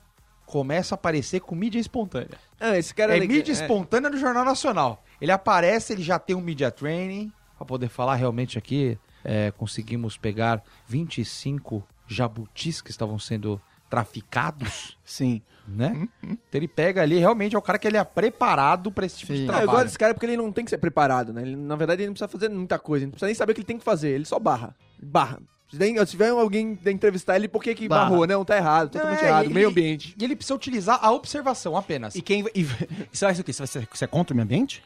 começa 0.46 0.94
a 0.94 0.96
aparecer 0.96 1.40
com 1.40 1.54
mídia 1.54 1.78
espontânea. 1.78 2.38
Ah, 2.60 2.76
esse 2.76 2.94
cara 2.94 3.16
É, 3.16 3.20
legal. 3.20 3.36
mídia 3.36 3.52
espontânea 3.52 4.10
do 4.10 4.18
Jornal 4.18 4.44
Nacional. 4.44 5.02
Ele 5.20 5.32
aparece, 5.32 5.92
ele 5.92 6.02
já 6.02 6.18
tem 6.18 6.36
um 6.36 6.40
media 6.40 6.70
training. 6.70 7.32
Pra 7.56 7.64
poder 7.66 7.88
falar 7.88 8.16
realmente 8.16 8.58
aqui, 8.58 8.98
é, 9.22 9.50
conseguimos 9.52 10.16
pegar 10.18 10.62
25 10.86 11.86
jabutis 12.06 12.82
que 12.82 12.90
estavam 12.90 13.18
sendo 13.18 13.60
traficados, 13.88 14.98
Sim. 15.04 15.40
Né? 15.66 16.08
Então 16.22 16.36
ele 16.52 16.68
pega 16.68 17.02
ali, 17.02 17.18
realmente 17.18 17.54
é 17.54 17.58
o 17.58 17.62
cara 17.62 17.78
que 17.78 17.86
ele 17.88 17.96
é 17.96 18.04
preparado 18.04 18.90
pra 18.92 19.06
esse 19.06 19.18
tipo 19.18 19.32
de 19.32 19.38
Sim. 19.40 19.44
Ah, 19.44 19.46
eu 19.46 19.52
trabalho. 19.52 19.70
gosto 19.70 19.84
desse 19.86 19.98
cara 19.98 20.14
porque 20.14 20.26
ele 20.26 20.36
não 20.36 20.52
tem 20.52 20.64
que 20.64 20.70
ser 20.70 20.78
preparado, 20.78 21.32
né? 21.32 21.42
Ele, 21.42 21.56
na 21.56 21.76
verdade, 21.76 22.02
ele 22.02 22.08
não 22.08 22.14
precisa 22.14 22.28
fazer 22.28 22.48
muita 22.50 22.78
coisa. 22.78 23.02
Ele 23.04 23.06
não 23.06 23.12
precisa 23.12 23.26
nem 23.26 23.34
saber 23.34 23.52
o 23.52 23.54
que 23.54 23.60
ele 23.60 23.66
tem 23.66 23.78
que 23.78 23.84
fazer. 23.84 24.10
Ele 24.10 24.24
só 24.24 24.38
barra. 24.38 24.74
Barra. 25.02 25.38
Se 25.72 26.06
tiver 26.06 26.28
alguém 26.28 26.76
que 26.76 26.88
entrevistar 26.90 27.34
ele, 27.34 27.48
por 27.48 27.60
que 27.60 27.74
que 27.74 27.88
Barra. 27.88 28.08
barrou? 28.10 28.26
Não, 28.28 28.44
tá 28.44 28.56
errado, 28.56 28.90
totalmente 28.90 29.24
é, 29.24 29.26
errado. 29.28 29.44
ele- 29.46 29.54
Meio 29.54 29.68
ambiente. 29.70 30.14
E 30.16 30.22
ele 30.24 30.36
precisa 30.36 30.54
utilizar 30.54 31.00
a 31.02 31.10
observação 31.10 31.76
apenas. 31.76 32.14
E 32.14 32.22
quem. 32.22 32.44
E, 32.54 32.60
e 32.60 32.64
você 33.10 33.24
vai 33.24 33.34
ser 33.34 33.40
o 33.40 33.44
quê? 33.44 33.52
Você, 33.52 33.58
vai 33.58 33.66
ser, 33.66 33.88
você 33.92 34.04
é 34.04 34.06
contra 34.06 34.32
o 34.32 34.36
meio 34.36 34.44
ambiente? 34.44 34.84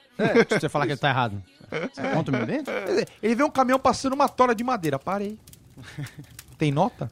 Se 0.49 0.61
você 0.61 0.69
falar 0.69 0.87
que 0.87 0.93
ele 0.93 0.99
tá 1.01 1.11
errado. 1.11 1.43
Você 1.93 2.01
é 2.01 2.15
contra 2.15 2.31
o 2.31 2.33
meio 2.33 2.45
ambiente? 2.45 2.65
Quer 2.65 2.87
dizer, 2.87 3.09
Ele 3.23 3.35
vê 3.35 3.43
um 3.45 3.51
caminhão 3.51 3.79
passando 3.79 4.15
uma 4.15 4.29
tora 4.29 4.55
de 4.55 4.65
madeira. 4.65 4.99
Parei. 4.99 5.39
Tem 6.57 6.73
nota? 6.73 7.11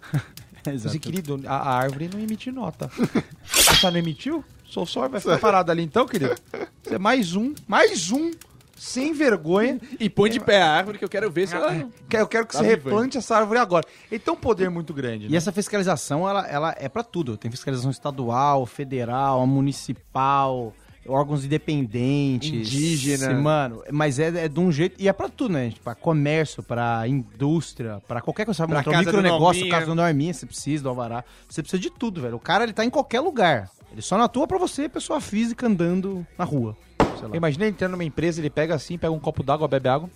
Esse 0.74 0.98
querido, 0.98 1.40
a, 1.46 1.56
a 1.56 1.74
árvore 1.76 2.10
não 2.12 2.20
emite 2.20 2.50
nota. 2.50 2.90
Você 3.44 3.90
não 3.90 3.98
emitiu? 3.98 4.44
Sou 4.64 4.84
só 4.84 5.08
vai 5.08 5.20
ficar 5.20 5.38
parado 5.38 5.70
ali 5.70 5.82
então, 5.82 6.06
querido. 6.06 6.34
Você 6.82 6.94
é 6.96 6.98
mais 6.98 7.34
um, 7.36 7.54
mais 7.68 8.10
um, 8.10 8.32
sem 8.76 9.12
vergonha. 9.12 9.80
E 9.98 10.10
põe 10.10 10.28
de 10.28 10.40
pé 10.40 10.60
a 10.60 10.70
árvore 10.70 10.98
que 10.98 11.04
eu 11.04 11.08
quero 11.08 11.30
ver 11.30 11.46
se 11.46 11.54
ela... 11.54 11.72
Eu 11.74 12.26
quero 12.26 12.46
que 12.46 12.52
Tá 12.52 12.58
você 12.58 12.66
replante 12.66 13.16
essa 13.16 13.36
árvore 13.36 13.58
agora. 13.60 13.84
Ele 14.10 14.18
tem 14.18 14.34
um 14.34 14.36
poder 14.36 14.68
muito 14.68 14.92
grande, 14.92 15.26
E 15.26 15.30
né? 15.30 15.36
essa 15.36 15.52
fiscalização, 15.52 16.28
ela, 16.28 16.46
ela 16.48 16.74
é 16.78 16.88
pra 16.88 17.02
tudo. 17.04 17.36
Tem 17.36 17.50
fiscalização 17.50 17.90
estadual, 17.90 18.66
federal, 18.66 19.46
municipal, 19.46 20.74
órgãos 21.08 21.44
independentes. 21.44 22.50
Indígena. 22.50 23.34
Mano, 23.34 23.82
mas 23.90 24.18
é, 24.18 24.44
é 24.44 24.48
de 24.48 24.60
um 24.60 24.70
jeito. 24.70 25.00
E 25.00 25.08
é 25.08 25.12
pra 25.12 25.28
tudo, 25.28 25.52
né? 25.52 25.72
Pra 25.82 25.94
comércio, 25.94 26.62
pra 26.62 27.06
indústria, 27.06 28.02
pra 28.06 28.20
qualquer 28.20 28.44
coisa. 28.44 28.56
Você 28.56 28.66
vai 28.66 28.82
Pra 28.82 28.92
montar 28.92 29.02
um 29.02 29.04
micronegócio, 29.04 29.68
casa 29.68 29.86
do 29.86 29.94
Norminha, 29.94 30.32
você 30.32 30.46
precisa 30.46 30.82
do 30.82 30.88
Alvará. 30.88 31.24
Você 31.48 31.62
precisa 31.62 31.80
de 31.80 31.90
tudo, 31.90 32.20
velho. 32.20 32.36
O 32.36 32.40
cara, 32.40 32.64
ele 32.64 32.72
tá 32.72 32.84
em 32.84 32.90
qualquer 32.90 33.20
lugar. 33.20 33.70
Ele 33.92 34.02
só 34.02 34.16
não 34.16 34.24
atua 34.24 34.46
pra 34.46 34.58
você, 34.58 34.88
pessoa 34.88 35.20
física, 35.20 35.66
andando 35.66 36.26
na 36.36 36.44
rua. 36.44 36.76
Sei 37.18 37.28
lá. 37.28 37.36
Imagina 37.36 37.64
ele 37.64 37.70
entrando 37.72 37.92
numa 37.92 38.04
empresa, 38.04 38.40
ele 38.40 38.50
pega 38.50 38.74
assim, 38.74 38.98
pega 38.98 39.12
um 39.12 39.18
copo 39.18 39.42
d'água, 39.42 39.66
bebe 39.66 39.88
água. 39.88 40.10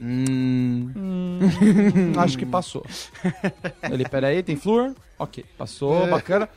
Hum, 0.00 1.40
Acho 2.18 2.36
que 2.38 2.46
passou. 2.46 2.84
ele, 3.90 4.08
peraí, 4.08 4.42
tem 4.42 4.56
flúor? 4.56 4.94
Ok, 5.18 5.44
passou, 5.56 6.06
bacana. 6.08 6.48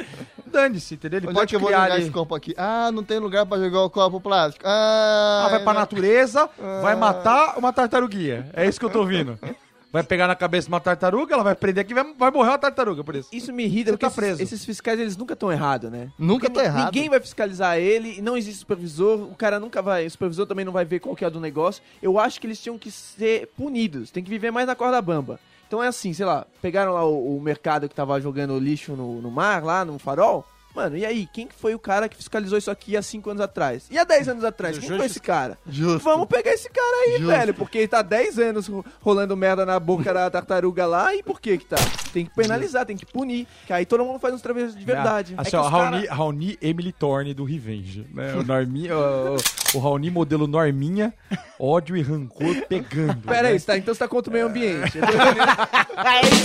Dane-se, 0.45 0.95
entendeu? 0.95 1.19
Ele 1.19 1.27
Onde 1.27 1.37
é 1.37 1.39
pode 1.39 1.49
que 1.49 1.55
eu 1.55 1.59
vou 1.59 1.69
criar 1.69 1.83
jogar 1.83 1.99
esse 1.99 2.11
copo 2.11 2.35
aqui? 2.35 2.53
Ah, 2.57 2.91
não 2.91 3.03
tem 3.03 3.17
lugar 3.19 3.45
pra 3.45 3.57
jogar 3.57 3.83
o 3.83 3.89
copo 3.89 4.19
plástico. 4.19 4.65
Ah, 4.67 5.43
Ah, 5.45 5.49
vai 5.49 5.59
pra 5.63 5.73
não- 5.73 5.79
natureza, 5.79 6.49
vai 6.81 6.95
matar 6.95 7.57
uma 7.57 7.71
tartaruguinha. 7.71 8.49
É 8.53 8.65
isso 8.67 8.77
que 8.79 8.85
eu 8.85 8.89
tô 8.89 8.99
ouvindo. 8.99 9.39
Vai 9.91 10.03
pegar 10.03 10.27
na 10.27 10.35
cabeça 10.35 10.67
uma 10.67 10.79
tartaruga, 10.79 11.33
ela 11.33 11.43
vai 11.43 11.55
prender 11.55 11.81
aqui 11.81 11.91
e 11.91 11.95
vai, 11.95 12.13
vai 12.13 12.29
morrer 12.31 12.49
uma 12.49 12.57
tartaruga 12.59 13.03
por 13.03 13.15
isso. 13.15 13.29
Isso 13.33 13.51
me 13.51 13.63
irrita, 13.65 13.91
Você 13.91 13.97
porque 13.97 14.05
tá 14.05 14.07
esses, 14.07 14.15
preso. 14.19 14.41
esses 14.43 14.63
fiscais, 14.65 14.99
eles 14.99 15.17
nunca 15.17 15.33
estão 15.33 15.51
errados, 15.51 15.89
né? 15.91 16.11
Nunca 16.17 16.47
Porque 16.47 16.55
tá 16.55 16.61
ni- 16.61 16.67
errado. 16.67 16.93
Ninguém 16.93 17.09
vai 17.09 17.19
fiscalizar 17.19 17.77
ele, 17.79 18.21
não 18.21 18.37
existe 18.37 18.59
supervisor, 18.59 19.19
o 19.23 19.35
cara 19.35 19.59
nunca 19.59 19.81
vai, 19.81 20.05
o 20.05 20.11
supervisor 20.11 20.45
também 20.45 20.63
não 20.63 20.71
vai 20.71 20.85
ver 20.85 20.99
qual 20.99 21.15
que 21.15 21.25
é 21.25 21.29
do 21.29 21.39
negócio. 21.39 21.81
Eu 22.03 22.19
acho 22.19 22.39
que 22.39 22.45
eles 22.45 22.61
tinham 22.61 22.77
que 22.77 22.91
ser 22.91 23.47
punidos, 23.57 24.11
tem 24.11 24.23
que 24.23 24.29
viver 24.29 24.51
mais 24.51 24.67
na 24.67 24.75
corda 24.75 25.01
bamba. 25.01 25.39
Então 25.67 25.83
é 25.83 25.87
assim, 25.87 26.13
sei 26.13 26.25
lá, 26.25 26.45
pegaram 26.61 26.93
lá 26.93 27.03
o, 27.05 27.37
o 27.37 27.41
mercado 27.41 27.89
que 27.89 27.95
tava 27.95 28.19
jogando 28.21 28.57
lixo 28.59 28.93
no, 28.93 29.21
no 29.21 29.31
mar, 29.31 29.63
lá 29.63 29.83
no 29.83 29.97
farol. 29.97 30.45
Mano, 30.75 30.95
e 30.95 31.05
aí, 31.05 31.27
quem 31.33 31.47
que 31.47 31.55
foi 31.55 31.73
o 31.73 31.79
cara 31.79 32.07
que 32.07 32.15
fiscalizou 32.15 32.57
isso 32.57 32.69
aqui 32.71 32.95
há 32.95 33.01
5 33.01 33.29
anos 33.31 33.41
atrás? 33.41 33.87
E 33.89 33.97
há 33.97 34.03
10 34.03 34.29
anos 34.29 34.43
atrás, 34.43 34.77
quem 34.77 34.87
foi 34.87 35.05
esse 35.07 35.19
cara? 35.19 35.57
Justo. 35.67 35.99
Vamos 36.03 36.27
pegar 36.27 36.51
esse 36.53 36.69
cara 36.69 37.03
aí, 37.05 37.11
Justo. 37.17 37.27
velho, 37.27 37.53
porque 37.55 37.79
ele 37.79 37.87
tá 37.87 38.01
10 38.01 38.37
anos 38.39 38.67
ro- 38.67 38.85
rolando 39.01 39.35
merda 39.35 39.65
na 39.65 39.79
boca 39.79 40.13
da 40.13 40.29
tartaruga 40.29 40.85
lá, 40.85 41.13
e 41.15 41.23
por 41.23 41.41
que 41.41 41.57
que 41.57 41.65
tá? 41.65 41.75
Tem 42.13 42.25
que 42.25 42.33
penalizar, 42.35 42.85
tem 42.85 42.95
que 42.95 43.05
punir, 43.05 43.47
que 43.65 43.73
aí 43.73 43.85
todo 43.85 44.05
mundo 44.05 44.19
faz 44.19 44.33
uns 44.33 44.41
travessos 44.41 44.75
de 44.75 44.85
verdade. 44.85 45.33
Assim, 45.37 45.47
É 45.47 45.49
que 45.51 45.55
ó, 45.57 45.61
os 45.63 45.69
cara- 45.69 45.83
Raoni, 45.89 46.05
Raoni 46.07 46.57
Emily 46.61 46.91
Thorne 46.93 47.33
do 47.33 47.43
Revenge. 47.43 48.05
Né? 48.13 48.35
O, 48.35 48.43
Norminha, 48.43 48.95
o, 48.97 49.37
o 49.73 49.79
Raoni 49.79 50.09
modelo 50.11 50.45
Norminha, 50.47 51.13
ódio 51.59 51.97
e 51.97 52.01
rancor 52.01 52.55
pegando. 52.69 53.21
Pera 53.27 53.43
né? 53.43 53.49
aí, 53.49 53.59
tá, 53.59 53.75
então 53.77 53.93
você 53.93 53.99
tá 53.99 54.07
contra 54.07 54.29
o 54.29 54.33
meio 54.33 54.45
ambiente. 54.47 54.97
Eu 54.99 55.03
tô 55.05 55.17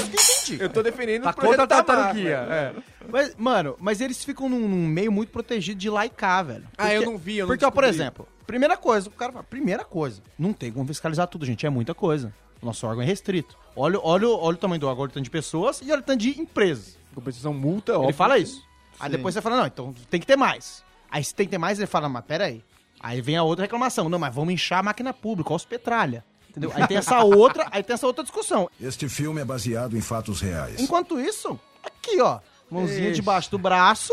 defendendo, 0.03 0.61
eu 0.63 0.69
tô 0.71 0.83
defendendo 0.83 1.23
Tá 1.25 1.31
o 1.31 1.35
projeto 1.35 1.59
contra 1.59 1.63
a 1.63 1.67
da 1.67 1.83
tartaruguinha. 1.85 2.37
É. 2.37 2.73
Mas, 3.11 3.35
mano, 3.37 3.77
mas 3.81 4.01
eles 4.01 4.25
ficam 4.25 4.49
num, 4.49 4.69
num 4.69 4.87
meio 4.87 5.11
muito 5.13 5.31
protegido 5.31 5.79
de 5.81 5.89
lá 5.91 6.07
e 6.07 6.11
cá, 6.11 6.43
velho. 6.43 6.65
Ah, 6.79 6.93
eu 6.93 7.03
não 7.05 7.17
vi, 7.19 7.39
eu 7.39 7.47
não 7.47 7.53
Porque, 7.53 7.65
ó, 7.65 7.71
por 7.71 7.85
exemplo, 7.85 8.27
primeira 8.47 8.77
coisa, 8.77 9.09
o 9.09 9.13
cara 9.13 9.33
fala, 9.33 9.45
primeira 9.45 9.85
coisa, 9.85 10.23
não 10.39 10.53
tem 10.53 10.71
como 10.73 10.87
fiscalizar 10.87 11.27
tudo, 11.27 11.45
gente, 11.47 11.67
é 11.67 11.71
muita 11.71 11.95
coisa. 11.95 12.33
O 12.63 12.67
nosso 12.67 12.87
órgão 12.87 13.03
é 13.03 13.07
restrito. 13.07 13.57
Olha, 13.77 13.99
olha, 14.03 14.29
o- 14.29 14.39
olha 14.39 14.55
o 14.55 14.59
tamanho 14.59 14.81
do 14.81 14.87
órgão, 14.87 15.03
olha 15.03 15.11
o 15.11 15.13
tanto 15.13 15.25
de 15.25 15.31
pessoas 15.31 15.81
e 15.83 15.91
olha 15.91 16.01
o 16.01 16.03
tanto 16.05 16.21
de 16.21 16.41
empresas. 16.41 16.97
Compensação 17.15 17.53
multa, 17.53 17.93
Ele 17.93 17.99
óbvio. 17.99 18.15
fala 18.15 18.39
isso. 18.39 18.63
Aí 18.99 19.11
depois 19.11 19.35
você 19.35 19.41
fala, 19.43 19.57
não, 19.57 19.67
então 19.67 19.95
tem 20.09 20.19
que 20.21 20.27
ter 20.27 20.37
mais. 20.37 20.83
Aí 21.11 21.23
se 21.23 21.35
tem 21.35 21.47
que 21.47 21.51
ter 21.51 21.59
mais, 21.59 21.79
ele 21.79 21.87
fala, 21.87 22.09
mas 22.09 22.25
peraí. 22.25 22.63
Aí 23.01 23.21
vem 23.21 23.37
a 23.37 23.43
outra 23.43 23.65
reclamação, 23.65 24.09
não, 24.09 24.19
mas 24.19 24.35
vamos 24.35 24.55
inchar 24.55 24.79
a 24.79 24.83
máquina 24.83 25.13
pública, 25.13 25.51
olha 25.51 25.57
os 25.57 25.65
petralha. 25.65 26.25
Entendeu? 26.49 26.73
Aí 26.75 26.87
tem 26.87 26.97
essa 26.97 27.23
outra, 27.23 27.67
aí 27.71 27.83
tem 27.83 27.95
essa 27.95 28.07
outra 28.07 28.23
discussão. 28.23 28.71
Este 28.81 29.09
filme 29.09 29.41
é 29.41 29.45
baseado 29.45 29.97
em 29.97 30.01
fatos 30.01 30.41
reais. 30.41 30.81
Enquanto 30.81 31.19
isso, 31.21 31.59
aqui, 31.83 32.21
ó. 32.21 32.39
Mãozinha 32.75 33.09
Ixi. 33.09 33.15
debaixo 33.21 33.51
do 33.51 33.59
braço, 33.59 34.13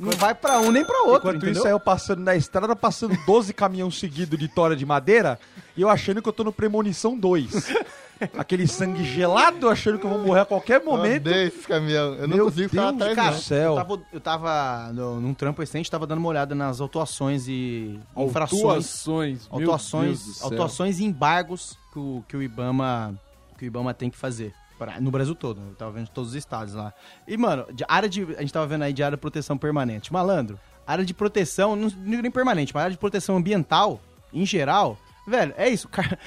não 0.00 0.12
vai 0.12 0.34
pra 0.34 0.60
um 0.60 0.70
nem 0.70 0.84
pra 0.84 1.02
outro, 1.02 1.16
Enquanto 1.28 1.36
entendeu? 1.36 1.52
isso, 1.54 1.66
aí 1.66 1.72
eu 1.72 1.80
passando 1.80 2.20
na 2.20 2.34
estrada, 2.36 2.74
passando 2.74 3.16
12 3.26 3.52
caminhões 3.52 3.98
seguidos 3.98 4.38
de 4.38 4.48
tora 4.48 4.74
de 4.74 4.86
madeira 4.86 5.38
e 5.76 5.82
eu 5.82 5.88
achando 5.90 6.22
que 6.22 6.28
eu 6.28 6.32
tô 6.32 6.42
no 6.44 6.52
Premonição 6.52 7.16
2. 7.18 7.52
Aquele 8.38 8.66
sangue 8.68 9.02
gelado, 9.04 9.68
achando 9.68 9.98
que 9.98 10.06
eu 10.06 10.10
vou 10.10 10.20
morrer 10.20 10.40
a 10.40 10.44
qualquer 10.44 10.80
Eu 10.80 10.84
momento. 10.86 11.26
odeio 11.26 11.48
esses 11.48 11.66
caminhão. 11.66 12.14
Eu 12.14 12.28
não 12.28 12.36
Meu 12.36 12.44
consigo 12.46 12.68
ficar 12.70 12.92
Deus, 12.92 13.02
atrás, 13.02 13.16
cara. 13.16 13.30
não. 13.32 13.38
céu. 13.42 13.70
Eu 13.72 13.76
tava, 13.76 14.02
eu 14.12 14.20
tava 14.20 14.92
no- 14.92 15.20
num 15.20 15.34
trampo 15.34 15.60
recente, 15.60 15.90
tava 15.90 16.06
dando 16.06 16.18
uma 16.18 16.28
olhada 16.28 16.54
nas 16.54 16.80
autuações 16.80 17.46
e 17.48 17.98
infrações. 18.16 18.62
Autuações. 18.62 19.48
meu 19.48 19.58
Autuações, 19.60 20.06
Deus 20.22 20.24
do 20.26 20.32
céu. 20.34 20.48
autuações 20.48 21.00
e 21.00 21.04
embargos 21.04 21.76
que 21.92 21.98
o, 21.98 22.24
que 22.28 22.36
o 22.36 22.42
IBAMA 22.42 23.14
que 23.58 23.64
o 23.64 23.66
IBAMA 23.66 23.92
tem 23.92 24.08
que 24.08 24.16
fazer. 24.16 24.54
Pra- 24.78 25.00
no 25.00 25.10
Brasil 25.10 25.34
todo, 25.34 25.60
eu 25.60 25.74
tava 25.74 25.92
vendo 25.92 26.08
todos 26.08 26.30
os 26.30 26.36
estados 26.36 26.74
lá. 26.74 26.92
E, 27.26 27.36
mano, 27.36 27.66
de 27.72 27.84
área 27.88 28.08
de. 28.08 28.22
A 28.36 28.40
gente 28.40 28.52
tava 28.52 28.66
vendo 28.66 28.82
aí 28.82 28.92
de 28.92 29.02
área 29.02 29.16
de 29.16 29.20
proteção 29.20 29.56
permanente. 29.58 30.12
Malandro, 30.12 30.58
área 30.86 31.04
de 31.04 31.14
proteção, 31.14 31.74
não 31.76 31.88
nem 31.98 32.30
permanente, 32.30 32.72
mas 32.74 32.82
área 32.84 32.92
de 32.92 32.98
proteção 32.98 33.36
ambiental, 33.36 34.00
em 34.32 34.44
geral, 34.44 34.98
velho, 35.26 35.54
é 35.56 35.68
isso. 35.68 35.88
car- 35.90 36.18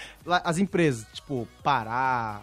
As 0.44 0.58
empresas, 0.58 1.06
tipo, 1.14 1.48
Pará, 1.64 2.42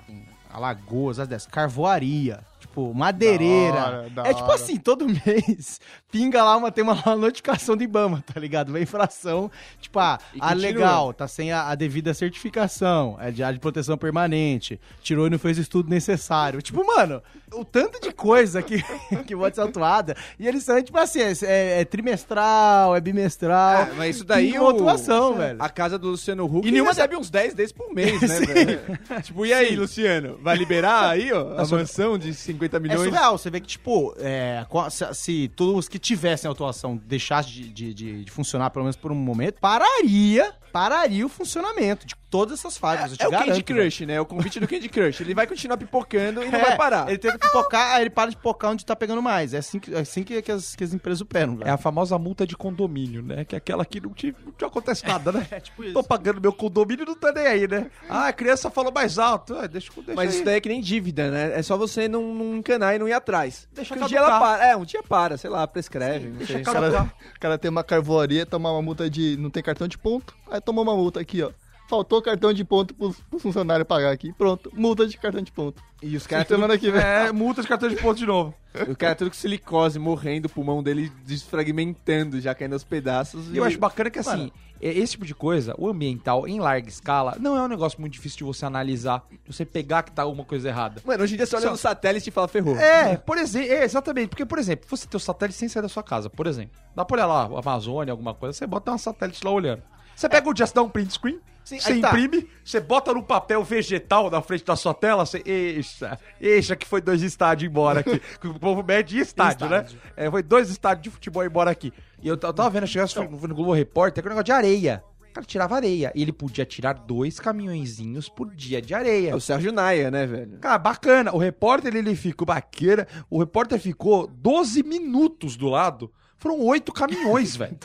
Alagoas, 0.51 1.19
as 1.19 1.27
dessas, 1.29 1.49
carvoaria, 1.49 2.41
tipo, 2.75 2.93
madeireira. 2.93 3.73
Da 3.73 3.87
hora, 3.87 4.11
da 4.11 4.23
é 4.27 4.35
tipo 4.35 4.45
hora. 4.47 4.55
assim, 4.55 4.77
todo 4.77 5.07
mês 5.25 5.81
pinga 6.11 6.43
lá 6.43 6.57
uma, 6.57 6.71
tem 6.73 6.83
uma, 6.83 6.95
notificação 7.17 7.77
do 7.77 7.83
IBAMA, 7.85 8.23
tá 8.33 8.39
ligado? 8.41 8.69
Uma 8.71 8.81
infração, 8.81 9.51
tipo, 9.81 9.99
ah, 9.99 10.19
ah, 10.41 10.53
legal, 10.55 11.13
tá 11.13 11.27
sem 11.29 11.53
a, 11.53 11.69
a 11.69 11.75
devida 11.75 12.13
certificação, 12.15 13.17
é 13.21 13.31
de 13.31 13.43
área 13.43 13.55
de 13.55 13.61
proteção 13.61 13.97
permanente, 13.97 14.81
tirou 15.03 15.27
e 15.27 15.31
não 15.31 15.39
fez 15.39 15.59
o 15.59 15.61
estudo 15.61 15.89
necessário. 15.89 16.61
Tipo, 16.63 16.85
mano, 16.87 17.23
o 17.53 17.65
tanto 17.65 18.01
de 18.01 18.13
coisa 18.13 18.63
que, 18.63 18.83
que 19.27 19.37
pode 19.37 19.55
ser 19.55 19.63
autuada, 19.63 20.17
e 20.39 20.47
eles 20.47 20.63
são, 20.65 20.81
tipo 20.83 20.99
assim, 20.99 21.21
é, 21.21 21.33
é- 21.43 21.81
é 21.81 21.85
trimestral, 21.85 22.95
é 22.97 23.01
bimestral. 23.01 23.83
É, 23.83 23.93
mas 23.97 24.17
isso 24.17 24.25
daí 24.25 24.53
o- 24.59 24.63
uma 24.63 24.71
autuação, 24.71 25.35
velho. 25.35 25.57
A 25.63 25.69
casa 25.69 25.99
do 25.99 26.09
Luciano 26.11 26.45
Huck 26.45 26.67
E 26.67 26.71
nenhuma 26.71 26.91
recebe 26.91 27.17
uns 27.17 27.31
10 27.31 27.55
desses 27.55 27.73
por 27.73 27.93
mês, 27.93 28.21
né, 28.21 28.41
velho? 28.41 28.81
tipo, 29.23 29.45
e 29.47 29.53
aí, 29.53 29.75
Luciano? 29.77 30.39
Vai 30.43 30.57
liberar 30.57 31.11
aí, 31.11 31.33
ó, 31.33 31.57
a 31.61 31.67
mansão 31.67 32.17
de 32.17 32.33
50 32.35 32.64
É 32.77 32.81
milhões? 32.81 33.03
surreal, 33.05 33.37
você 33.39 33.51
vê 33.51 33.61
que, 33.61 33.67
tipo, 33.67 34.15
é, 34.19 34.65
se, 34.91 35.15
se 35.15 35.49
todos 35.57 35.75
os 35.81 35.89
que 35.89 35.99
tivessem 35.99 36.49
autuação 36.49 36.97
deixassem 36.97 37.53
de, 37.53 37.69
de, 37.73 37.95
de- 37.95 38.25
de 38.25 38.31
funcionar, 38.31 38.71
pelo 38.71 38.85
menos 38.85 38.97
por 38.97 39.11
um 39.13 39.15
momento, 39.15 39.61
pararia, 39.61 40.53
pararia 40.73 41.25
o 41.25 41.29
funcionamento 41.29 42.07
de 42.07 42.15
todas 42.35 42.59
essas 42.59 42.75
eu 43.13 43.17
te 43.17 43.23
É 43.23 43.29
o 43.29 43.31
garanto, 43.31 43.49
Candy. 43.51 43.63
Crush, 43.63 44.01
né? 44.07 44.15
É 44.15 44.21
o 44.21 44.27
convite 44.27 44.59
do 44.59 44.67
Candy 44.67 44.89
Crush. 44.89 45.21
Ele 45.21 45.35
vai 45.35 45.47
continuar 45.47 45.77
pipocando 45.77 46.43
e 46.43 46.51
não 46.51 46.59
É, 46.59 46.63
vai 46.63 46.77
parar. 46.77 47.09
Ele 47.09 47.17
tenta 47.17 47.39
pipocar, 47.39 47.93
aí 47.95 48.03
ele 48.03 48.11
para 48.11 48.31
de 48.31 48.37
pipocar 48.37 48.73
onde 48.73 48.85
tá 48.85 48.97
pegando 48.97 49.23
mais. 49.23 49.55
É 49.55 49.59
assim 49.59 49.79
que, 49.79 49.95
é 49.95 50.01
assim 50.01 50.25
que, 50.25 50.43
que 50.43 50.51
as, 50.51 50.75
que 50.75 50.83
as 50.83 50.93
empresas 50.93 51.21
operam, 51.21 51.53
É 51.55 51.57
velho. 51.59 51.73
a 51.75 51.77
famosa 51.77 52.19
multa 52.19 52.45
de 52.45 52.57
condomínio, 52.57 53.23
né? 53.23 53.45
Que 53.45 53.55
é 53.55 53.59
aquela 53.59 53.85
que 53.85 54.01
não 54.01 54.11
te, 54.13 54.35
não 54.45 54.51
te 54.51 54.65
acontece 54.65 55.07
nada, 55.07 55.31
né? 55.31 55.47
É 55.55 55.61
tipo 55.61 55.85
isso. 55.85 55.93
Tô 55.95 56.03
pagando 56.03 56.41
meu 56.41 56.53
condomínio 56.53 57.05
e 57.05 57.07
não 57.07 57.15
tá 57.15 57.31
nem 57.31 57.47
aí, 57.47 57.69
né? 57.69 57.89
Ah, 58.09 58.27
a 58.27 58.33
criança 58.33 58.69
falou 58.69 58.91
mais 58.93 59.17
alto. 59.17 59.55
Ah, 59.55 59.69
deixa, 59.69 59.93
deixa 59.95 60.15
Mas 60.17 60.31
aí. 60.31 60.35
isso 60.35 60.45
daí 60.45 60.57
é 60.57 60.61
que 60.61 60.69
nem 60.69 60.81
dívida, 60.81 61.31
né? 61.31 61.57
É 61.57 61.63
só 61.63 61.77
você 61.77 62.09
não, 62.09 62.35
não 62.35 62.57
encanar 62.57 62.97
e 62.97 62.99
não 62.99 63.07
ir 63.07 63.13
atrás. 63.13 63.69
Deixa 63.73 63.95
Porque 63.95 64.05
um 64.07 64.09
dia 64.09 64.19
ela 64.19 64.41
para. 64.41 64.67
É, 64.67 64.77
um 64.77 64.85
dia 64.85 65.05
para, 65.05 65.37
sei 65.37 65.51
lá, 65.51 65.65
prescreve. 65.69 66.31
não 66.31 66.45
sei. 66.45 66.63
O 66.63 66.65
cara, 66.65 67.03
o 67.37 67.41
cara 67.41 67.59
tem 67.59 67.71
uma 67.71 67.85
carvoaria, 67.85 68.45
tomar 68.45 68.73
uma 68.73 68.83
multa 68.83 69.09
de. 69.09 69.37
não 69.37 69.51
tem 69.51 69.63
cartão 69.63 69.87
de 69.87 69.97
ponto. 69.97 70.35
Aí 70.51 70.61
tomou 70.61 70.83
uma 70.83 70.97
multa 70.97 71.21
aqui, 71.21 71.41
ó. 71.41 71.53
Faltou 71.89 72.23
cartão 72.23 72.53
de 72.53 72.65
ponto 72.65 72.95
pros, 72.95 73.21
pros 73.21 73.43
funcionários 73.43 73.87
pagar 73.87 74.11
aqui. 74.11 74.33
Pronto, 74.33 74.71
multa 74.75 75.07
de 75.07 75.19
cartão 75.19 75.43
de 75.43 75.53
ponto. 75.53 75.83
E 76.03 76.17
os 76.17 76.27
Cara, 76.27 76.45
caras 76.45 76.49
tudo, 76.49 76.57
semana 76.57 76.79
que 76.79 76.91
vem. 76.91 77.01
É, 77.01 77.31
multa 77.33 77.61
de 77.63 77.69
cartão 77.69 77.89
de 77.89 77.97
ponto 77.97 78.17
de 78.19 78.27
novo. 78.27 78.55
o 78.89 78.97
cara 78.97 79.15
tudo 79.15 79.31
com 79.31 79.37
silicose, 79.37 79.99
morrendo, 79.99 80.47
o 80.47 80.49
pulmão 80.49 80.83
dele 80.83 81.13
desfragmentando, 81.25 82.41
já 82.41 82.55
caindo 82.55 82.73
aos 82.73 82.85
pedaços. 82.85 83.49
E 83.53 83.57
eu 83.57 83.65
acho 83.65 83.79
bacana 83.79 84.11
que, 84.11 84.19
assim, 84.19 84.51
é- 84.81 84.89
esse 84.99 85.13
tipo 85.13 85.25
de 85.25 85.35
coisa, 85.35 85.75
o 85.79 85.89
ambiental 85.89 86.47
em 86.49 86.59
larga 86.59 86.89
escala, 86.89 87.37
não 87.39 87.57
é 87.57 87.63
um 87.63 87.69
negócio 87.69 88.01
muito 88.01 88.13
difícil 88.15 88.39
de 88.39 88.45
você 88.45 88.65
analisar, 88.65 89.23
de 89.31 89.55
você 89.55 89.65
pegar 89.65 90.03
que 90.03 90.11
tá 90.13 90.23
alguma 90.23 90.45
coisa 90.45 90.69
errada. 90.69 91.01
Mano, 91.05 91.23
hoje 91.23 91.35
em 91.35 91.37
dia 91.37 91.47
você 91.47 91.57
olha 91.57 91.67
Só- 91.67 91.71
no 91.71 91.77
satélite 91.77 92.29
e 92.29 92.33
fala, 92.33 92.49
ferrou. 92.49 92.77
É, 92.77 93.17
por 93.17 93.39
exemplo, 93.39 93.73
é, 93.73 93.85
exatamente. 93.85 94.29
Porque, 94.29 94.45
por 94.47 94.59
exemplo, 94.59 94.87
você 94.89 95.07
tem 95.07 95.17
o 95.17 95.21
satélite 95.21 95.59
sem 95.59 95.69
sair 95.69 95.83
da 95.83 95.89
sua 95.89 96.03
casa, 96.03 96.29
por 96.29 96.47
exemplo. 96.47 96.73
Dá 96.95 97.05
pra 97.05 97.15
olhar 97.17 97.27
lá, 97.27 97.45
Amazônia, 97.59 98.13
alguma 98.13 98.35
coisa, 98.35 98.53
você 98.57 98.67
bota 98.67 98.93
um 98.93 98.99
satélite 98.99 99.45
lá 99.45 99.51
olhando. 99.51 99.83
Você 100.17 100.29
pega 100.29 100.49
o 100.49 100.55
dá 100.55 100.83
um 100.83 100.89
print 100.89 101.13
screen, 101.13 101.41
você 101.65 101.93
aí 101.93 102.01
tá. 102.01 102.09
imprime, 102.09 102.49
você 102.63 102.79
bota 102.79 103.15
no 103.15 103.23
papel 103.23 103.65
vegetal 103.65 104.31
na 104.31 104.43
frente 104.43 104.65
da 104.65 104.77
sua 104.77 104.93
tela, 104.93 105.25
você. 105.25 105.43
Eixa, 105.47 106.19
eixa 106.41 106.77
que 106.77 106.87
foi 106.87 107.01
dois 107.01 107.23
estádios 107.23 107.71
embora 107.71 108.01
aqui. 108.01 108.21
Que 108.41 108.49
o 108.49 108.59
povo 108.59 108.83
mede 108.83 109.19
estádio, 109.19 109.69
né? 109.69 109.87
É, 110.17 110.31
foi 110.31 110.43
dois 110.43 110.69
estádios 110.69 111.05
de 111.05 111.11
futebol 111.11 111.45
embora 111.45 111.71
aqui. 111.71 111.93
E 112.21 112.29
eu, 112.29 112.35
eu 112.35 112.53
tava 112.53 112.69
vendo, 112.69 112.87
chegar 112.87 113.09
no, 113.17 113.49
no 113.49 113.55
Globo 113.55 113.73
Repórter, 113.73 114.23
que 114.23 114.29
é 114.29 114.31
um 114.31 114.35
negócio 114.35 114.45
de 114.45 114.53
areia. 114.53 115.03
O 115.31 115.33
cara 115.35 115.47
tirava 115.47 115.77
areia. 115.77 116.13
E 116.15 116.23
ele 116.23 116.33
podia 116.33 116.65
tirar 116.65 116.93
dois 116.93 117.41
caminhõezinhos 117.41 118.29
por 118.29 118.55
dia 118.55 118.81
de 118.81 118.95
areia. 118.95 119.31
É 119.31 119.35
o 119.35 119.41
Sérgio 119.41 119.73
Naia, 119.73 120.11
né, 120.11 120.27
velho? 120.27 120.59
Cara, 120.59 120.79
bacana. 120.79 121.33
O 121.35 121.39
repórter, 121.39 121.95
ele 121.97 122.15
ficou 122.15 122.47
bacana. 122.47 123.07
O 123.31 123.39
repórter 123.39 123.81
ficou 123.81 124.27
12 124.27 124.83
minutos 124.83 125.57
do 125.57 125.69
lado. 125.69 126.13
Foram 126.39 126.61
oito 126.61 126.93
caminhões, 126.93 127.55
velho. 127.57 127.77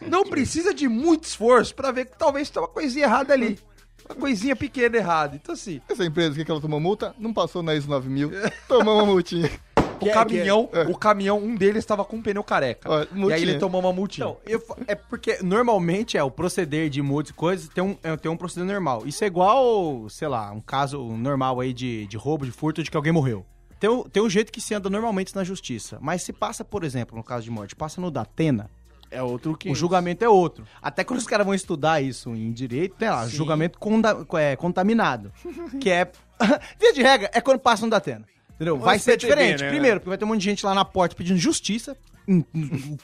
Não 0.00 0.24
precisa 0.24 0.74
de 0.74 0.88
muito 0.88 1.24
esforço 1.24 1.74
pra 1.74 1.92
ver 1.92 2.06
que 2.06 2.18
talvez 2.18 2.50
tenha 2.50 2.62
uma 2.62 2.68
coisinha 2.68 3.04
errada 3.04 3.32
ali. 3.32 3.58
Uma 4.08 4.14
coisinha 4.16 4.56
pequena 4.56 4.96
errada. 4.96 5.36
Então, 5.36 5.52
assim, 5.54 5.80
Essa 5.88 6.04
empresa 6.04 6.34
que 6.34 6.44
que 6.44 6.50
ela 6.50 6.60
tomou 6.60 6.80
multa, 6.80 7.14
não 7.18 7.32
passou 7.32 7.62
na 7.62 7.74
ISO 7.74 7.88
9000, 7.88 8.30
tomou 8.66 8.94
uma 8.94 9.06
multinha. 9.06 9.48
o 10.00 10.08
é- 10.08 10.12
caminhão, 10.12 10.66
que 10.66 10.78
é- 10.78 10.82
o 10.84 10.96
caminhão, 10.96 11.38
um 11.38 11.54
deles 11.54 11.76
estava 11.78 12.04
com 12.04 12.16
um 12.16 12.22
pneu 12.22 12.42
careca. 12.42 12.90
Olha, 12.90 13.08
e 13.28 13.32
aí 13.32 13.42
ele 13.42 13.58
tomou 13.58 13.80
uma 13.80 13.92
multinha. 13.92 14.26
Então, 14.26 14.38
eu 14.46 14.60
é 14.88 14.94
porque 14.94 15.38
normalmente 15.42 16.16
é 16.16 16.24
o 16.24 16.30
proceder 16.30 16.88
de 16.88 17.00
multas 17.02 17.30
e 17.30 17.34
coisas 17.34 17.68
tem 17.68 17.84
um, 17.84 17.96
é, 18.02 18.16
tem 18.16 18.32
um 18.32 18.36
proceder 18.36 18.66
normal. 18.66 19.02
Isso 19.06 19.22
é 19.22 19.26
igual, 19.26 20.08
sei 20.08 20.26
lá, 20.26 20.50
um 20.50 20.60
caso 20.60 20.98
normal 21.16 21.60
aí 21.60 21.72
de, 21.72 22.06
de 22.06 22.16
roubo, 22.16 22.44
de 22.46 22.50
furto, 22.50 22.82
de 22.82 22.90
que 22.90 22.96
alguém 22.96 23.12
morreu. 23.12 23.44
Tem, 23.80 23.90
o- 23.90 24.04
tem 24.08 24.22
um 24.22 24.28
jeito 24.30 24.52
que 24.52 24.60
se 24.60 24.74
anda 24.74 24.88
normalmente 24.90 25.34
na 25.34 25.42
justiça. 25.42 25.98
Mas 26.00 26.22
se 26.22 26.32
passa, 26.32 26.62
por 26.64 26.84
exemplo, 26.84 27.16
no 27.16 27.24
caso 27.24 27.42
de 27.44 27.50
morte, 27.50 27.74
passa 27.74 28.00
no 28.00 28.10
Datena, 28.10 28.70
É 29.10 29.22
outro 29.22 29.56
que. 29.56 29.70
o 29.70 29.74
julgamento 29.74 30.22
é 30.24 30.28
outro. 30.28 30.64
Até 30.82 31.02
quando 31.02 31.18
os 31.18 31.26
caras 31.26 31.44
vão 31.46 31.54
estudar 31.54 32.00
isso 32.02 32.30
em 32.34 32.52
direito, 32.52 32.94
tem 32.96 33.08
lá, 33.08 33.26
julgamento 33.26 33.78
conda- 33.78 34.24
é, 34.34 34.54
contaminado. 34.54 35.32
que 35.80 35.90
é. 35.90 36.10
Via 36.78 36.92
de 36.92 37.02
regra, 37.02 37.30
é 37.32 37.40
quando 37.40 37.58
passa 37.58 37.84
no 37.84 37.90
Datena. 37.90 38.24
Entendeu? 38.54 38.76
Vai 38.78 38.98
ser 38.98 39.16
diferente. 39.16 39.62
né? 39.62 39.70
Primeiro, 39.70 39.98
porque 40.00 40.10
vai 40.10 40.18
ter 40.18 40.24
um 40.26 40.28
monte 40.28 40.40
de 40.40 40.44
gente 40.44 40.64
lá 40.66 40.74
na 40.74 40.84
porta 40.84 41.16
pedindo 41.16 41.38
justiça. 41.38 41.96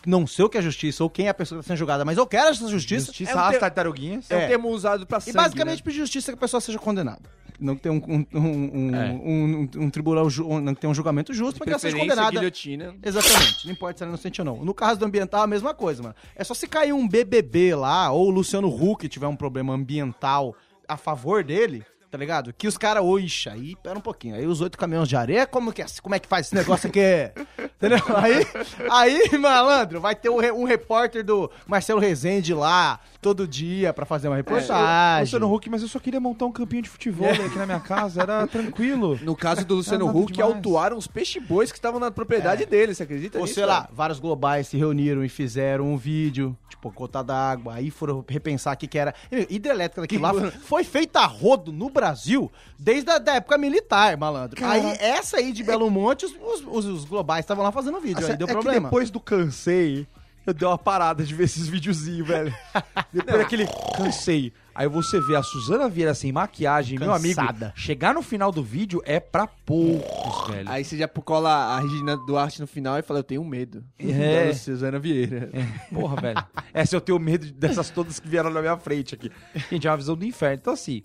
Não 0.07 0.27
sei 0.27 0.45
o 0.45 0.49
que 0.49 0.57
é 0.59 0.63
justiça 0.63 1.03
ou 1.03 1.11
quem 1.11 1.27
é 1.27 1.31
a 1.31 1.35
pessoa 1.35 1.59
que 1.59 1.63
está 1.65 1.73
sendo 1.75 1.79
julgada, 1.79 2.05
mas 2.05 2.17
eu 2.19 2.27
quero 2.27 2.49
essa 2.51 2.69
justiça. 2.69 3.07
Justiça 3.07 3.33
é 3.33 3.35
um 3.37 3.39
às 3.41 3.51
ter- 3.53 3.59
tartaruguinhas. 3.59 4.31
É 4.31 4.37
um 4.37 4.41
É. 4.41 4.47
termo 4.49 4.69
usado 4.69 5.07
pra 5.07 5.19
E 5.19 5.23
sangue, 5.23 5.37
basicamente 5.37 5.79
né? 5.79 5.83
pedir 5.85 5.99
justiça 5.99 6.33
que 6.33 6.37
a 6.39 6.41
pessoa 6.41 6.61
seja 6.61 6.79
condenada. 6.79 7.23
Não 7.59 7.75
que 7.75 7.81
tenha 7.83 7.95
um, 7.95 8.03
um, 8.07 8.27
um, 8.35 8.95
É. 8.95 9.11
um- 9.13 9.69
um- 9.79 9.85
um 9.85 9.91
tribunal, 9.91 10.29
ju- 10.29 10.47
não 10.61 10.75
que 10.75 10.81
tenha 10.81 10.91
um 10.91 10.95
julgamento 10.95 11.33
justo, 11.33 11.57
para 11.59 11.65
que 11.65 11.71
ela 11.71 11.79
seja 11.79 11.97
condenada. 11.97 12.31
guilhotina. 12.31 12.95
Exatamente. 13.03 13.65
Não 13.67 13.73
importa 13.73 13.97
se 13.99 14.05
ela 14.05 14.11
é 14.11 14.13
inocente 14.13 14.41
ou 14.41 14.45
não. 14.45 14.65
No 14.65 14.75
caso 14.75 15.01
do 15.01 15.07
ambiental, 15.07 15.43
a 15.43 15.47
mesma 15.47 15.73
coisa, 15.75 16.03
mano. 16.03 16.15
É 16.35 16.45
só 16.45 16.53
se 16.53 16.67
cair 16.69 16.93
um 16.93 17.09
BBB 17.09 17.75
lá, 17.75 18.11
ou 18.13 18.27
o 18.27 18.31
Luciano 18.31 18.69
Huck 18.69 19.09
tiver 19.09 19.27
um 19.27 19.37
problema 19.37 19.73
ambiental 19.73 20.55
a 20.87 20.97
favor 20.99 21.43
dele, 21.43 21.83
tá 22.11 22.17
ligado? 22.19 22.53
Que 22.53 22.67
os 22.69 22.79
caras, 22.79 23.03
oixa, 23.03 23.53
aí, 23.53 23.75
pera 23.83 23.99
um 23.99 24.01
pouquinho. 24.01 24.35
Aí 24.37 24.47
os 24.47 24.61
oito 24.61 24.79
caminhões 24.79 25.09
de 25.09 25.17
areia, 25.17 25.47
como 25.47 25.73
que 25.73 25.83
é? 25.83 25.87
Como 26.03 26.15
é 26.15 26.19
que 26.19 26.29
faz 26.29 26.47
esse 26.47 26.55
negócio 26.55 26.89
aqui? 26.89 27.01
Entendeu? 27.77 27.99
Aí, 28.17 28.47
aí, 28.91 29.39
malandro, 29.39 30.01
vai 30.01 30.15
ter 30.15 30.31
um, 30.31 30.39
re- 30.39 30.53
um 30.53 30.65
repórter 30.65 31.25
do 31.25 31.51
Marcelo 31.67 32.01
Rezende 32.01 32.55
lá, 32.55 33.01
todo 33.21 33.47
dia, 33.47 33.93
pra 33.93 34.07
fazer 34.07 34.29
uma 34.29 34.37
reportagem. 34.37 35.25
Luciano 35.25 35.53
Huck, 35.55 35.69
mas 35.69 35.83
eu 35.83 35.89
só 35.89 35.99
queria 35.99 36.21
montar 36.21 36.47
um 36.47 36.53
campinho 36.53 36.83
de 36.83 36.89
futebol 36.89 37.29
aqui 37.31 37.59
na 37.59 37.67
minha 37.67 37.81
casa, 37.81 38.23
era 38.23 38.47
tranquilo. 38.49 39.19
No 39.23 39.37
caso 39.37 39.65
do 39.67 39.75
Luciano 39.77 40.07
Huck, 40.09 40.33
demais. 40.33 40.55
autuaram 40.55 40.97
os 40.97 41.07
peixe-bois 41.07 41.71
que 41.71 41.77
estavam 41.79 42.01
na 42.01 42.11
propriedade 42.11 42.65
dele, 42.65 42.95
você 42.95 43.03
acredita 43.03 43.37
Ou 43.39 43.45
nisso, 43.45 43.55
sei 43.57 43.67
lá, 43.67 43.89
vários 43.93 44.19
globais 44.19 44.69
se 44.69 44.77
reuniram 44.79 45.23
e 45.25 45.29
fizeram 45.29 45.85
um 45.93 45.97
vídeo, 45.99 46.57
tipo, 46.69 46.91
cota 46.91 47.23
d'água, 47.23 47.75
aí 47.75 47.91
foram 47.91 48.25
repensar 48.27 48.75
o 48.75 48.79
que 48.79 48.87
que 48.87 48.99
era. 48.99 49.15
Hidrelétrica 49.51 50.01
daquilo 50.01 50.23
lá 50.23 50.33
foi 50.63 50.83
feita 50.85 51.21
a 51.21 51.27
rodo 51.27 51.73
no 51.73 51.91
Brasil 51.97 52.53
desde 52.79 53.11
a 53.11 53.19
da 53.19 53.35
época 53.35 53.59
militar, 53.59 54.17
malandro. 54.17 54.65
Aí 54.65 54.97
essa 55.01 55.39
aí 55.39 55.53
de 55.53 55.65
Belo 55.65 55.91
Monte, 55.91 56.27
os, 56.27 56.33
os- 56.33 56.65
os- 56.67 56.85
os 56.87 57.05
globais 57.05 57.45
estavam 57.45 57.65
lá 57.65 57.73
fazendo 57.73 58.01
vídeo, 58.01 58.25
aí 58.27 58.37
deu 58.37 58.47
é 58.47 58.53
problema. 58.53 58.79
que 58.79 58.85
depois 58.85 59.11
do 59.11 59.19
cansei, 59.19 60.07
eu 60.47 60.55
dei 60.55 60.69
uma 60.69 60.79
parada 60.79 61.25
de 61.25 61.35
ver 61.35 61.45
esses 61.45 61.67
videozinhos, 61.67 62.29
velho. 62.29 62.55
Depois 63.13 63.39
daquele 63.39 63.67
cansei. 63.97 64.53
Aí 64.73 64.87
você 64.87 65.19
vê 65.21 65.35
a 65.35 65.43
Suzana 65.43 65.89
Vieira 65.89 66.15
sem 66.15 66.31
maquiagem, 66.31 66.99
meu 66.99 67.13
amigo. 67.13 67.35
Cansada. 67.35 67.73
Chegar 67.75 68.13
no 68.15 68.21
final 68.23 68.53
do 68.53 68.63
vídeo 68.63 69.03
é 69.07 69.19
pra 69.19 69.47
poucos, 69.47 70.49
velho. 70.55 70.69
Aí 70.71 70.85
você 70.85 70.99
já 70.99 71.09
cola 71.09 71.51
a 71.51 71.81
Regina 71.81 72.17
Duarte 72.17 72.61
no 72.61 72.67
final 72.67 72.99
e 72.99 73.03
fala, 73.03 73.21
eu 73.21 73.25
tenho 73.25 73.43
medo. 73.45 73.83
É. 73.99 74.49
Da 74.49 74.55
Suzana 74.55 74.99
Vieira. 74.99 75.51
Porra, 75.93 76.17
velho. 76.21 76.45
Essa 76.75 76.95
eu 76.95 77.01
tenho 77.01 77.19
medo 77.19 77.51
dessas 77.53 77.89
todas 77.91 78.21
que 78.21 78.29
vieram 78.29 78.51
na 78.51 78.61
minha 78.61 78.77
frente 78.77 79.15
aqui. 79.15 79.33
Gente, 79.71 79.87
é 79.87 79.91
uma 79.91 79.97
visão 79.97 80.15
do 80.15 80.25
inferno. 80.27 80.59
Então, 80.61 80.75
assim, 80.75 81.03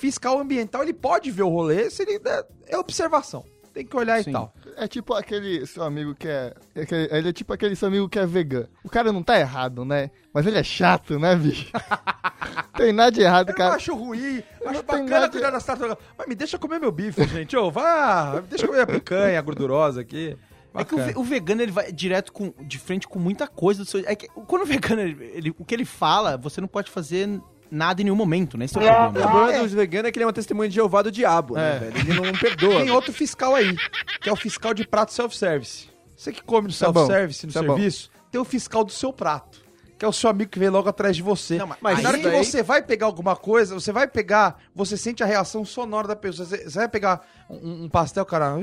fiscal 0.00 0.38
ambiental, 0.40 0.82
ele 0.82 0.94
pode 0.94 1.30
ver 1.30 1.42
o 1.42 1.48
rolê 1.48 1.90
se 1.90 2.02
ele. 2.02 2.20
É, 2.24 2.44
é 2.68 2.78
observação. 2.78 3.44
Tem 3.72 3.86
que 3.86 3.96
olhar 3.96 4.22
Sim. 4.24 4.30
e 4.30 4.32
tal. 4.32 4.52
é 4.76 4.88
tipo 4.88 5.14
aquele 5.14 5.64
seu 5.64 5.84
amigo 5.84 6.12
que 6.14 6.26
é. 6.26 6.52
é 6.74 7.18
Ele 7.18 7.28
é 7.28 7.32
tipo 7.32 7.52
aquele 7.52 7.76
seu 7.76 7.86
amigo 7.86 8.08
que 8.08 8.18
é 8.18 8.26
vegano. 8.26 8.68
O 8.82 8.88
cara 8.88 9.12
não 9.12 9.22
tá 9.22 9.38
errado, 9.38 9.84
né? 9.84 10.10
Mas 10.34 10.44
ele 10.46 10.58
é 10.58 10.62
chato, 10.64 11.18
né, 11.20 11.36
bicho? 11.36 11.70
Tem 12.76 12.92
nada 12.92 13.12
de 13.12 13.20
errado, 13.20 13.50
Eu 13.50 13.54
cara. 13.54 13.74
acho 13.74 13.94
ruim, 13.94 14.42
acho 14.66 14.82
bacana 14.82 15.26
de- 15.26 15.32
cuidar 15.32 15.50
das 15.50 15.64
tartarugas. 15.64 15.98
Mas 16.16 16.26
me 16.26 16.34
deixa 16.34 16.58
comer 16.58 16.80
meu 16.80 16.90
bife, 16.90 17.24
gente. 17.28 17.56
Ô, 17.56 17.70
vá, 17.70 18.40
deixa 18.48 18.64
eu 18.64 18.68
comer 18.70 18.82
a 18.82 18.86
picanha 18.86 19.40
gordurosa 19.40 20.00
aqui. 20.00 20.36
É 20.74 20.84
que 20.84 20.94
o, 20.94 20.98
ve- 20.98 21.14
o 21.16 21.22
vegano 21.24 21.62
ele 21.62 21.72
vai 21.72 21.92
direto 21.92 22.32
com, 22.32 22.52
de 22.60 22.78
frente 22.78 23.06
com 23.06 23.18
muita 23.18 23.46
coisa 23.46 23.84
do 23.84 23.88
seu. 23.90 24.02
É 24.06 24.14
que 24.14 24.28
quando 24.28 24.62
o 24.62 24.66
vegano, 24.66 25.02
ele, 25.02 25.24
ele- 25.34 25.54
o 25.58 25.64
que 25.64 25.74
ele 25.74 25.84
fala, 25.84 26.36
você 26.36 26.60
não 26.60 26.68
pode 26.68 26.90
fazer 26.90 27.40
nada 27.70 28.00
em 28.00 28.04
nenhum 28.04 28.16
momento, 28.16 28.58
né? 28.58 28.64
Esse 28.64 28.76
é 28.78 28.80
o 28.80 28.84
O 28.84 28.86
problema. 29.12 29.30
problema 29.30 29.62
dos 29.62 29.72
veganos 29.72 30.08
é 30.08 30.12
que 30.12 30.18
ele 30.18 30.24
é 30.24 30.26
uma 30.26 30.32
testemunha 30.32 30.68
de 30.68 30.74
Jeová 30.74 31.02
do 31.02 31.10
diabo, 31.12 31.54
né, 31.54 31.78
velho? 31.78 31.96
Ele 31.98 32.20
não 32.20 32.32
perdoa. 32.38 32.80
Tem 32.80 32.90
outro 32.90 33.12
fiscal 33.12 33.54
aí, 33.54 33.76
que 34.20 34.28
é 34.28 34.32
o 34.32 34.36
fiscal 34.36 34.74
de 34.74 34.86
prato 34.86 35.12
self-service. 35.12 35.88
Você 36.16 36.32
que 36.32 36.42
come 36.42 36.68
no 36.68 36.72
Tá 36.74 36.78
self-service, 36.92 37.46
no 37.46 37.52
tá 37.52 37.62
bom. 37.62 37.68
serviço, 37.74 38.10
tem 38.30 38.40
o 38.40 38.44
fiscal 38.44 38.84
do 38.84 38.92
seu 38.92 39.12
prato. 39.12 39.60
Que 39.98 40.04
é 40.06 40.08
o 40.08 40.12
seu 40.14 40.30
amigo 40.30 40.50
que 40.50 40.58
vem 40.58 40.70
logo 40.70 40.88
atrás 40.88 41.14
de 41.14 41.22
você. 41.22 41.58
Não, 41.58 41.68
mas- 41.78 42.02
na 42.02 42.08
hora 42.08 42.18
que 42.18 42.24
daí- 42.24 42.42
você 42.42 42.62
vai 42.62 42.80
pegar 42.80 43.04
alguma 43.04 43.36
coisa, 43.36 43.74
você 43.74 43.92
vai 43.92 44.08
pegar, 44.08 44.56
você 44.74 44.96
sente 44.96 45.22
a 45.22 45.26
reação 45.26 45.62
sonora 45.62 46.08
da 46.08 46.16
pessoa. 46.16 46.46
Você, 46.48 46.64
você 46.70 46.78
vai 46.78 46.88
pegar 46.88 47.20
um, 47.50 47.84
um 47.84 47.88
pastel, 47.90 48.24
cara. 48.24 48.54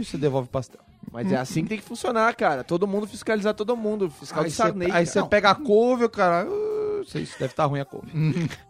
Você 0.00 0.16
devolve 0.16 0.46
o 0.46 0.50
pastel. 0.50 0.80
Mas 1.12 1.30
é 1.32 1.36
assim 1.36 1.62
que 1.64 1.70
tem 1.70 1.78
que 1.78 1.84
funcionar, 1.84 2.34
cara. 2.36 2.62
Todo 2.64 2.86
mundo 2.86 3.06
fiscalizar 3.06 3.52
todo 3.54 3.76
mundo. 3.76 4.08
Fiscal 4.10 4.42
Aí 4.44 4.48
de 4.48 4.54
Sarney. 4.54 4.90
aí 4.92 5.04
você 5.06 5.22
pega 5.24 5.50
a 5.50 5.54
couve, 5.56 6.04
o 6.04 6.08
cara. 6.08 6.46
Uh, 7.04 7.10
sei, 7.10 7.22
isso 7.22 7.38
deve 7.38 7.52
estar 7.52 7.64
ruim 7.66 7.80
a 7.80 7.84
couve. 7.84 8.10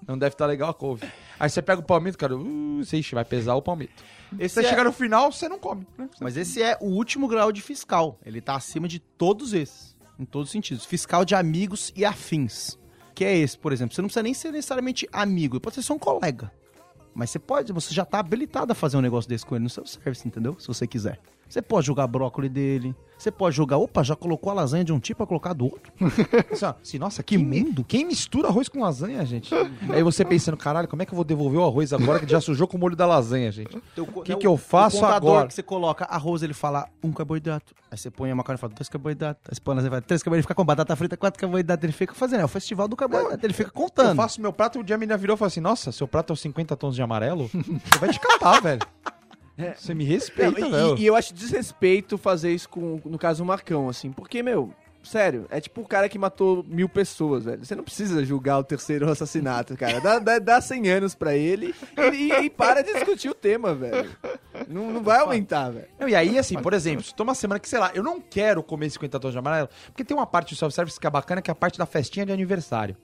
Não 0.06 0.18
deve 0.18 0.34
estar 0.34 0.46
legal 0.46 0.70
a 0.70 0.74
couve. 0.74 1.06
Aí 1.38 1.48
você 1.48 1.62
pega 1.62 1.80
o 1.80 1.84
palmito, 1.84 2.18
cara. 2.18 2.36
Uh, 2.36 2.80
ixi, 2.80 3.14
vai 3.14 3.24
pesar 3.24 3.54
o 3.54 3.62
palmito. 3.62 4.02
Esse 4.38 4.54
Você 4.56 4.66
é- 4.66 4.70
chegar 4.70 4.84
no 4.84 4.92
final, 4.92 5.30
você 5.30 5.48
não 5.48 5.58
come. 5.58 5.86
Né? 5.96 6.08
Mas 6.20 6.36
esse 6.36 6.62
é 6.62 6.76
o 6.80 6.86
último 6.86 7.28
grau 7.28 7.52
de 7.52 7.62
fiscal. 7.62 8.18
Ele 8.24 8.40
tá 8.40 8.56
acima 8.56 8.88
de 8.88 8.98
todos 8.98 9.52
esses. 9.52 9.94
Em 10.18 10.24
todos 10.24 10.48
os 10.48 10.52
sentidos. 10.52 10.84
Fiscal 10.84 11.24
de 11.24 11.34
amigos 11.34 11.92
e 11.96 12.04
afins. 12.04 12.78
Que 13.14 13.24
é 13.24 13.36
esse, 13.36 13.58
por 13.58 13.72
exemplo. 13.72 13.94
Você 13.94 14.02
não 14.02 14.08
precisa 14.08 14.22
nem 14.22 14.34
ser 14.34 14.50
necessariamente 14.52 15.08
amigo. 15.12 15.60
Pode 15.60 15.76
ser 15.76 15.82
só 15.82 15.94
um 15.94 15.98
colega. 15.98 16.52
Mas 17.14 17.30
você 17.30 17.38
pode, 17.38 17.72
você 17.72 17.94
já 17.94 18.04
tá 18.04 18.18
habilitado 18.18 18.72
a 18.72 18.74
fazer 18.74 18.96
um 18.96 19.00
negócio 19.00 19.28
desse 19.28 19.46
com 19.46 19.54
ele 19.54 19.62
no 19.62 19.70
seu 19.70 19.86
service, 19.86 20.26
entendeu? 20.26 20.56
Se 20.58 20.66
você 20.66 20.84
quiser. 20.86 21.20
Você 21.48 21.62
pode 21.62 21.86
jogar 21.86 22.06
brócolis 22.06 22.50
dele. 22.50 22.94
Você 23.16 23.30
pode 23.30 23.56
jogar, 23.56 23.78
opa, 23.78 24.02
já 24.02 24.14
colocou 24.16 24.50
a 24.50 24.54
lasanha 24.54 24.84
de 24.84 24.92
um 24.92 24.98
tipo 24.98 25.18
pra 25.18 25.26
colocar 25.26 25.52
do 25.52 25.64
outro. 25.66 25.90
Assim, 26.52 26.66
assim, 26.82 26.98
nossa, 26.98 27.22
que 27.22 27.38
mundo. 27.38 27.84
Quem 27.84 28.04
mistura 28.04 28.48
arroz 28.48 28.68
com 28.68 28.80
lasanha, 28.80 29.24
gente? 29.24 29.54
Aí 29.88 30.02
você 30.02 30.24
pensando, 30.24 30.56
caralho, 30.56 30.88
como 30.88 31.00
é 31.00 31.06
que 31.06 31.12
eu 31.12 31.16
vou 31.16 31.24
devolver 31.24 31.58
o 31.60 31.64
arroz 31.64 31.92
agora 31.92 32.18
que 32.18 32.30
já 32.30 32.40
sujou 32.40 32.66
com 32.66 32.76
o 32.76 32.80
molho 32.80 32.96
da 32.96 33.06
lasanha, 33.06 33.50
gente? 33.52 33.80
O 33.96 34.22
que, 34.22 34.36
que 34.36 34.46
eu 34.46 34.56
faço 34.56 35.00
o 35.00 35.06
agora? 35.06 35.46
que 35.46 35.54
você 35.54 35.62
coloca 35.62 36.04
arroz, 36.04 36.42
ele 36.42 36.52
fala 36.52 36.86
um 37.02 37.12
carboidrato. 37.12 37.72
Aí 37.90 37.96
você 37.96 38.10
põe 38.10 38.30
a 38.30 38.34
macarrone 38.34 38.58
e 38.58 38.60
fala 38.60 38.72
dois 38.74 38.88
carboidratos. 38.88 39.42
Aí 39.48 39.54
você 39.54 39.60
põe 39.60 39.72
a 39.72 39.76
lasanha 39.76 39.88
e 39.88 39.90
fala 39.92 40.02
três 40.02 40.22
carboidratos. 40.22 40.38
Ele 40.38 40.42
fica 40.42 40.54
com 40.54 40.64
batata 40.64 40.96
frita, 40.96 41.16
quatro 41.16 41.40
carboidratos. 41.40 41.84
Ele 41.84 41.92
fica 41.92 42.14
fazendo, 42.14 42.40
é 42.40 42.44
o 42.44 42.48
festival 42.48 42.88
do 42.88 42.96
carboidrato. 42.96 43.46
Ele 43.46 43.54
fica 43.54 43.70
Eu 43.70 43.72
contando. 43.72 44.16
faço 44.16 44.40
meu 44.40 44.52
prato 44.52 44.76
e 44.78 44.80
o 44.80 44.84
dia 44.84 44.96
a 44.96 44.98
menina 44.98 45.16
virou 45.16 45.34
e 45.36 45.38
falou 45.38 45.46
assim: 45.48 45.60
Nossa, 45.60 45.92
seu 45.92 46.06
prato 46.08 46.32
é 46.32 46.34
os 46.34 46.40
50 46.40 46.76
tons 46.76 46.94
de 46.96 47.00
amarelo? 47.02 47.48
Você 47.48 47.98
vai 48.00 48.10
te 48.10 48.18
catar, 48.20 48.60
velho. 48.60 48.80
Você 49.76 49.94
me 49.94 50.04
Não, 50.04 50.10
respeita, 50.12 50.60
e- 50.60 50.70
velho. 50.70 50.96
e, 50.98 51.02
e 51.02 51.06
eu 51.06 51.14
acho 51.16 51.32
desrespeito 51.32 52.18
fazer 52.18 52.52
isso 52.52 52.68
com, 52.68 53.00
no 53.04 53.18
caso, 53.18 53.42
o 53.42 53.46
Marcão, 53.46 53.88
assim. 53.88 54.10
Porque, 54.10 54.42
meu, 54.42 54.74
sério, 55.02 55.46
é 55.50 55.60
tipo 55.60 55.80
o 55.82 55.86
cara 55.86 56.08
que 56.08 56.18
matou 56.18 56.64
mil 56.66 56.88
pessoas, 56.88 57.44
velho. 57.44 57.64
Você 57.64 57.74
não 57.76 57.84
precisa 57.84 58.24
julgar 58.24 58.58
o 58.58 58.64
terceiro 58.64 59.08
assassinato, 59.10 59.76
cara. 59.76 60.00
Dá, 60.00 60.18
dá, 60.18 60.38
dá 60.40 60.60
100 60.60 60.88
anos 60.88 61.14
pra 61.14 61.36
ele 61.36 61.72
e, 62.12 62.32
e 62.32 62.50
para 62.50 62.82
de 62.82 62.92
discutir 62.94 63.28
o 63.28 63.34
tema, 63.34 63.74
velho. 63.74 64.10
Não, 64.68 64.90
não 64.90 65.02
vai 65.02 65.18
aumentar, 65.20 65.70
velho. 65.70 65.86
Não, 66.00 66.08
e 66.08 66.16
aí, 66.16 66.36
assim, 66.38 66.58
por 66.60 66.72
exemplo, 66.72 67.04
se 67.04 67.14
toma 67.14 67.30
uma 67.30 67.34
semana 67.36 67.60
que, 67.60 67.68
sei 67.68 67.78
lá, 67.78 67.92
eu 67.94 68.02
não 68.02 68.20
quero 68.20 68.62
comer 68.62 68.90
50 68.90 69.20
tons 69.20 69.32
de 69.32 69.38
amarelo, 69.38 69.68
porque 69.86 70.04
tem 70.04 70.16
uma 70.16 70.26
parte 70.26 70.54
do 70.54 70.58
self-service 70.58 70.98
que 70.98 71.06
é 71.06 71.10
bacana, 71.10 71.40
que 71.40 71.50
é 71.50 71.52
a 71.52 71.54
parte 71.54 71.78
da 71.78 71.86
festinha 71.86 72.26
de 72.26 72.32
aniversário. 72.32 72.96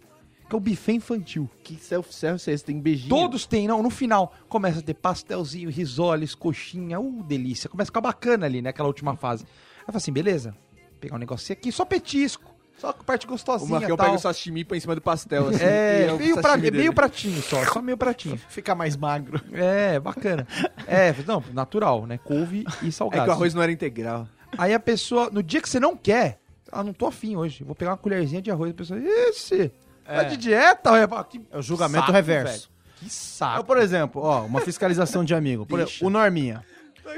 Que 0.50 0.56
é 0.56 0.58
o 0.58 0.60
buffet 0.60 0.94
infantil. 0.94 1.48
Que 1.62 1.76
self-service 1.76 2.50
é 2.50 2.52
esse? 2.52 2.64
Tem 2.64 2.78
beijinho. 2.80 3.08
Todos 3.08 3.46
têm, 3.46 3.68
não, 3.68 3.82
no 3.82 3.88
final. 3.88 4.34
Começa 4.48 4.80
a 4.80 4.82
ter 4.82 4.94
pastelzinho, 4.94 5.70
risoles, 5.70 6.34
coxinha, 6.34 6.98
uh, 6.98 7.22
delícia. 7.22 7.70
Começa 7.70 7.86
a 7.88 7.90
ficar 7.90 8.00
bacana 8.00 8.46
ali, 8.46 8.60
né, 8.60 8.70
aquela 8.70 8.88
última 8.88 9.14
fase. 9.16 9.44
Aí 9.78 9.86
fala 9.86 9.98
assim, 9.98 10.12
beleza, 10.12 10.54
pegar 11.00 11.14
um 11.14 11.18
negocinho 11.18 11.56
aqui, 11.56 11.70
só 11.70 11.84
petisco. 11.84 12.50
Só 12.76 12.92
com 12.94 13.04
parte 13.04 13.26
O 13.26 13.28
gostosinha 13.28 13.78
Marcão 13.78 13.96
tal. 13.96 14.06
pega 14.06 14.16
o 14.16 14.20
sashimi 14.20 14.64
põe 14.64 14.78
em 14.78 14.80
cima 14.80 14.94
do 14.94 15.02
pastel, 15.02 15.48
assim. 15.48 15.62
É, 15.62 16.06
e 16.08 16.12
o 16.12 16.18
meio, 16.18 16.40
pra, 16.40 16.54
é 16.54 16.70
meio 16.70 16.92
pratinho 16.94 17.42
só, 17.42 17.62
só 17.66 17.82
meio 17.82 17.96
pratinho. 17.98 18.38
Fica 18.48 18.74
mais 18.74 18.96
magro. 18.96 19.38
É, 19.52 20.00
bacana. 20.00 20.48
É, 20.86 21.14
não, 21.26 21.44
natural, 21.52 22.06
né? 22.06 22.18
Couve 22.18 22.64
e 22.82 22.88
É 22.88 22.90
salgado. 22.90 23.24
que 23.24 23.28
o 23.28 23.32
arroz 23.32 23.52
não 23.54 23.62
era 23.62 23.70
integral. 23.70 24.26
Aí 24.58 24.72
a 24.74 24.80
pessoa, 24.80 25.28
no 25.30 25.42
dia 25.42 25.60
que 25.60 25.68
você 25.68 25.78
não 25.78 25.94
quer, 25.94 26.40
ah, 26.72 26.82
não 26.82 26.94
tô 26.94 27.06
afim 27.06 27.36
hoje, 27.36 27.62
vou 27.64 27.74
pegar 27.74 27.90
uma 27.90 27.96
colherzinha 27.98 28.40
de 28.40 28.50
arroz. 28.50 28.70
A 28.70 28.74
pessoa, 28.74 28.98
esse, 28.98 29.70
tá 30.16 30.22
de 30.24 30.36
dieta? 30.36 30.90
Ah, 31.04 31.24
que 31.24 31.40
É 31.50 31.58
o 31.58 31.62
julgamento 31.62 32.00
saco, 32.06 32.12
reverso. 32.12 32.52
velho. 32.52 32.80
Que 33.00 33.10
saco. 33.10 33.52
Então, 33.54 33.64
por 33.64 33.78
exemplo, 33.78 34.22
ó, 34.22 34.44
uma 34.44 34.60
fiscalização 34.60 35.24
de 35.24 35.34
amigo. 35.34 35.64
Por 35.66 35.80
exemplo, 35.80 36.06
o 36.06 36.10
Norminha. 36.10 36.62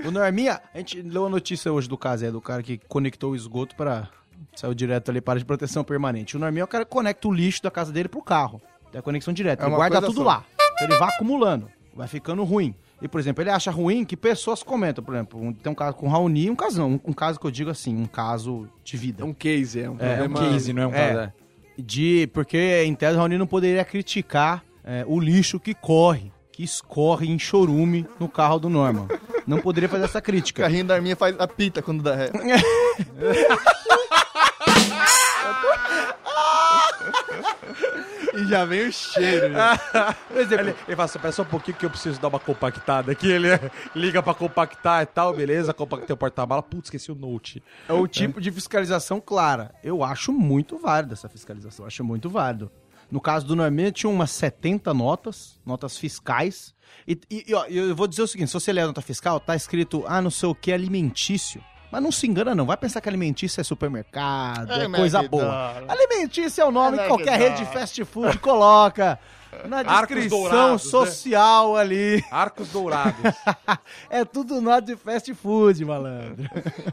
O 0.04 0.10
Norminha, 0.10 0.60
a 0.72 0.78
gente 0.78 1.02
leu 1.02 1.26
a 1.26 1.28
notícia 1.28 1.72
hoje 1.72 1.88
do 1.88 1.98
caso 1.98 2.24
aí, 2.24 2.30
do 2.30 2.40
cara 2.40 2.62
que 2.62 2.78
conectou 2.88 3.32
o 3.32 3.36
esgoto 3.36 3.74
pra. 3.76 4.08
Saiu 4.54 4.74
direto 4.74 5.10
ali 5.10 5.20
para 5.20 5.38
de 5.38 5.44
proteção 5.44 5.82
permanente. 5.84 6.36
O 6.36 6.40
Norminha 6.40 6.62
é 6.62 6.64
o 6.64 6.68
cara 6.68 6.84
que 6.84 6.90
conecta 6.90 7.26
o 7.28 7.32
lixo 7.32 7.62
da 7.62 7.70
casa 7.70 7.92
dele 7.92 8.08
pro 8.08 8.22
carro. 8.22 8.60
Tem 8.90 8.98
a 8.98 9.02
conexão 9.02 9.32
direta. 9.32 9.62
É 9.62 9.66
ele 9.66 9.72
uma 9.72 9.78
guarda 9.78 9.96
coisa 10.00 10.06
tudo 10.14 10.22
só. 10.24 10.28
lá. 10.28 10.44
Então 10.74 10.88
ele 10.88 10.98
vai 10.98 11.08
acumulando. 11.08 11.70
Vai 11.94 12.06
ficando 12.08 12.42
ruim. 12.44 12.74
E, 13.00 13.08
por 13.08 13.18
exemplo, 13.18 13.42
ele 13.42 13.50
acha 13.50 13.70
ruim 13.70 14.04
que 14.04 14.16
pessoas 14.16 14.62
comentam. 14.62 15.02
Por 15.02 15.14
exemplo, 15.14 15.40
um- 15.40 15.52
tem 15.52 15.72
um 15.72 15.74
caso 15.74 15.96
com 15.96 16.06
o 16.06 16.08
Raoni, 16.10 16.48
um 16.50 16.54
caso 16.56 16.78
não. 16.78 16.92
Um, 16.92 17.00
um 17.06 17.12
caso 17.12 17.40
que 17.40 17.46
eu 17.46 17.50
digo 17.50 17.68
assim, 17.70 17.96
um 17.96 18.06
caso 18.06 18.68
de 18.84 18.96
vida. 18.96 19.22
É 19.22 19.26
um 19.26 19.32
case, 19.34 19.80
é 19.80 19.90
um 19.90 19.96
É, 19.98 20.14
um 20.14 20.16
problema... 20.28 20.40
case, 20.40 20.72
não 20.72 20.82
é 20.82 20.86
um 20.86 20.94
É. 20.94 21.32
De, 21.78 22.28
porque 22.32 22.82
em 22.84 22.94
tese 22.94 23.14
o 23.14 23.18
Raoni 23.18 23.38
não 23.38 23.46
poderia 23.46 23.84
criticar 23.84 24.62
é, 24.84 25.04
o 25.06 25.18
lixo 25.18 25.58
que 25.58 25.74
corre, 25.74 26.30
que 26.52 26.62
escorre 26.62 27.28
em 27.30 27.38
chorume 27.38 28.06
no 28.20 28.28
carro 28.28 28.58
do 28.58 28.68
Norman. 28.68 29.08
Não 29.46 29.58
poderia 29.58 29.88
fazer 29.88 30.04
essa 30.04 30.18
O 30.18 30.22
crítica. 30.22 30.62
carrinho 30.62 30.84
da 30.84 30.94
Arminha 30.94 31.16
faz 31.16 31.34
a 31.38 31.48
pita 31.48 31.82
quando 31.82 32.02
dá 32.02 32.14
ré. 32.14 32.30
E 38.34 38.44
já 38.46 38.64
vem 38.64 38.88
o 38.88 38.92
cheiro. 38.92 39.50
né? 39.50 39.78
Por 40.28 40.36
exemplo, 40.38 40.68
ele, 40.68 40.76
ele 40.86 40.96
fala 40.96 41.04
assim, 41.04 41.32
só 41.32 41.42
um 41.42 41.46
pouquinho 41.46 41.76
que 41.76 41.86
eu 41.86 41.90
preciso 41.90 42.20
dar 42.20 42.28
uma 42.28 42.40
compactada 42.40 43.12
aqui. 43.12 43.30
Ele 43.30 43.48
é, 43.48 43.70
liga 43.94 44.22
pra 44.22 44.34
compactar 44.34 45.02
e 45.02 45.06
tal, 45.06 45.34
beleza, 45.34 45.74
compactei 45.74 46.14
o 46.14 46.16
porta-mala. 46.16 46.62
Putz, 46.62 46.86
esqueci 46.86 47.12
o 47.12 47.14
note. 47.14 47.62
É 47.88 47.92
o 47.92 48.06
tipo 48.06 48.40
de 48.40 48.50
fiscalização 48.50 49.20
clara. 49.20 49.74
Eu 49.82 50.02
acho 50.02 50.32
muito 50.32 50.78
válido 50.78 51.12
essa 51.12 51.28
fiscalização. 51.28 51.86
Acho 51.86 52.02
muito 52.04 52.30
válido. 52.30 52.70
No 53.10 53.20
caso 53.20 53.46
do 53.46 53.54
Norminha, 53.54 53.92
tinha 53.92 54.08
umas 54.08 54.30
70 54.30 54.94
notas, 54.94 55.60
notas 55.66 55.98
fiscais. 55.98 56.74
E, 57.06 57.18
e, 57.30 57.44
e, 57.48 57.54
ó, 57.54 57.66
eu 57.66 57.94
vou 57.94 58.06
dizer 58.06 58.22
o 58.22 58.26
seguinte: 58.26 58.48
se 58.48 58.54
você 58.54 58.72
ler 58.72 58.82
a 58.82 58.86
nota 58.86 59.02
fiscal, 59.02 59.38
tá 59.38 59.54
escrito, 59.54 60.04
ah, 60.06 60.22
não 60.22 60.30
sei 60.30 60.48
o 60.48 60.54
que, 60.54 60.72
alimentício. 60.72 61.62
Mas 61.92 62.02
não 62.02 62.10
se 62.10 62.26
engana, 62.26 62.54
não. 62.54 62.64
Vai 62.64 62.76
pensar 62.78 63.02
que 63.02 63.08
alimentício 63.10 63.60
é 63.60 63.64
supermercado, 63.64 64.72
é, 64.72 64.86
É 64.86 64.88
coisa 64.88 65.22
boa. 65.22 65.44
McDonald's. 65.44 65.90
Alimentício 65.90 66.62
é 66.62 66.64
o 66.64 66.70
nome 66.70 66.96
É 66.96 67.02
que 67.02 67.08
qualquer 67.08 67.38
rede 67.38 67.58
de 67.58 67.66
fast 67.66 68.02
food 68.06 68.38
coloca 68.38 69.18
na 69.68 69.82
descrição 69.82 70.40
dourados, 70.42 70.84
né? 70.84 70.90
social 70.90 71.76
ali. 71.76 72.24
Arcos 72.30 72.68
dourados. 72.68 73.20
é 74.10 74.24
tudo 74.24 74.60
nota 74.60 74.82
de 74.82 74.96
fast 74.96 75.32
food, 75.34 75.84
malandro. 75.84 76.44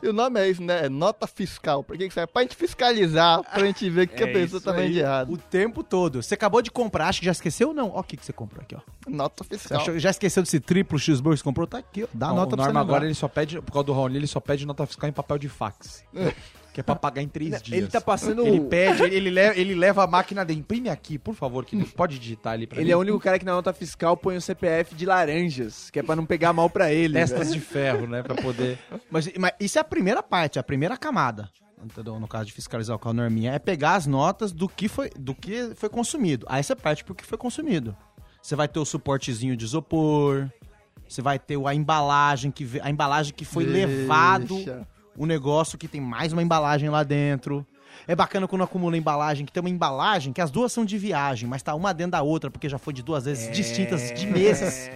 E 0.03 0.07
o 0.07 0.14
nome 0.14 0.39
é 0.39 0.49
isso, 0.49 0.62
né? 0.64 0.86
É 0.86 0.89
nota 0.89 1.26
fiscal. 1.28 1.84
Por 1.84 1.97
que 1.97 2.07
que 2.07 2.14
serve? 2.14 2.32
Pra 2.32 2.41
gente 2.41 2.55
fiscalizar, 2.55 3.41
pra 3.43 3.66
gente 3.66 3.89
ver 3.89 4.03
o 4.03 4.07
que, 4.07 4.16
que 4.16 4.24
a 4.24 4.28
É 4.28 4.34
pessoa 4.34 4.62
tá 4.62 4.72
vendo 4.72 4.91
de 4.93 4.99
errado. 4.99 5.32
O 5.34 5.38
tempo 5.38 5.84
todo. 5.84 6.22
Você 6.22 6.34
acabou 6.34 6.62
de 6.62 6.70
comprar, 6.72 7.07
acho 7.07 7.20
que 7.20 7.26
já 7.26 7.32
esqueceu 7.32 7.70
ou 7.70 7.74
não? 7.74 7.91
Ó, 7.91 7.99
o 7.99 8.03
que, 8.03 8.18
que 8.18 8.26
você 8.26 8.34
comprou 8.34 8.62
aqui, 8.62 8.76
ó. 8.76 8.80
Nota 9.07 9.43
fiscal. 9.43 9.82
achou- 9.82 9.97
já 9.99 10.10
esqueceu 10.10 10.43
desse 10.43 10.60
triplo 10.60 10.99
cheeseburger 10.99 11.36
que 11.38 11.39
você 11.39 11.43
comprou? 11.43 11.66
Tá 11.68 11.78
aqui, 11.80 12.03
ó. 12.03 12.07
Dá 12.14 12.28
Não, 12.28 12.36
nota 12.36 12.53
o 12.53 12.57
pra 12.57 12.66
você 12.66 12.68
Norma 12.68 12.80
lembrar. 12.82 12.95
agora 12.95 13.05
ele 13.05 13.16
só 13.16 13.28
pede, 13.28 13.62
por 13.62 13.72
causa 13.72 13.86
do 13.88 13.93
Raoni, 13.93 14.18
ele 14.18 14.28
só 14.28 14.39
pede 14.39 14.66
nota 14.66 14.86
fiscal 14.86 15.10
em 15.10 15.14
papel 15.14 15.38
de 15.38 15.49
fax. 15.49 16.03
que 16.74 16.80
é 16.80 16.84
pra 16.84 16.95
pagar 16.95 17.22
em 17.22 17.28
três 17.28 17.61
dias. 17.61 17.78
Ele 17.78 17.88
tá 17.88 17.99
passando... 17.99 18.45
Ele 18.45 18.61
pede, 18.61 19.03
ele, 19.03 19.15
ele 19.15 19.30
leva, 19.30 19.59
ele 19.59 19.76
leva 19.76 20.03
a 20.03 20.07
máquina 20.07 20.45
dele. 20.45 20.59
Imprime 20.59 20.89
aqui, 20.89 21.17
por 21.17 21.34
favor, 21.36 21.65
que 21.65 21.84
pode 21.86 22.20
digitar 22.20 22.53
ali 22.53 22.67
pra 22.67 22.78
Ele 22.78 22.86
mim. 22.86 22.91
é 22.91 22.95
o 22.95 22.99
único 22.99 23.20
cara 23.20 23.38
que 23.39 23.45
na 23.45 23.53
nota 23.53 23.74
fiscal 23.74 24.15
põe 24.15 24.36
o 24.38 24.41
CPF 24.41 24.93
de 24.95 25.05
laranjas, 25.05 25.89
que 25.89 25.99
é 25.99 26.03
pra 26.03 26.15
não 26.15 26.26
pegar 26.26 26.53
mal 26.53 26.70
pra 26.70 26.91
ele. 26.91 27.13
Testas 27.15 27.51
de 27.51 27.59
ferro, 27.59 28.07
né? 28.07 28.22
Pra 28.24 28.36
poder. 28.36 28.78
Mas, 29.09 29.30
mas 29.38 29.51
isso 29.59 29.78
é 29.78 29.82
a 29.82 29.86
primeira 29.86 30.22
parte, 30.22 30.59
a 30.59 30.63
primeira 30.63 30.95
camada. 30.97 31.49
No 32.20 32.28
caso 32.28 32.45
de 32.47 32.51
fiscalizar 32.51 32.95
o 32.95 32.99
carro 32.99 33.13
norminha, 33.13 33.53
é 33.53 33.59
pegar 33.59 33.95
as 33.95 34.05
notas 34.05 34.51
do 34.51 34.67
que 34.67 34.89
foi, 34.89 35.09
do 35.17 35.34
que 35.34 35.72
foi 35.76 35.88
consumido. 35.88 36.45
Aí 36.49 36.61
você 36.61 36.76
parte 36.76 37.05
pro 37.05 37.15
que 37.15 37.26
foi 37.26 37.38
consumido. 37.38 37.95
Você 38.41 38.53
vai 38.55 38.67
ter 38.67 38.80
o 38.80 38.86
suportezinho 38.86 39.55
de 39.55 39.63
isopor, 39.63 40.49
você 41.07 41.22
vai 41.22 41.39
ter 41.39 41.57
a 41.65 41.74
embalagem 41.74 42.51
que 42.51 42.67
a 42.82 42.89
embalagem 42.89 43.34
que 43.34 43.45
foi 43.45 43.65
Deixa. 43.65 43.88
levado 43.88 44.86
o 45.20 45.26
negócio 45.26 45.78
que 45.78 45.88
tem 45.88 45.99
mais 45.99 46.32
uma 46.32 46.41
embalagem 46.41 46.89
lá 46.89 47.03
dentro. 47.03 47.67
É 48.07 48.15
bacana 48.15 48.47
quando 48.47 48.63
acumula 48.63 48.95
embalagem, 48.95 49.45
que 49.45 49.51
tem 49.51 49.59
uma 49.59 49.70
embalagem 49.70 50.32
que 50.32 50.39
as 50.39 50.49
duas 50.49 50.72
são 50.72 50.86
de 50.86 50.97
viagem, 50.97 51.47
mas 51.47 51.61
tá 51.61 51.76
uma 51.76 51.93
dentro 51.93 52.13
da 52.13 52.22
outra, 52.22 52.49
porque 52.49 52.70
já 52.70 52.78
foi 52.78 52.93
de 52.93 53.03
duas 53.03 53.26
vezes 53.26 53.51
distintas 53.51 54.13
de 54.13 54.26
meses. 54.26 54.89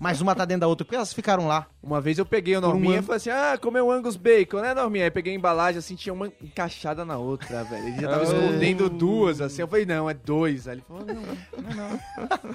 mas 0.00 0.20
uma 0.20 0.34
tá 0.34 0.44
dentro 0.44 0.62
da 0.62 0.66
outra, 0.66 0.84
porque 0.84 0.96
elas 0.96 1.12
ficaram 1.12 1.46
lá. 1.46 1.68
Uma 1.80 2.00
vez 2.00 2.18
eu 2.18 2.26
peguei 2.26 2.56
o 2.56 2.58
um 2.58 2.62
Norminha 2.62 2.94
ano. 2.94 3.02
e 3.02 3.06
falei 3.06 3.16
assim: 3.18 3.30
ah, 3.30 3.56
comeu 3.62 3.88
Angus 3.92 4.16
Bacon, 4.16 4.60
né, 4.60 4.74
Norminha? 4.74 5.04
Aí 5.04 5.10
peguei 5.10 5.32
a 5.32 5.36
embalagem 5.36 5.78
assim, 5.78 5.94
tinha 5.94 6.12
uma 6.12 6.26
encaixada 6.42 7.04
na 7.04 7.16
outra, 7.16 7.62
velho. 7.62 7.86
Ele 7.86 8.00
já 8.00 8.08
tava 8.08 8.24
escondendo 8.26 8.90
duas, 8.90 9.40
assim. 9.40 9.62
Eu 9.62 9.68
falei: 9.68 9.86
não, 9.86 10.10
é 10.10 10.14
dois. 10.14 10.66
Aí 10.66 10.74
ele 10.74 10.82
falou: 10.86 11.06
não, 11.06 11.14
não, 11.14 11.22
não. 11.22 12.00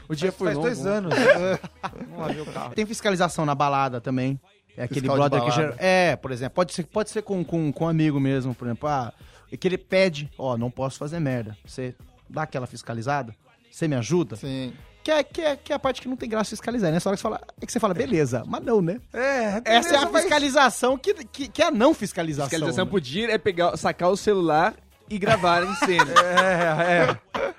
O 0.09 0.15
dia 0.15 0.31
foi 0.33 0.47
Faz 0.47 0.57
longo. 0.57 0.67
dois 0.67 0.85
anos. 0.85 1.13
Vamos 2.09 2.19
lá 2.19 2.27
ver 2.27 2.41
o 2.41 2.45
carro. 2.45 2.75
Tem 2.75 2.85
fiscalização 2.85 3.45
na 3.45 3.55
balada 3.55 4.01
também. 4.01 4.39
É 4.77 4.83
aquele 4.83 5.01
Fiscal 5.01 5.17
brother 5.17 5.41
que 5.43 5.51
gera... 5.51 5.75
É, 5.77 6.15
por 6.15 6.31
exemplo, 6.31 6.55
pode 6.55 6.73
ser, 6.73 6.83
pode 6.83 7.09
ser 7.09 7.21
com, 7.21 7.43
com, 7.43 7.71
com 7.71 7.85
um 7.85 7.87
amigo 7.87 8.19
mesmo, 8.19 8.53
por 8.53 8.67
exemplo. 8.67 8.89
Ah, 8.89 9.13
e 9.51 9.57
que 9.57 9.67
ele 9.67 9.77
pede, 9.77 10.29
ó, 10.37 10.57
não 10.57 10.69
posso 10.69 10.97
fazer 10.97 11.19
merda. 11.19 11.57
Você 11.65 11.95
dá 12.29 12.43
aquela 12.43 12.67
fiscalizada? 12.67 13.33
Você 13.71 13.87
me 13.87 13.95
ajuda? 13.95 14.35
Sim. 14.35 14.73
Que 15.03 15.11
é, 15.11 15.23
que, 15.23 15.41
é, 15.41 15.55
que 15.55 15.71
é 15.71 15.75
a 15.75 15.79
parte 15.79 16.01
que 16.01 16.07
não 16.07 16.17
tem 16.17 16.27
graça 16.27 16.49
fiscalizar, 16.49 16.91
né? 16.91 16.97
Hora 17.05 17.15
que 17.15 17.21
você 17.21 17.23
fala, 17.23 17.41
é 17.61 17.65
que 17.65 17.71
você 17.71 17.79
fala, 17.79 17.93
beleza, 17.93 18.43
mas 18.47 18.63
não, 18.63 18.81
né? 18.81 18.99
É, 19.13 19.61
Essa 19.63 19.95
é 19.95 19.97
a 19.97 20.09
mas- 20.09 20.23
fiscalização 20.23 20.97
que, 20.97 21.13
que, 21.25 21.47
que 21.47 21.61
é 21.61 21.67
a 21.67 21.71
não 21.71 21.93
fiscalização. 21.93 22.49
Fiscalização 22.49 22.85
né? 22.85 22.91
podia 22.91 23.31
é 23.31 23.37
pegar, 23.37 23.77
sacar 23.77 24.09
o 24.09 24.17
celular 24.17 24.73
e 25.07 25.19
gravar 25.19 25.63
em 25.63 25.75
cena. 25.75 26.11
É, 26.25 27.11
é. 27.11 27.55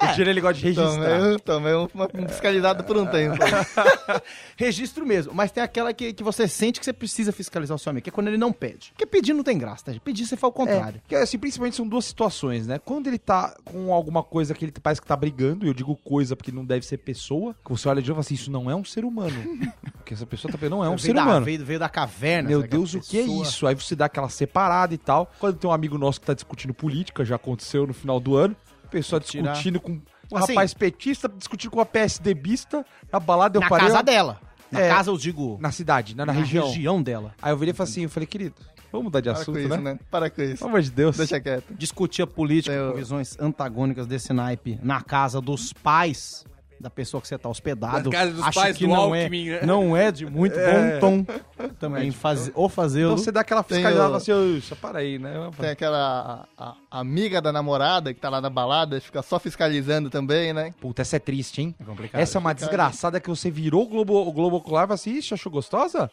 O 0.00 0.14
Tiro 0.14 0.30
ele 0.30 0.40
gosta 0.40 0.54
de 0.60 0.64
registrar. 0.66 0.98
Também, 0.98 1.38
também 1.38 1.74
uma 1.74 2.08
uma 2.14 2.28
fiscalizada 2.28 2.82
por 2.82 2.96
um 2.96 3.06
tempo. 3.06 3.36
Registro 4.56 5.06
mesmo, 5.06 5.32
mas 5.34 5.50
tem 5.50 5.62
aquela 5.62 5.92
que, 5.92 6.12
que 6.12 6.22
você 6.22 6.46
sente 6.46 6.78
que 6.78 6.84
você 6.84 6.92
precisa 6.92 7.32
fiscalizar 7.32 7.74
o 7.74 7.78
seu 7.78 7.90
amigo, 7.90 8.04
que 8.04 8.10
é 8.10 8.12
quando 8.12 8.28
ele 8.28 8.36
não 8.38 8.52
pede. 8.52 8.90
Porque 8.92 9.06
pedir 9.06 9.32
não 9.32 9.42
tem 9.42 9.58
graça, 9.58 9.86
tá? 9.86 9.92
gente? 9.92 10.02
Pedir 10.02 10.26
você 10.26 10.36
faz 10.36 10.50
o 10.50 10.54
contrário. 10.54 11.00
É, 11.04 11.08
que, 11.08 11.14
assim, 11.14 11.38
principalmente 11.38 11.76
são 11.76 11.86
duas 11.86 12.04
situações, 12.04 12.66
né? 12.66 12.78
Quando 12.78 13.06
ele 13.06 13.18
tá 13.18 13.56
com 13.64 13.92
alguma 13.92 14.22
coisa 14.22 14.54
que 14.54 14.64
ele 14.64 14.72
parece 14.82 15.00
que 15.00 15.06
tá 15.06 15.16
brigando, 15.16 15.64
e 15.64 15.68
eu 15.68 15.74
digo 15.74 15.96
coisa 15.96 16.36
porque 16.36 16.52
não 16.52 16.64
deve 16.64 16.86
ser 16.86 16.98
pessoa, 16.98 17.54
que 17.64 17.70
você 17.70 17.88
olha 17.88 18.02
de 18.02 18.08
novo 18.08 18.20
e 18.20 18.24
fala 18.24 18.26
assim, 18.26 18.34
isso 18.34 18.50
não 18.50 18.70
é 18.70 18.74
um 18.76 18.84
ser 18.84 19.04
humano. 19.04 19.32
Porque 20.02 20.14
essa 20.14 20.26
pessoa 20.26 20.52
tá 20.52 20.68
não 20.68 20.84
é 20.84 20.88
um 20.88 20.96
Veio 20.96 20.98
ser 20.98 21.14
da- 21.14 21.22
humano. 21.22 21.44
Veio, 21.44 21.64
veio 21.64 21.78
da 21.78 21.88
caverna. 21.88 22.48
Meu 22.48 22.60
Deus, 22.62 22.92
o 22.94 23.00
que 23.00 23.18
é 23.18 23.22
isso? 23.22 23.68
Aí 23.68 23.74
você 23.76 23.94
dá 23.94 24.06
aquela 24.06 24.28
separada 24.28 24.92
e 24.92 24.98
tal. 24.98 25.30
Quando 25.38 25.56
tem 25.56 25.70
um 25.70 25.72
amigo 25.72 25.96
nosso 25.96 26.20
que 26.20 26.26
tá 26.26 26.34
discutindo 26.34 26.74
política, 26.74 27.24
já 27.24 27.36
aconteceu 27.36 27.86
no 27.86 27.94
final 27.94 28.18
do 28.18 28.34
ano, 28.36 28.56
pessoa 28.92 29.20
Tirar. 29.20 29.52
discutindo 29.52 29.80
com 29.80 29.92
um 29.92 30.36
Assim- 30.36 30.52
rapaz 30.52 30.74
petista, 30.74 31.28
discutindo 31.28 31.70
com 31.70 31.78
uma 31.78 31.86
PSDBista, 31.86 32.84
na 33.12 33.18
balada 33.18 33.56
eu 33.56 33.60
Na 33.60 33.68
parei. 33.68 33.88
casa 33.88 34.02
dela. 34.02 34.40
Na 34.70 34.80
É. 34.80 34.88
casa, 34.88 35.10
eu 35.10 35.18
digo, 35.18 35.58
Na 35.60 35.70
cidade, 35.72 36.14
né? 36.16 36.24
na, 36.24 36.32
na 36.32 36.38
região. 36.38 36.66
região 36.68 37.02
dela. 37.02 37.34
Aí 37.42 37.52
eu 37.52 37.56
virei 37.58 37.72
e 37.72 37.74
falei 37.76 37.90
assim, 37.90 38.02
eu 38.04 38.08
falei, 38.08 38.26
querido, 38.26 38.54
vamos 38.90 39.04
mudar 39.04 39.20
de 39.20 39.24
Para 39.26 39.34
com 39.34 39.40
assunto, 39.42 39.58
isso, 39.58 39.68
né? 39.68 39.76
né? 39.76 39.98
Para 40.10 40.30
com 40.30 40.40
isso. 40.42 40.56
Pelo 40.58 40.68
amor 40.70 40.80
de 40.82 40.90
Deus. 40.90 41.16
Deixa 41.16 41.38
quieto. 41.40 41.74
discutia 41.74 42.26
política 42.26 42.74
Eu- 42.74 42.92
com 42.92 42.96
visões 42.96 43.38
antagônicas 43.38 44.06
desse 44.06 44.32
naipe 44.32 44.78
na 44.82 45.02
casa 45.02 45.40
dos 45.42 45.72
pais 45.74 46.44
da 46.82 46.90
pessoa 46.90 47.20
que 47.20 47.28
você 47.28 47.38
tá 47.38 47.48
hospedado. 47.48 48.10
Na 48.10 48.16
casa 48.18 48.32
dos 48.32 48.42
Acho 48.42 48.60
pais 48.60 48.76
que 48.76 48.84
do 48.84 48.90
não 48.90 48.96
Alckmin, 49.14 49.48
é, 49.48 49.60
né? 49.60 49.66
não 49.66 49.96
é 49.96 50.10
de 50.10 50.26
muito 50.26 50.58
É. 50.58 50.98
bom 50.98 51.22
tom 51.24 51.26
também 51.78 52.10
faz, 52.10 52.50
ou 52.54 52.68
fazê-lo. 52.68 53.12
Então 53.12 53.18
você 53.24 53.30
dá 53.30 53.40
aquela 53.42 53.62
fiscalizada 53.62 54.10
o- 54.12 54.16
assim, 54.16 54.32
"Ô, 54.32 54.60
só 54.60 54.74
para 54.74 54.98
aí, 54.98 55.16
né? 55.18 55.32
Tem 55.60 55.70
aquela 55.70 56.46
a- 56.58 56.64
a- 56.90 57.00
amiga 57.00 57.40
da 57.40 57.52
namorada 57.52 58.12
que 58.12 58.20
tá 58.20 58.28
lá 58.28 58.40
na 58.40 58.50
balada, 58.50 59.00
fica 59.00 59.22
só 59.22 59.38
fiscalizando 59.38 60.10
também, 60.10 60.52
né? 60.52 60.74
Puta, 60.80 61.02
essa 61.02 61.16
é 61.16 61.18
triste, 61.20 61.62
hein? 61.62 61.74
complicado. 61.86 62.20
Essa 62.20 62.36
é 62.36 62.40
uma 62.40 62.52
desgraçada 62.52 63.20
que 63.20 63.28
você 63.30 63.48
virou 63.50 63.84
o 63.84 63.86
Globo, 63.88 64.14
o 64.28 64.32
Globo 64.32 64.56
Ocular 64.56 64.82
e 64.82 64.86
falou 64.88 64.94
assim, 64.96 65.16
ixi, 65.18 65.32
achou 65.34 65.52
gostosa? 65.52 66.10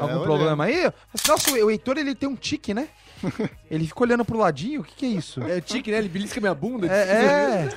Algum 0.00 0.14
olha. 0.14 0.22
problema 0.22 0.64
aí? 0.64 0.90
Nossa, 1.28 1.50
o 1.50 1.70
Heitor, 1.70 1.98
ele 1.98 2.14
tem 2.14 2.26
um 2.26 2.34
tique, 2.36 2.72
né? 2.72 2.88
ele 3.70 3.86
fica 3.86 4.02
olhando 4.02 4.24
pro 4.24 4.38
ladinho, 4.38 4.80
o 4.80 4.84
que 4.84 4.94
que 4.94 5.06
é 5.06 5.08
isso? 5.10 5.42
É 5.42 5.56
o 5.56 5.60
tique, 5.60 5.90
né? 5.90 5.98
Ele 5.98 6.08
belisca 6.08 6.40
minha 6.40 6.54
bunda. 6.54 6.86
É, 6.86 7.00
é. 7.00 7.68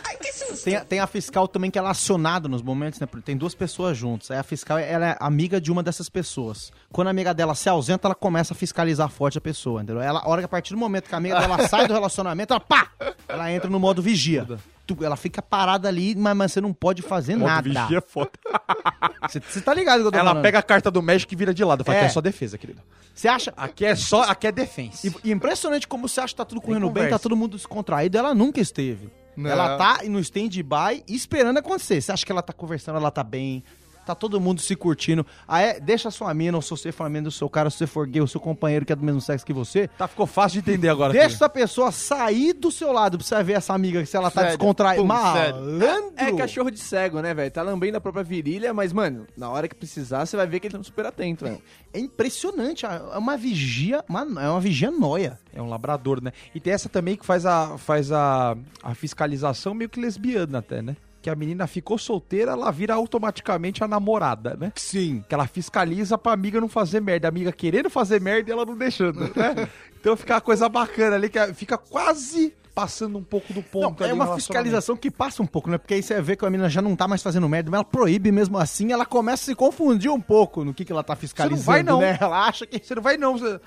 Tem, 0.63 0.75
a- 0.75 0.85
tem 0.85 0.99
a 0.99 1.07
fiscal 1.07 1.47
também 1.47 1.69
que 1.71 1.77
ela 1.77 1.89
é 1.89 1.91
acionada 1.91 2.47
nos 2.47 2.61
momentos, 2.61 2.99
né? 2.99 3.05
porque 3.07 3.25
Tem 3.25 3.37
duas 3.37 3.55
pessoas 3.55 3.97
juntas. 3.97 4.31
Aí 4.31 4.37
a 4.37 4.43
fiscal 4.43 4.77
ela 4.77 5.09
é 5.11 5.17
amiga 5.19 5.59
de 5.61 5.71
uma 5.71 5.81
dessas 5.83 6.09
pessoas. 6.09 6.71
Quando 6.91 7.07
a 7.07 7.11
amiga 7.11 7.33
dela 7.33 7.55
se 7.55 7.69
ausenta, 7.69 8.07
ela 8.07 8.15
começa 8.15 8.53
a 8.53 8.55
fiscalizar 8.55 9.09
forte 9.09 9.37
a 9.37 9.41
pessoa, 9.41 9.81
entendeu? 9.81 10.01
Ela, 10.01 10.19
a 10.19 10.27
hora 10.29 10.41
que 10.41 10.45
a 10.45 10.49
partir 10.49 10.73
do 10.73 10.79
momento 10.79 11.07
que 11.07 11.15
a 11.15 11.17
amiga 11.17 11.39
dela 11.39 11.65
sai 11.69 11.87
do 11.87 11.93
relacionamento, 11.93 12.53
ela 12.53 12.59
pá! 12.59 12.89
Ela 13.27 13.51
entra 13.51 13.69
no 13.69 13.79
modo 13.79 14.01
vigia. 14.01 14.45
Tu- 14.95 15.03
Ela 15.05 15.15
fica 15.15 15.41
parada 15.41 15.87
ali, 15.87 16.15
mas, 16.15 16.35
mas 16.35 16.51
você 16.51 16.61
não 16.61 16.73
pode 16.73 17.01
fazer 17.01 17.35
nada. 17.35 17.61
Vigia 17.69 17.97
é 17.97 18.01
foda. 18.01 18.31
Você 19.29 19.61
tá 19.61 19.73
ligado 19.73 20.01
que 20.01 20.07
eu 20.07 20.11
tô 20.11 20.17
Ela 20.17 20.29
falando? 20.29 20.43
pega 20.43 20.59
a 20.59 20.63
carta 20.63 20.89
do 20.89 21.01
México 21.01 21.31
e 21.33 21.35
vira 21.35 21.53
de 21.53 21.63
lado. 21.63 21.83
Fala, 21.83 21.97
É. 21.97 22.01
aqui 22.01 22.07
é 22.07 22.13
só 22.13 22.21
defesa, 22.21 22.57
querido. 22.57 22.81
Você 23.13 23.27
acha... 23.27 23.53
Aqui 23.55 23.85
é 23.85 23.95
só, 23.95 24.23
aqui 24.23 24.47
é 24.47 24.51
defense. 24.51 25.07
E, 25.23 25.29
e 25.29 25.31
impressionante 25.31 25.87
como 25.87 26.07
você 26.07 26.21
acha 26.21 26.33
que 26.33 26.37
tá 26.37 26.45
tudo 26.45 26.61
correndo 26.61 26.89
bem, 26.89 27.09
tá 27.09 27.19
todo 27.19 27.35
mundo 27.35 27.55
descontraído. 27.57 28.17
Ela 28.17 28.33
nunca 28.33 28.59
esteve. 28.61 29.09
Não. 29.35 29.49
Ela 29.49 29.77
tá 29.77 29.99
no 30.05 30.19
stand-by 30.19 31.03
esperando 31.07 31.57
acontecer. 31.57 32.01
Você 32.01 32.11
acha 32.11 32.25
que 32.25 32.31
ela 32.31 32.41
tá 32.41 32.53
conversando, 32.53 32.97
ela 32.97 33.11
tá 33.11 33.23
bem. 33.23 33.63
Tá 34.09 34.15
todo 34.15 34.41
mundo 34.41 34.59
se 34.59 34.75
curtindo. 34.75 35.23
Ah, 35.47 35.61
é? 35.61 35.79
Deixa 35.79 36.07
a 36.07 36.11
sua 36.11 36.33
mina, 36.33 36.57
ou 36.57 36.63
se 36.63 36.71
você 36.71 36.91
for 36.91 37.03
a 37.03 37.09
mina 37.09 37.25
do 37.25 37.31
seu 37.31 37.47
cara, 37.47 37.69
se 37.69 37.77
você 37.77 37.85
for 37.85 38.07
gay, 38.07 38.19
o 38.19 38.27
seu 38.27 38.41
companheiro 38.41 38.83
que 38.83 38.91
é 38.91 38.95
do 38.95 39.05
mesmo 39.05 39.21
sexo 39.21 39.45
que 39.45 39.53
você. 39.53 39.87
Tá, 39.87 40.07
ficou 40.07 40.25
fácil 40.25 40.59
de 40.59 40.71
entender 40.71 40.89
agora. 40.89 41.13
Deixa 41.13 41.27
filho. 41.27 41.35
essa 41.35 41.47
pessoa 41.47 41.91
sair 41.91 42.53
do 42.53 42.71
seu 42.71 42.91
lado 42.91 43.19
pra 43.19 43.27
você 43.27 43.43
ver 43.43 43.53
essa 43.53 43.71
amiga, 43.71 44.03
se 44.03 44.17
ela 44.17 44.31
tá 44.31 44.45
descontraída. 44.45 45.03
Malandro! 45.03 46.11
É 46.17 46.31
cachorro 46.31 46.71
de 46.71 46.79
cego, 46.79 47.21
né, 47.21 47.35
velho? 47.35 47.51
Tá 47.51 47.61
lambendo 47.61 47.97
a 47.97 48.01
própria 48.01 48.23
virilha, 48.23 48.73
mas, 48.73 48.91
mano, 48.91 49.27
na 49.37 49.47
hora 49.47 49.67
que 49.67 49.75
precisar, 49.75 50.25
você 50.25 50.35
vai 50.35 50.47
ver 50.47 50.59
que 50.59 50.65
ele 50.65 50.75
tá 50.75 50.83
super 50.83 51.05
atento, 51.05 51.45
velho. 51.45 51.61
É 51.93 51.99
impressionante. 51.99 52.87
É 52.87 53.15
uma 53.15 53.37
vigia, 53.37 54.03
uma, 54.09 54.21
é 54.21 54.49
uma 54.49 54.59
vigia 54.59 54.89
noia. 54.89 55.37
É 55.53 55.61
um 55.61 55.69
labrador, 55.69 56.19
né? 56.19 56.31
E 56.55 56.59
tem 56.59 56.73
essa 56.73 56.89
também 56.89 57.15
que 57.15 57.23
faz 57.23 57.45
a, 57.45 57.77
faz 57.77 58.11
a, 58.11 58.57
a 58.81 58.95
fiscalização 58.95 59.75
meio 59.75 59.87
que 59.87 59.99
lesbiana 59.99 60.57
até, 60.57 60.81
né? 60.81 60.95
Que 61.21 61.29
a 61.29 61.35
menina 61.35 61.67
ficou 61.67 61.97
solteira, 61.97 62.51
ela 62.53 62.71
vira 62.71 62.93
automaticamente 62.93 63.83
a 63.83 63.87
namorada, 63.87 64.55
né? 64.59 64.71
Sim. 64.75 65.23
Que 65.27 65.35
ela 65.35 65.47
fiscaliza 65.47 66.17
pra 66.17 66.31
amiga 66.31 66.61
não 66.61 66.69
fazer 66.69 67.01
merda. 67.01 67.27
A 67.27 67.29
amiga 67.29 67.51
querendo 67.51 67.89
fazer 67.89 68.21
merda 68.21 68.49
e 68.49 68.53
ela 68.53 68.65
não 68.65 68.77
deixando, 68.77 69.21
né? 69.35 69.67
Então 69.99 70.15
fica 70.15 70.35
uma 70.35 70.39
coisa 70.41 70.69
bacana 70.69 71.17
ali, 71.17 71.27
que 71.27 71.53
fica 71.53 71.77
quase 71.77 72.53
passando 72.73 73.17
um 73.17 73.23
pouco 73.23 73.51
do 73.51 73.59
Não, 73.59 73.63
ponto. 73.63 74.01
é 74.01 74.07
ali 74.09 74.17
no 74.17 74.23
uma 74.23 74.35
fiscalização 74.35 74.95
que 74.95 75.11
passa 75.11 75.43
um 75.43 75.45
pouco, 75.45 75.69
né? 75.69 75.77
Porque 75.77 75.95
aí 75.95 76.01
você 76.01 76.21
vê 76.21 76.37
que 76.37 76.45
a 76.45 76.49
menina 76.49 76.69
já 76.69 76.81
não 76.81 76.95
tá 76.95 77.05
mais 77.05 77.21
fazendo 77.21 77.49
merda, 77.49 77.69
mas 77.69 77.79
ela 77.79 77.83
proíbe 77.83 78.31
mesmo 78.31 78.57
assim, 78.57 78.93
ela 78.93 79.05
começa 79.05 79.43
a 79.43 79.45
se 79.47 79.55
confundir 79.55 80.09
um 80.09 80.21
pouco 80.21 80.63
no 80.63 80.73
que, 80.73 80.85
que 80.85 80.91
ela 80.93 81.03
tá 81.03 81.17
fiscalizando, 81.17 81.65
vai, 81.65 81.83
não. 81.83 81.99
né? 81.99 82.17
Ela 82.21 82.47
acha 82.47 82.65
que... 82.65 82.79
Você 82.81 82.95
não 82.95 83.01
vai, 83.01 83.17
não. 83.17 83.37
Você, 83.37 83.59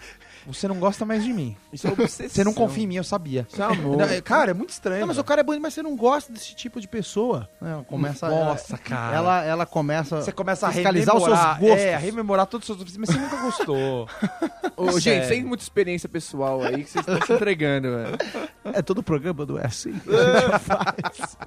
você 0.46 0.66
não 0.68 0.76
gosta 0.78 1.04
mais 1.04 1.22
de 1.24 1.32
mim. 1.32 1.56
Isso 1.72 1.86
é 1.86 1.90
obsessão. 1.90 2.28
Você 2.28 2.44
não 2.44 2.52
confia 2.52 2.84
em 2.84 2.86
mim, 2.86 2.96
eu 2.96 3.04
sabia. 3.04 3.46
Isso 3.50 3.62
é 3.62 3.64
amor. 3.64 4.00
É- 4.02 4.20
Cara, 4.20 4.50
é 4.50 4.54
muito 4.54 4.70
estranho. 4.70 5.00
Não, 5.00 5.06
mas 5.08 5.18
o 5.18 5.24
cara 5.24 5.40
é 5.40 5.44
bonito, 5.44 5.62
mas 5.62 5.74
você 5.74 5.82
não 5.82 5.96
gosta 5.96 6.32
desse 6.32 6.54
tipo 6.54 6.80
de 6.80 6.88
pessoa. 6.88 7.48
Ela 7.60 7.84
começa... 7.84 8.28
Nossa, 8.28 8.74
ela, 8.74 8.78
cara. 8.82 9.16
Ela, 9.16 9.44
ela 9.44 9.66
começa... 9.66 10.20
Você 10.20 10.32
começa 10.32 10.68
a 10.68 10.72
fiscalizar 10.72 11.16
os 11.16 11.24
seus 11.24 11.38
gostos. 11.38 11.68
É, 11.68 11.94
a 11.94 11.98
rememorar 11.98 12.46
todos 12.46 12.68
os 12.68 12.76
seus... 12.76 12.96
Mas 12.96 13.10
você 13.10 13.18
nunca 13.18 13.36
gostou. 13.36 14.08
Ô, 14.76 14.98
gente, 14.98 15.26
sem 15.26 15.44
muita 15.44 15.62
experiência 15.62 16.08
pessoal 16.08 16.62
aí 16.62 16.84
que 16.84 16.90
vocês 16.90 17.06
estão 17.06 17.26
se 17.26 17.32
entregando, 17.32 17.88
velho. 17.90 18.18
É 18.64 18.82
todo 18.82 19.02
programa 19.02 19.44
do 19.44 19.58
É 19.58 19.66
Assim 19.66 19.92
a 19.92 20.46
gente 20.46 20.60
faz. 20.60 21.38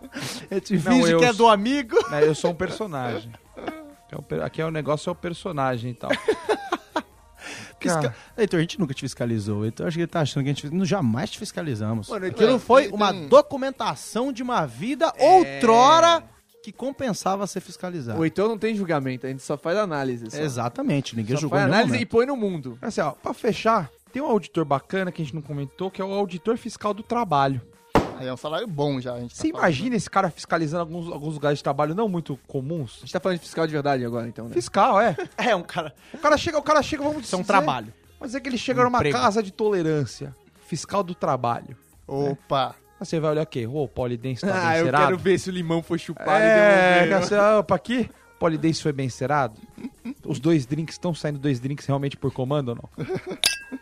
A 0.49 0.55
gente 0.55 0.73
Não, 0.73 0.93
finge 0.93 1.11
eu 1.11 1.19
que 1.19 1.25
é 1.25 1.33
do 1.33 1.47
amigo. 1.47 1.97
É, 2.11 2.27
eu 2.27 2.35
sou 2.35 2.51
um 2.51 2.55
personagem. 2.55 3.31
É 4.11 4.45
Aqui 4.45 4.61
é 4.61 4.65
o 4.65 4.71
negócio, 4.71 5.09
é 5.09 5.11
o 5.11 5.15
personagem 5.15 5.91
e 5.91 5.93
tal. 5.93 6.11
Fisca... 7.87 8.01
Cara. 8.01 8.15
Heitor, 8.37 8.57
a 8.57 8.61
gente 8.61 8.79
nunca 8.79 8.93
te 8.93 9.01
fiscalizou. 9.01 9.65
Então 9.65 9.87
acho 9.87 9.95
que 9.97 10.01
ele 10.01 10.07
tá 10.07 10.21
achando 10.21 10.43
que 10.43 10.49
a 10.49 10.53
gente... 10.53 10.69
Não, 10.73 10.85
jamais 10.85 11.29
te 11.29 11.39
fiscalizamos. 11.39 12.09
Mano, 12.09 12.25
Aquilo 12.27 12.55
é, 12.55 12.59
foi 12.59 12.83
tem- 12.83 12.93
uma 12.93 13.11
tem- 13.13 13.27
documentação 13.27 14.31
de 14.31 14.43
uma 14.43 14.65
vida 14.65 15.11
outrora 15.19 16.23
que 16.63 16.71
compensava 16.71 17.45
ser 17.45 17.59
fiscalizado. 17.61 18.19
O 18.19 18.23
Heitor 18.25 18.47
não 18.49 18.57
tem 18.57 18.73
julgamento, 18.75 19.27
a 19.27 19.29
gente 19.29 19.43
só 19.43 19.55
faz 19.57 19.77
análise. 19.77 20.31
Só. 20.31 20.37
Exatamente, 20.41 21.15
ninguém 21.15 21.35
Só 21.35 21.41
julgou 21.41 21.59
faz 21.59 21.71
análise 21.71 21.97
e 21.97 22.05
põe 22.05 22.25
no 22.25 22.35
mundo. 22.35 22.77
Assim, 22.81 23.01
ó, 23.01 23.11
pra 23.11 23.33
fechar, 23.35 23.89
tem 24.11 24.19
um 24.21 24.25
auditor 24.25 24.65
bacana 24.65 25.11
que 25.11 25.21
a 25.21 25.25
gente 25.25 25.35
não 25.35 25.43
comentou, 25.43 25.91
que 25.91 26.01
é 26.01 26.05
o 26.05 26.11
auditor 26.11 26.57
fiscal 26.57 26.91
do 26.93 27.03
trabalho. 27.03 27.61
Aí 28.17 28.27
é 28.27 28.33
um 28.33 28.37
salário 28.37 28.67
bom 28.67 28.99
já, 29.01 29.13
a 29.13 29.19
gente 29.19 29.35
tá 29.35 29.41
Você 29.41 29.49
falando. 29.51 29.63
imagina 29.65 29.95
esse 29.95 30.09
cara 30.09 30.29
fiscalizando 30.29 30.81
alguns, 30.81 31.11
alguns 31.11 31.33
lugares 31.33 31.59
de 31.59 31.63
trabalho 31.63 31.93
não 31.95 32.07
muito 32.07 32.39
comuns? 32.47 32.97
A 32.97 32.99
gente 33.01 33.13
tá 33.13 33.19
falando 33.19 33.37
de 33.37 33.43
fiscal 33.43 33.65
de 33.67 33.73
verdade 33.73 34.05
agora, 34.05 34.27
então, 34.27 34.47
né? 34.47 34.53
Fiscal, 34.53 34.99
é. 35.01 35.15
É, 35.37 35.55
um 35.55 35.63
cara... 35.63 35.93
O 36.13 36.17
cara 36.17 36.37
chega, 36.37 36.57
o 36.57 36.61
cara 36.63 36.81
chega, 36.81 37.03
vamos 37.03 37.23
Isso 37.25 37.35
é 37.35 37.37
um 37.37 37.41
dizer- 37.41 37.51
trabalho. 37.53 37.93
Mas 38.19 38.33
é 38.33 38.39
que 38.39 38.47
ele 38.49 38.57
chega 38.57 38.83
numa 38.83 38.97
Emprego. 38.99 39.17
casa 39.17 39.43
de 39.43 39.51
tolerância. 39.51 40.33
Fiscal 40.67 41.03
do 41.03 41.13
trabalho. 41.13 41.75
Opa! 42.07 42.69
Aí 42.99 43.05
Você 43.05 43.19
vai 43.19 43.31
olhar 43.31 43.43
o 43.43 43.45
quê? 43.45 43.67
Ô, 43.67 43.83
o 43.83 43.87
polidense 43.87 44.45
tá 44.45 44.53
Ah, 44.69 44.77
eu 44.79 44.89
quero 44.89 45.17
ver 45.17 45.37
se 45.37 45.49
o 45.49 45.53
limão 45.53 45.83
foi 45.83 45.97
chupado 45.99 46.31
É, 46.31 47.03
e 47.05 47.07
devolver. 47.09 47.27
você, 47.27 47.37
opa, 47.37 47.75
aqui, 47.75 48.09
polidense 48.45 48.79
foi 48.79 48.93
bem 48.93 49.09
cerado? 49.09 49.59
Os 50.23 50.39
dois 50.39 50.67
drinks, 50.67 50.93
estão 50.93 51.15
saindo 51.15 51.39
dois 51.39 51.59
drinks 51.59 51.83
realmente 51.87 52.15
por 52.15 52.31
comando 52.31 52.69
ou 52.69 52.75
não? 52.75 53.05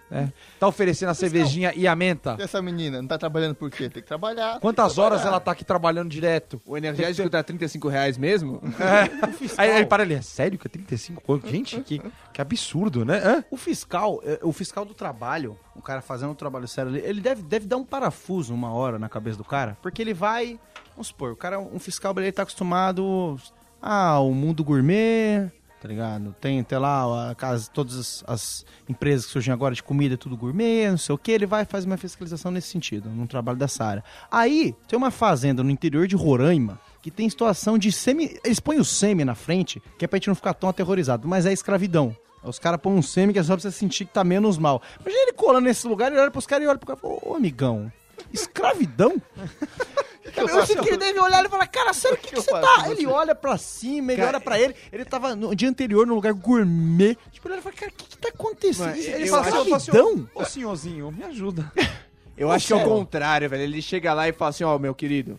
É. 0.10 0.30
Tá 0.60 0.68
oferecendo 0.68 1.10
a 1.10 1.14
cervejinha 1.16 1.74
e 1.76 1.88
a 1.88 1.96
menta? 1.96 2.36
E 2.40 2.44
essa 2.44 2.62
menina 2.62 3.02
não 3.02 3.08
tá 3.08 3.18
trabalhando 3.18 3.56
por 3.56 3.72
quê? 3.72 3.90
Tem 3.90 4.02
que 4.02 4.08
trabalhar. 4.08 4.60
Quantas 4.60 5.00
horas 5.00 5.26
ela 5.26 5.40
tá 5.40 5.52
aqui 5.52 5.66
trabalhando 5.66 6.10
direto? 6.10 6.62
O 6.66 6.78
energético 6.78 7.28
tá 7.30 7.44
35 7.44 7.88
reais 7.88 8.16
mesmo? 8.16 8.62
Aí 9.58 9.72
ele 9.72 9.88
para 9.88 10.04
ali, 10.04 10.14
é 10.14 10.22
sério 10.22 10.60
que 10.60 10.68
é 10.68 10.70
35 10.70 11.22
conto? 11.22 11.50
Gente, 11.50 11.82
que, 11.82 12.00
que 12.32 12.42
absurdo, 12.42 13.04
né? 13.04 13.22
Hã? 13.26 13.44
O 13.50 13.58
fiscal, 13.58 14.22
é, 14.24 14.40
o 14.44 14.54
fiscal 14.54 14.86
do 14.86 14.94
trabalho, 14.94 15.58
o 15.76 15.82
cara 15.82 16.02
fazendo 16.02 16.32
um 16.32 16.36
trabalho 16.36 16.68
sério 16.68 16.92
ali, 16.92 17.02
ele 17.04 17.20
deve, 17.20 17.42
deve 17.42 17.66
dar 17.66 17.78
um 17.78 17.86
parafuso 17.86 18.54
uma 18.54 18.72
hora 18.72 19.00
na 19.00 19.10
cabeça 19.10 19.38
do 19.38 19.44
cara, 19.44 19.78
porque 19.82 20.02
ele 20.02 20.14
vai, 20.14 20.60
vamos 20.92 21.08
supor, 21.08 21.32
o 21.32 21.36
cara, 21.36 21.60
um 21.60 21.80
fiscal, 21.80 22.14
ele 22.18 22.32
tá 22.32 22.44
acostumado 22.44 23.40
Ah, 23.86 24.18
o 24.22 24.34
mundo 24.34 24.64
gourmet, 24.64 25.52
tá 25.82 25.90
ligado? 25.90 26.34
Tem 26.40 26.62
até 26.62 26.80
lá 26.80 27.32
a 27.32 27.36
casa, 27.36 27.70
todas 27.70 27.98
as, 27.98 28.24
as 28.26 28.66
empresas 28.88 29.26
que 29.26 29.34
surgem 29.34 29.54
agora 29.54 29.76
de 29.76 29.84
comida, 29.84 30.16
tudo 30.16 30.38
gourmet, 30.38 30.90
não 30.90 30.98
sei 30.98 31.14
o 31.14 31.18
que. 31.18 31.34
Ele 31.34 31.46
vai 31.46 31.66
fazer 31.66 31.86
uma 31.86 31.98
fiscalização 31.98 32.50
nesse 32.50 32.70
sentido, 32.70 33.10
num 33.10 33.28
trabalho 33.28 33.58
dessa 33.58 33.84
área. 33.84 34.04
Aí, 34.32 34.74
tem 34.88 34.96
uma 34.96 35.12
fazenda 35.12 35.62
no 35.62 35.70
interior 35.70 36.08
de 36.08 36.16
Roraima 36.16 36.80
que 37.02 37.12
tem 37.12 37.30
situação 37.30 37.78
de 37.78 37.92
semi. 37.92 38.40
Eles 38.46 38.62
põem 38.62 38.80
o 38.80 38.86
semi 38.86 39.26
na 39.26 39.36
frente, 39.36 39.84
que 40.00 40.06
é 40.06 40.08
pra 40.08 40.16
gente 40.16 40.30
não 40.30 40.36
ficar 40.36 40.54
tão 40.54 40.70
aterrorizado, 40.70 41.28
mas 41.28 41.46
é 41.46 41.52
escravidão. 41.52 42.16
Os 42.42 42.58
caras 42.58 42.80
põem 42.80 42.96
um 42.96 43.02
semi 43.02 43.34
que 43.34 43.40
é 43.40 43.44
só 43.44 43.54
pra 43.54 43.62
você 43.64 43.72
sentir 43.72 44.06
que 44.06 44.14
tá 44.14 44.24
menos 44.24 44.58
mal. 44.58 44.82
Imagina 45.02 45.24
ele 45.24 45.34
colando 45.34 45.66
nesse 45.66 45.86
lugar, 45.86 46.10
ele 46.10 46.22
olha 46.22 46.32
pros 46.32 46.48
caras 46.48 46.64
e 46.64 46.70
olha 46.70 46.80
pro 46.80 46.88
cara 46.88 46.98
e 46.98 47.02
fala, 47.02 47.20
ô 47.22 47.36
amigão, 47.36 47.92
escravidão? 48.32 49.22
Eu 50.36 50.66
sei 50.66 50.76
que 50.78 50.88
ele 50.88 50.98
deve 50.98 51.20
olhar 51.20 51.44
e 51.44 51.50
falar, 51.50 51.68
cara, 51.68 51.94
sério, 51.94 52.18
o 52.18 52.20
que, 52.20 52.30
que, 52.30 52.38
eu 52.38 52.42
você 52.42 52.52
tá? 52.52 52.86
Ele 52.90 53.06
olha 53.06 53.36
pra 53.36 53.58
cima, 53.58 54.14
ele 54.14 54.24
olha 54.24 54.40
pra 54.40 54.60
ele, 54.60 54.76
ele 54.92 55.04
tava 55.04 55.36
no 55.36 55.56
dia 55.56 55.70
anterior 55.70 56.08
num 56.08 56.16
lugar 56.16 56.34
gourmet. 56.34 57.18
Tipo, 57.32 57.48
ele 57.48 57.56
olha 57.56 57.60
e 57.60 57.64
fala, 57.64 57.76
cara, 57.76 57.92
o 57.92 57.96
que, 57.96 58.06
que 58.06 58.18
tá 58.18 58.30
acontecendo? 58.30 58.88
Mas 58.88 59.06
ele 59.06 59.28
eu 59.28 59.32
fala, 59.32 59.50
eu 59.50 59.76
assim, 59.76 59.76
escravidão? 59.76 60.30
ô, 60.34 60.46
senhorzinho, 60.46 61.12
me 61.12 61.24
ajuda. 61.24 61.72
Eu 62.36 62.52
acho 62.52 62.66
que 62.66 62.74
é 62.74 62.76
o 62.76 62.84
contrário, 62.84 63.48
velho. 63.48 63.62
Ele 63.62 63.80
chega 63.80 64.12
lá 64.12 64.28
e 64.28 64.34
fala 64.34 64.50
assim, 64.50 64.64
ó, 64.64 64.80
meu 64.80 64.96
querido, 64.96 65.38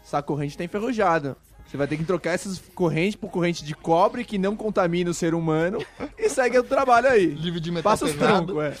essa 0.00 0.22
corrente 0.22 0.56
tá 0.56 0.62
enferrujada. 0.62 1.36
Você 1.66 1.76
vai 1.76 1.88
ter 1.88 1.96
que 1.96 2.04
trocar 2.04 2.30
essas 2.30 2.62
correntes 2.74 3.16
por 3.16 3.28
corrente 3.28 3.64
de 3.64 3.74
cobre 3.74 4.24
que 4.24 4.38
não 4.38 4.54
contamina 4.54 5.10
o 5.10 5.14
ser 5.14 5.34
humano 5.34 5.84
e 6.16 6.28
segue 6.28 6.58
o 6.58 6.62
trabalho 6.62 7.08
aí. 7.08 7.26
Livre 7.26 7.58
de 7.58 7.72
metal 7.72 7.90
Passa 7.90 8.04
os 8.04 8.14
troncos, 8.14 8.56
é. 8.62 8.76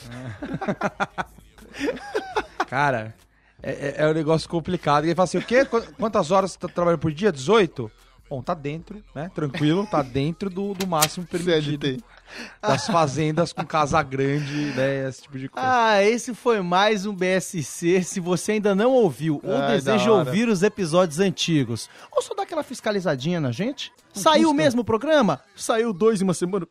Cara, 2.68 3.12
é, 3.62 3.70
é- 3.70 3.94
é 4.04 4.08
um 4.08 4.12
negócio 4.14 4.48
complicado. 4.48 5.04
E 5.04 5.08
ele 5.08 5.14
fala 5.14 5.24
assim, 5.24 5.38
o 5.38 5.42
quê? 5.42 5.64
Qu- 5.64 5.82
Quantas 5.98 6.30
horas 6.30 6.52
você 6.52 6.58
tá 6.58 6.68
trabalhando 6.68 7.00
por 7.00 7.12
dia? 7.12 7.32
18? 7.32 7.90
Bom, 8.28 8.42
tá 8.42 8.54
dentro, 8.54 9.00
né? 9.14 9.30
Tranquilo, 9.32 9.86
tá 9.86 10.02
dentro 10.02 10.50
do, 10.50 10.74
do 10.74 10.84
máximo 10.84 11.24
permitido 11.24 11.86
CLT. 11.86 12.02
das 12.60 12.84
fazendas 12.88 13.52
com 13.52 13.64
casa 13.64 14.02
grande, 14.02 14.72
né? 14.74 15.08
Esse 15.08 15.22
tipo 15.22 15.38
de 15.38 15.48
coisa. 15.48 15.68
Ah, 15.68 16.02
esse 16.02 16.34
foi 16.34 16.60
mais 16.60 17.06
um 17.06 17.14
BSC. 17.14 18.02
Se 18.02 18.18
você 18.18 18.52
ainda 18.52 18.74
não 18.74 18.90
ouviu 18.90 19.40
ou 19.44 19.56
Ai, 19.56 19.76
deseja 19.76 20.10
ouvir 20.10 20.48
os 20.48 20.64
episódios 20.64 21.20
antigos, 21.20 21.88
ou 22.10 22.20
só 22.20 22.34
dá 22.34 22.42
aquela 22.42 22.64
fiscalizadinha 22.64 23.40
na 23.40 23.52
gente. 23.52 23.92
Saiu 24.16 24.50
o 24.50 24.54
mesmo 24.54 24.84
programa? 24.84 25.40
Saiu 25.54 25.92
dois 25.92 26.20
em 26.20 26.24
uma 26.24 26.34
semana. 26.34 26.66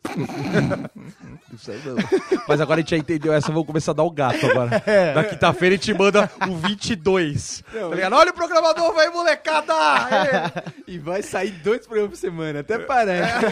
Mas 2.47 2.61
agora 2.61 2.79
a 2.79 2.81
gente 2.81 2.91
já 2.91 2.97
entendeu 2.97 3.33
essa, 3.33 3.47
vamos 3.47 3.67
começar 3.67 3.91
a 3.91 3.95
dar 3.95 4.03
o 4.03 4.11
gato 4.11 4.45
agora. 4.45 4.83
Da 5.15 5.23
quinta-feira 5.23 5.75
a 5.75 5.77
gente 5.77 5.93
manda 5.93 6.29
o 6.49 6.55
22. 6.55 7.63
Tá 7.71 7.95
ligado? 7.95 8.13
Olha 8.13 8.31
o 8.31 8.33
programa 8.33 8.73
novo 8.73 8.99
aí, 8.99 9.09
molecada! 9.09 9.73
É. 9.73 10.75
E 10.87 10.99
vai 10.99 11.23
sair 11.23 11.49
dois 11.51 11.85
programas 11.85 12.11
por 12.11 12.17
semana, 12.17 12.59
até 12.59 12.77
parece. 12.77 13.45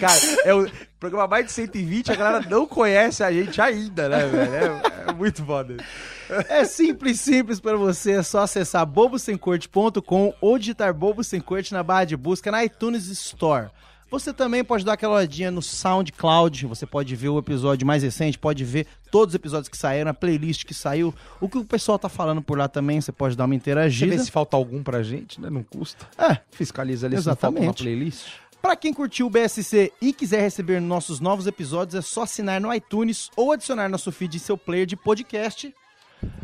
Cara, 0.00 0.20
é 0.44 0.54
o 0.54 0.68
programa 0.98 1.28
mais 1.28 1.46
de 1.46 1.52
120, 1.52 2.10
a 2.10 2.16
galera 2.16 2.46
não 2.48 2.66
conhece 2.66 3.22
a 3.22 3.30
gente 3.30 3.60
ainda, 3.60 4.08
né, 4.08 4.26
velho? 4.26 4.54
É, 5.06 5.10
é 5.10 5.12
muito 5.12 5.44
foda. 5.44 5.76
É 6.48 6.64
simples, 6.64 7.20
simples 7.20 7.60
pra 7.60 7.76
você. 7.76 8.12
É 8.12 8.22
só 8.22 8.40
acessar 8.40 8.86
bobosemcorte.com 8.86 10.34
ou 10.40 10.58
digitar 10.58 10.94
Bobo 10.94 11.22
Sem 11.24 11.40
Corte 11.40 11.72
na 11.72 11.82
barra 11.82 12.04
de 12.04 12.16
busca 12.16 12.50
na 12.50 12.64
iTunes 12.64 13.06
Store. 13.08 13.68
Você 14.10 14.32
também 14.32 14.64
pode 14.64 14.84
dar 14.84 14.94
aquela 14.94 15.14
olhadinha 15.16 15.52
no 15.52 15.62
SoundCloud. 15.62 16.66
Você 16.66 16.84
pode 16.84 17.14
ver 17.14 17.28
o 17.28 17.38
episódio 17.38 17.86
mais 17.86 18.02
recente, 18.02 18.36
pode 18.36 18.64
ver 18.64 18.86
todos 19.10 19.32
os 19.32 19.36
episódios 19.36 19.68
que 19.68 19.76
saíram, 19.76 20.10
a 20.10 20.14
playlist 20.14 20.64
que 20.64 20.74
saiu, 20.74 21.14
o 21.40 21.48
que 21.48 21.56
o 21.58 21.64
pessoal 21.64 21.96
tá 21.96 22.08
falando 22.08 22.42
por 22.42 22.58
lá 22.58 22.66
também. 22.66 23.00
Você 23.00 23.12
pode 23.12 23.36
dar 23.36 23.44
uma 23.44 23.50
Deixa 23.54 23.70
eu 23.70 23.74
ver 23.76 23.82
interagida. 23.82 24.18
se 24.24 24.30
falta 24.30 24.56
algum 24.56 24.82
pra 24.82 25.02
gente, 25.04 25.40
né? 25.40 25.48
Não 25.48 25.62
custa. 25.62 26.08
É, 26.18 26.38
Fiscaliza 26.50 27.06
ali 27.06 27.20
se 27.20 27.26
não 27.26 27.36
falta 27.36 27.48
uma 27.50 27.58
Exatamente. 27.66 27.82
playlist. 27.84 28.26
Pra 28.60 28.76
quem 28.76 28.92
curtiu 28.92 29.26
o 29.26 29.30
BSC 29.30 29.92
e 30.00 30.12
quiser 30.12 30.40
receber 30.40 30.80
nossos 30.80 31.18
novos 31.18 31.46
episódios, 31.46 31.94
é 31.94 32.02
só 32.02 32.22
assinar 32.22 32.60
no 32.60 32.72
iTunes 32.72 33.30
ou 33.34 33.52
adicionar 33.52 33.88
nosso 33.88 34.12
feed 34.12 34.36
em 34.36 34.40
seu 34.40 34.56
player 34.56 34.86
de 34.86 34.96
podcast. 34.96 35.74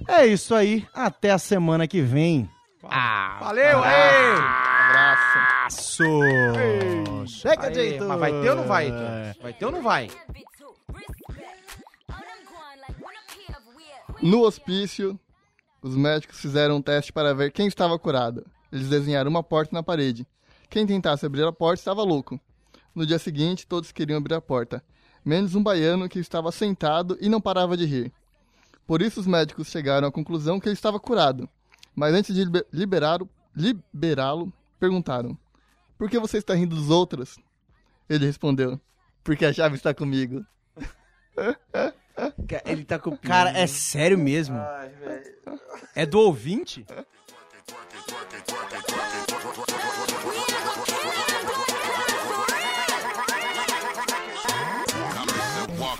É 0.08 0.26
isso 0.26 0.54
aí. 0.54 0.86
Até 0.94 1.30
a 1.30 1.38
semana 1.38 1.86
que 1.86 2.00
vem. 2.00 2.48
Valeu, 2.82 3.84
ei! 3.84 4.32
Abraço. 4.88 5.38
Abraço! 5.38 7.26
Chega, 7.26 7.66
Aê, 7.66 7.78
Heitor! 7.78 8.08
Mas 8.08 8.20
vai 8.20 8.30
ter 8.30 8.50
ou 8.50 8.56
não 8.56 8.64
vai, 8.66 8.84
Heitor? 8.84 9.42
Vai 9.42 9.52
ter 9.52 9.66
ou 9.66 9.72
não 9.72 9.82
vai? 9.82 10.10
No 14.22 14.42
hospício, 14.42 15.18
os 15.82 15.94
médicos 15.96 16.40
fizeram 16.40 16.76
um 16.76 16.82
teste 16.82 17.12
para 17.12 17.34
ver 17.34 17.52
quem 17.52 17.66
estava 17.66 17.98
curado. 17.98 18.46
Eles 18.72 18.88
desenharam 18.88 19.30
uma 19.30 19.42
porta 19.42 19.74
na 19.74 19.82
parede. 19.82 20.26
Quem 20.68 20.86
tentasse 20.86 21.24
abrir 21.24 21.44
a 21.44 21.52
porta 21.52 21.80
estava 21.80 22.02
louco. 22.02 22.40
No 22.94 23.06
dia 23.06 23.18
seguinte, 23.18 23.66
todos 23.66 23.92
queriam 23.92 24.18
abrir 24.18 24.34
a 24.34 24.40
porta, 24.40 24.82
menos 25.24 25.54
um 25.54 25.62
baiano 25.62 26.08
que 26.08 26.18
estava 26.18 26.50
sentado 26.50 27.16
e 27.20 27.28
não 27.28 27.40
parava 27.40 27.76
de 27.76 27.84
rir. 27.84 28.12
Por 28.86 29.02
isso, 29.02 29.20
os 29.20 29.26
médicos 29.26 29.68
chegaram 29.68 30.08
à 30.08 30.12
conclusão 30.12 30.60
que 30.60 30.68
ele 30.68 30.74
estava 30.74 31.00
curado. 31.00 31.48
Mas 31.94 32.14
antes 32.14 32.34
de 32.34 32.44
liberá-lo, 32.72 34.52
perguntaram: 34.78 35.36
Por 35.98 36.08
que 36.08 36.18
você 36.18 36.38
está 36.38 36.54
rindo 36.54 36.76
dos 36.76 36.90
outros? 36.90 37.38
Ele 38.08 38.26
respondeu: 38.26 38.80
Porque 39.24 39.44
a 39.44 39.52
chave 39.52 39.76
está 39.76 39.92
comigo. 39.92 40.44
Ele 42.64 42.84
tá 42.84 42.98
com 42.98 43.16
Cara, 43.16 43.50
é 43.50 43.66
sério 43.66 44.16
mesmo? 44.16 44.56
É 45.94 46.06
do 46.06 46.18
ouvinte? 46.20 46.86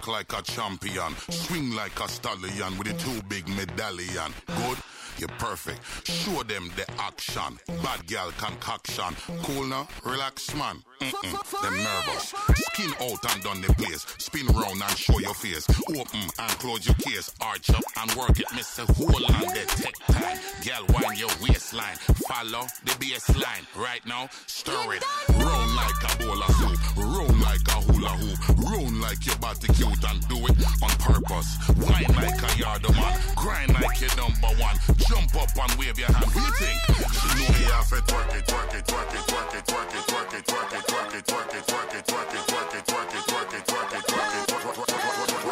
Like 0.09 0.33
a 0.39 0.43
champion, 0.43 1.17
swing 1.31 1.75
like 1.75 1.99
a 2.01 2.09
stallion 2.09 2.79
with 2.79 2.87
a 2.87 2.95
two 2.95 3.21
big 3.29 3.49
medallion. 3.49 4.33
Good, 4.47 4.79
you're 5.19 5.29
perfect. 5.39 5.81
Show 6.07 6.43
them 6.43 6.71
the 6.77 6.89
action. 7.01 7.59
Bad 7.83 8.07
girl 8.07 8.31
concoction. 8.39 9.15
Cool 9.43 9.67
now, 9.67 9.89
relax 10.05 10.55
man. 10.55 10.83
Mm-mm, 11.01 11.63
them 11.63 11.77
nervous. 11.77 12.35
Skin 12.73 12.93
out 13.01 13.35
and 13.35 13.43
down 13.43 13.61
the 13.61 13.73
place. 13.75 14.07
Spin 14.19 14.47
round 14.47 14.83
and 14.83 14.97
show 14.97 15.19
your 15.19 15.35
face. 15.35 15.67
Open 15.91 16.21
and 16.39 16.51
close 16.59 16.87
your 16.87 16.95
case. 16.97 17.31
Arch 17.41 17.71
up 17.71 17.85
and 18.01 18.13
work 18.15 18.39
it, 18.41 18.47
miss 18.55 18.79
a 18.79 18.87
hole 18.93 19.27
on 19.27 19.41
the 19.53 19.65
tech 19.77 19.95
time. 20.09 20.39
Girl, 20.65 20.87
wind 20.95 21.19
your 21.19 21.31
waistline. 21.43 21.97
Follow 22.29 22.67
the 22.85 22.93
baseline. 22.93 23.65
Right 23.77 24.05
now, 24.07 24.29
stir 24.47 24.95
it. 24.95 25.05
Round 25.29 25.77
like 25.77 26.15
a 26.15 26.19
bowl 26.19 26.43
of 26.43 26.51
soup. 26.57 26.97
Round 26.97 27.41
like 27.43 27.69
a 27.69 27.81
hula 27.93 28.09
hoop. 28.09 28.49
Round 28.59 29.01
like 29.01 29.27
your 29.27 29.37
body 29.37 29.69
cute 29.75 30.05
and 30.05 30.29
do 30.29 30.39
it 30.47 30.57
on 30.83 30.91
purpose. 30.99 31.59
Wine 31.77 32.17
like 32.17 32.41
a 32.43 32.59
yard 32.59 32.83
man. 32.95 33.21
Grind 33.37 33.73
like 33.81 34.01
your 34.01 34.17
number 34.17 34.49
one. 34.63 34.77
Jump 35.09 35.35
up 35.37 35.51
and 35.57 35.73
wave 35.79 35.99
your 35.99 36.11
hand. 36.13 36.35
You 36.35 36.51
think? 36.59 36.81
She 37.15 37.29
know 37.39 37.49
me 37.55 37.63
have 37.71 37.89
to 37.89 37.97
twerk 38.03 38.35
it, 38.35 38.47
twerk 38.47 38.75
it, 38.75 38.87
twerk 38.87 39.15
it, 39.15 39.27
twerk 39.27 39.55
it, 39.55 39.67
twerk 39.67 39.95
it, 39.95 40.07
twerk 40.07 40.33
it, 40.35 40.47
twerk 40.47 40.75
it, 40.75 40.87
twerk 40.87 41.15
it, 41.15 41.27
twerk 41.27 41.55
it, 41.55 41.67
twerk 41.67 41.91
it, 41.95 42.07
twerk 42.07 42.35
it, 42.35 42.47
twerk 42.47 42.75
it, 42.75 42.87
twerk 42.87 43.15
it, 43.15 43.27
twerk 43.27 43.53
it, 43.53 43.67
twerk 43.67 43.93
it, 43.93 44.07
twerk 44.07 44.33
it, 44.33 45.47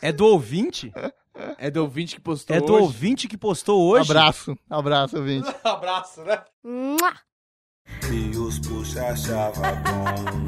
É 0.00 0.12
do 0.12 0.26
ouvinte? 0.26 0.92
É 1.58 1.70
do 1.70 1.82
ouvinte 1.82 2.14
que 2.16 2.20
postou 2.20 2.54
É 2.56 2.60
do 2.60 2.74
hoje. 2.74 2.82
ouvinte 2.82 3.26
que 3.28 3.36
postou 3.38 3.82
hoje? 3.88 4.10
Abraço, 4.10 4.58
abraço, 4.68 5.16
ouvinte. 5.16 5.48
Abraço, 5.64 6.22
né? 6.24 6.44
E 8.10 8.36
os 8.36 8.58
puxa-chava 8.60 9.72
bom. 9.84 10.44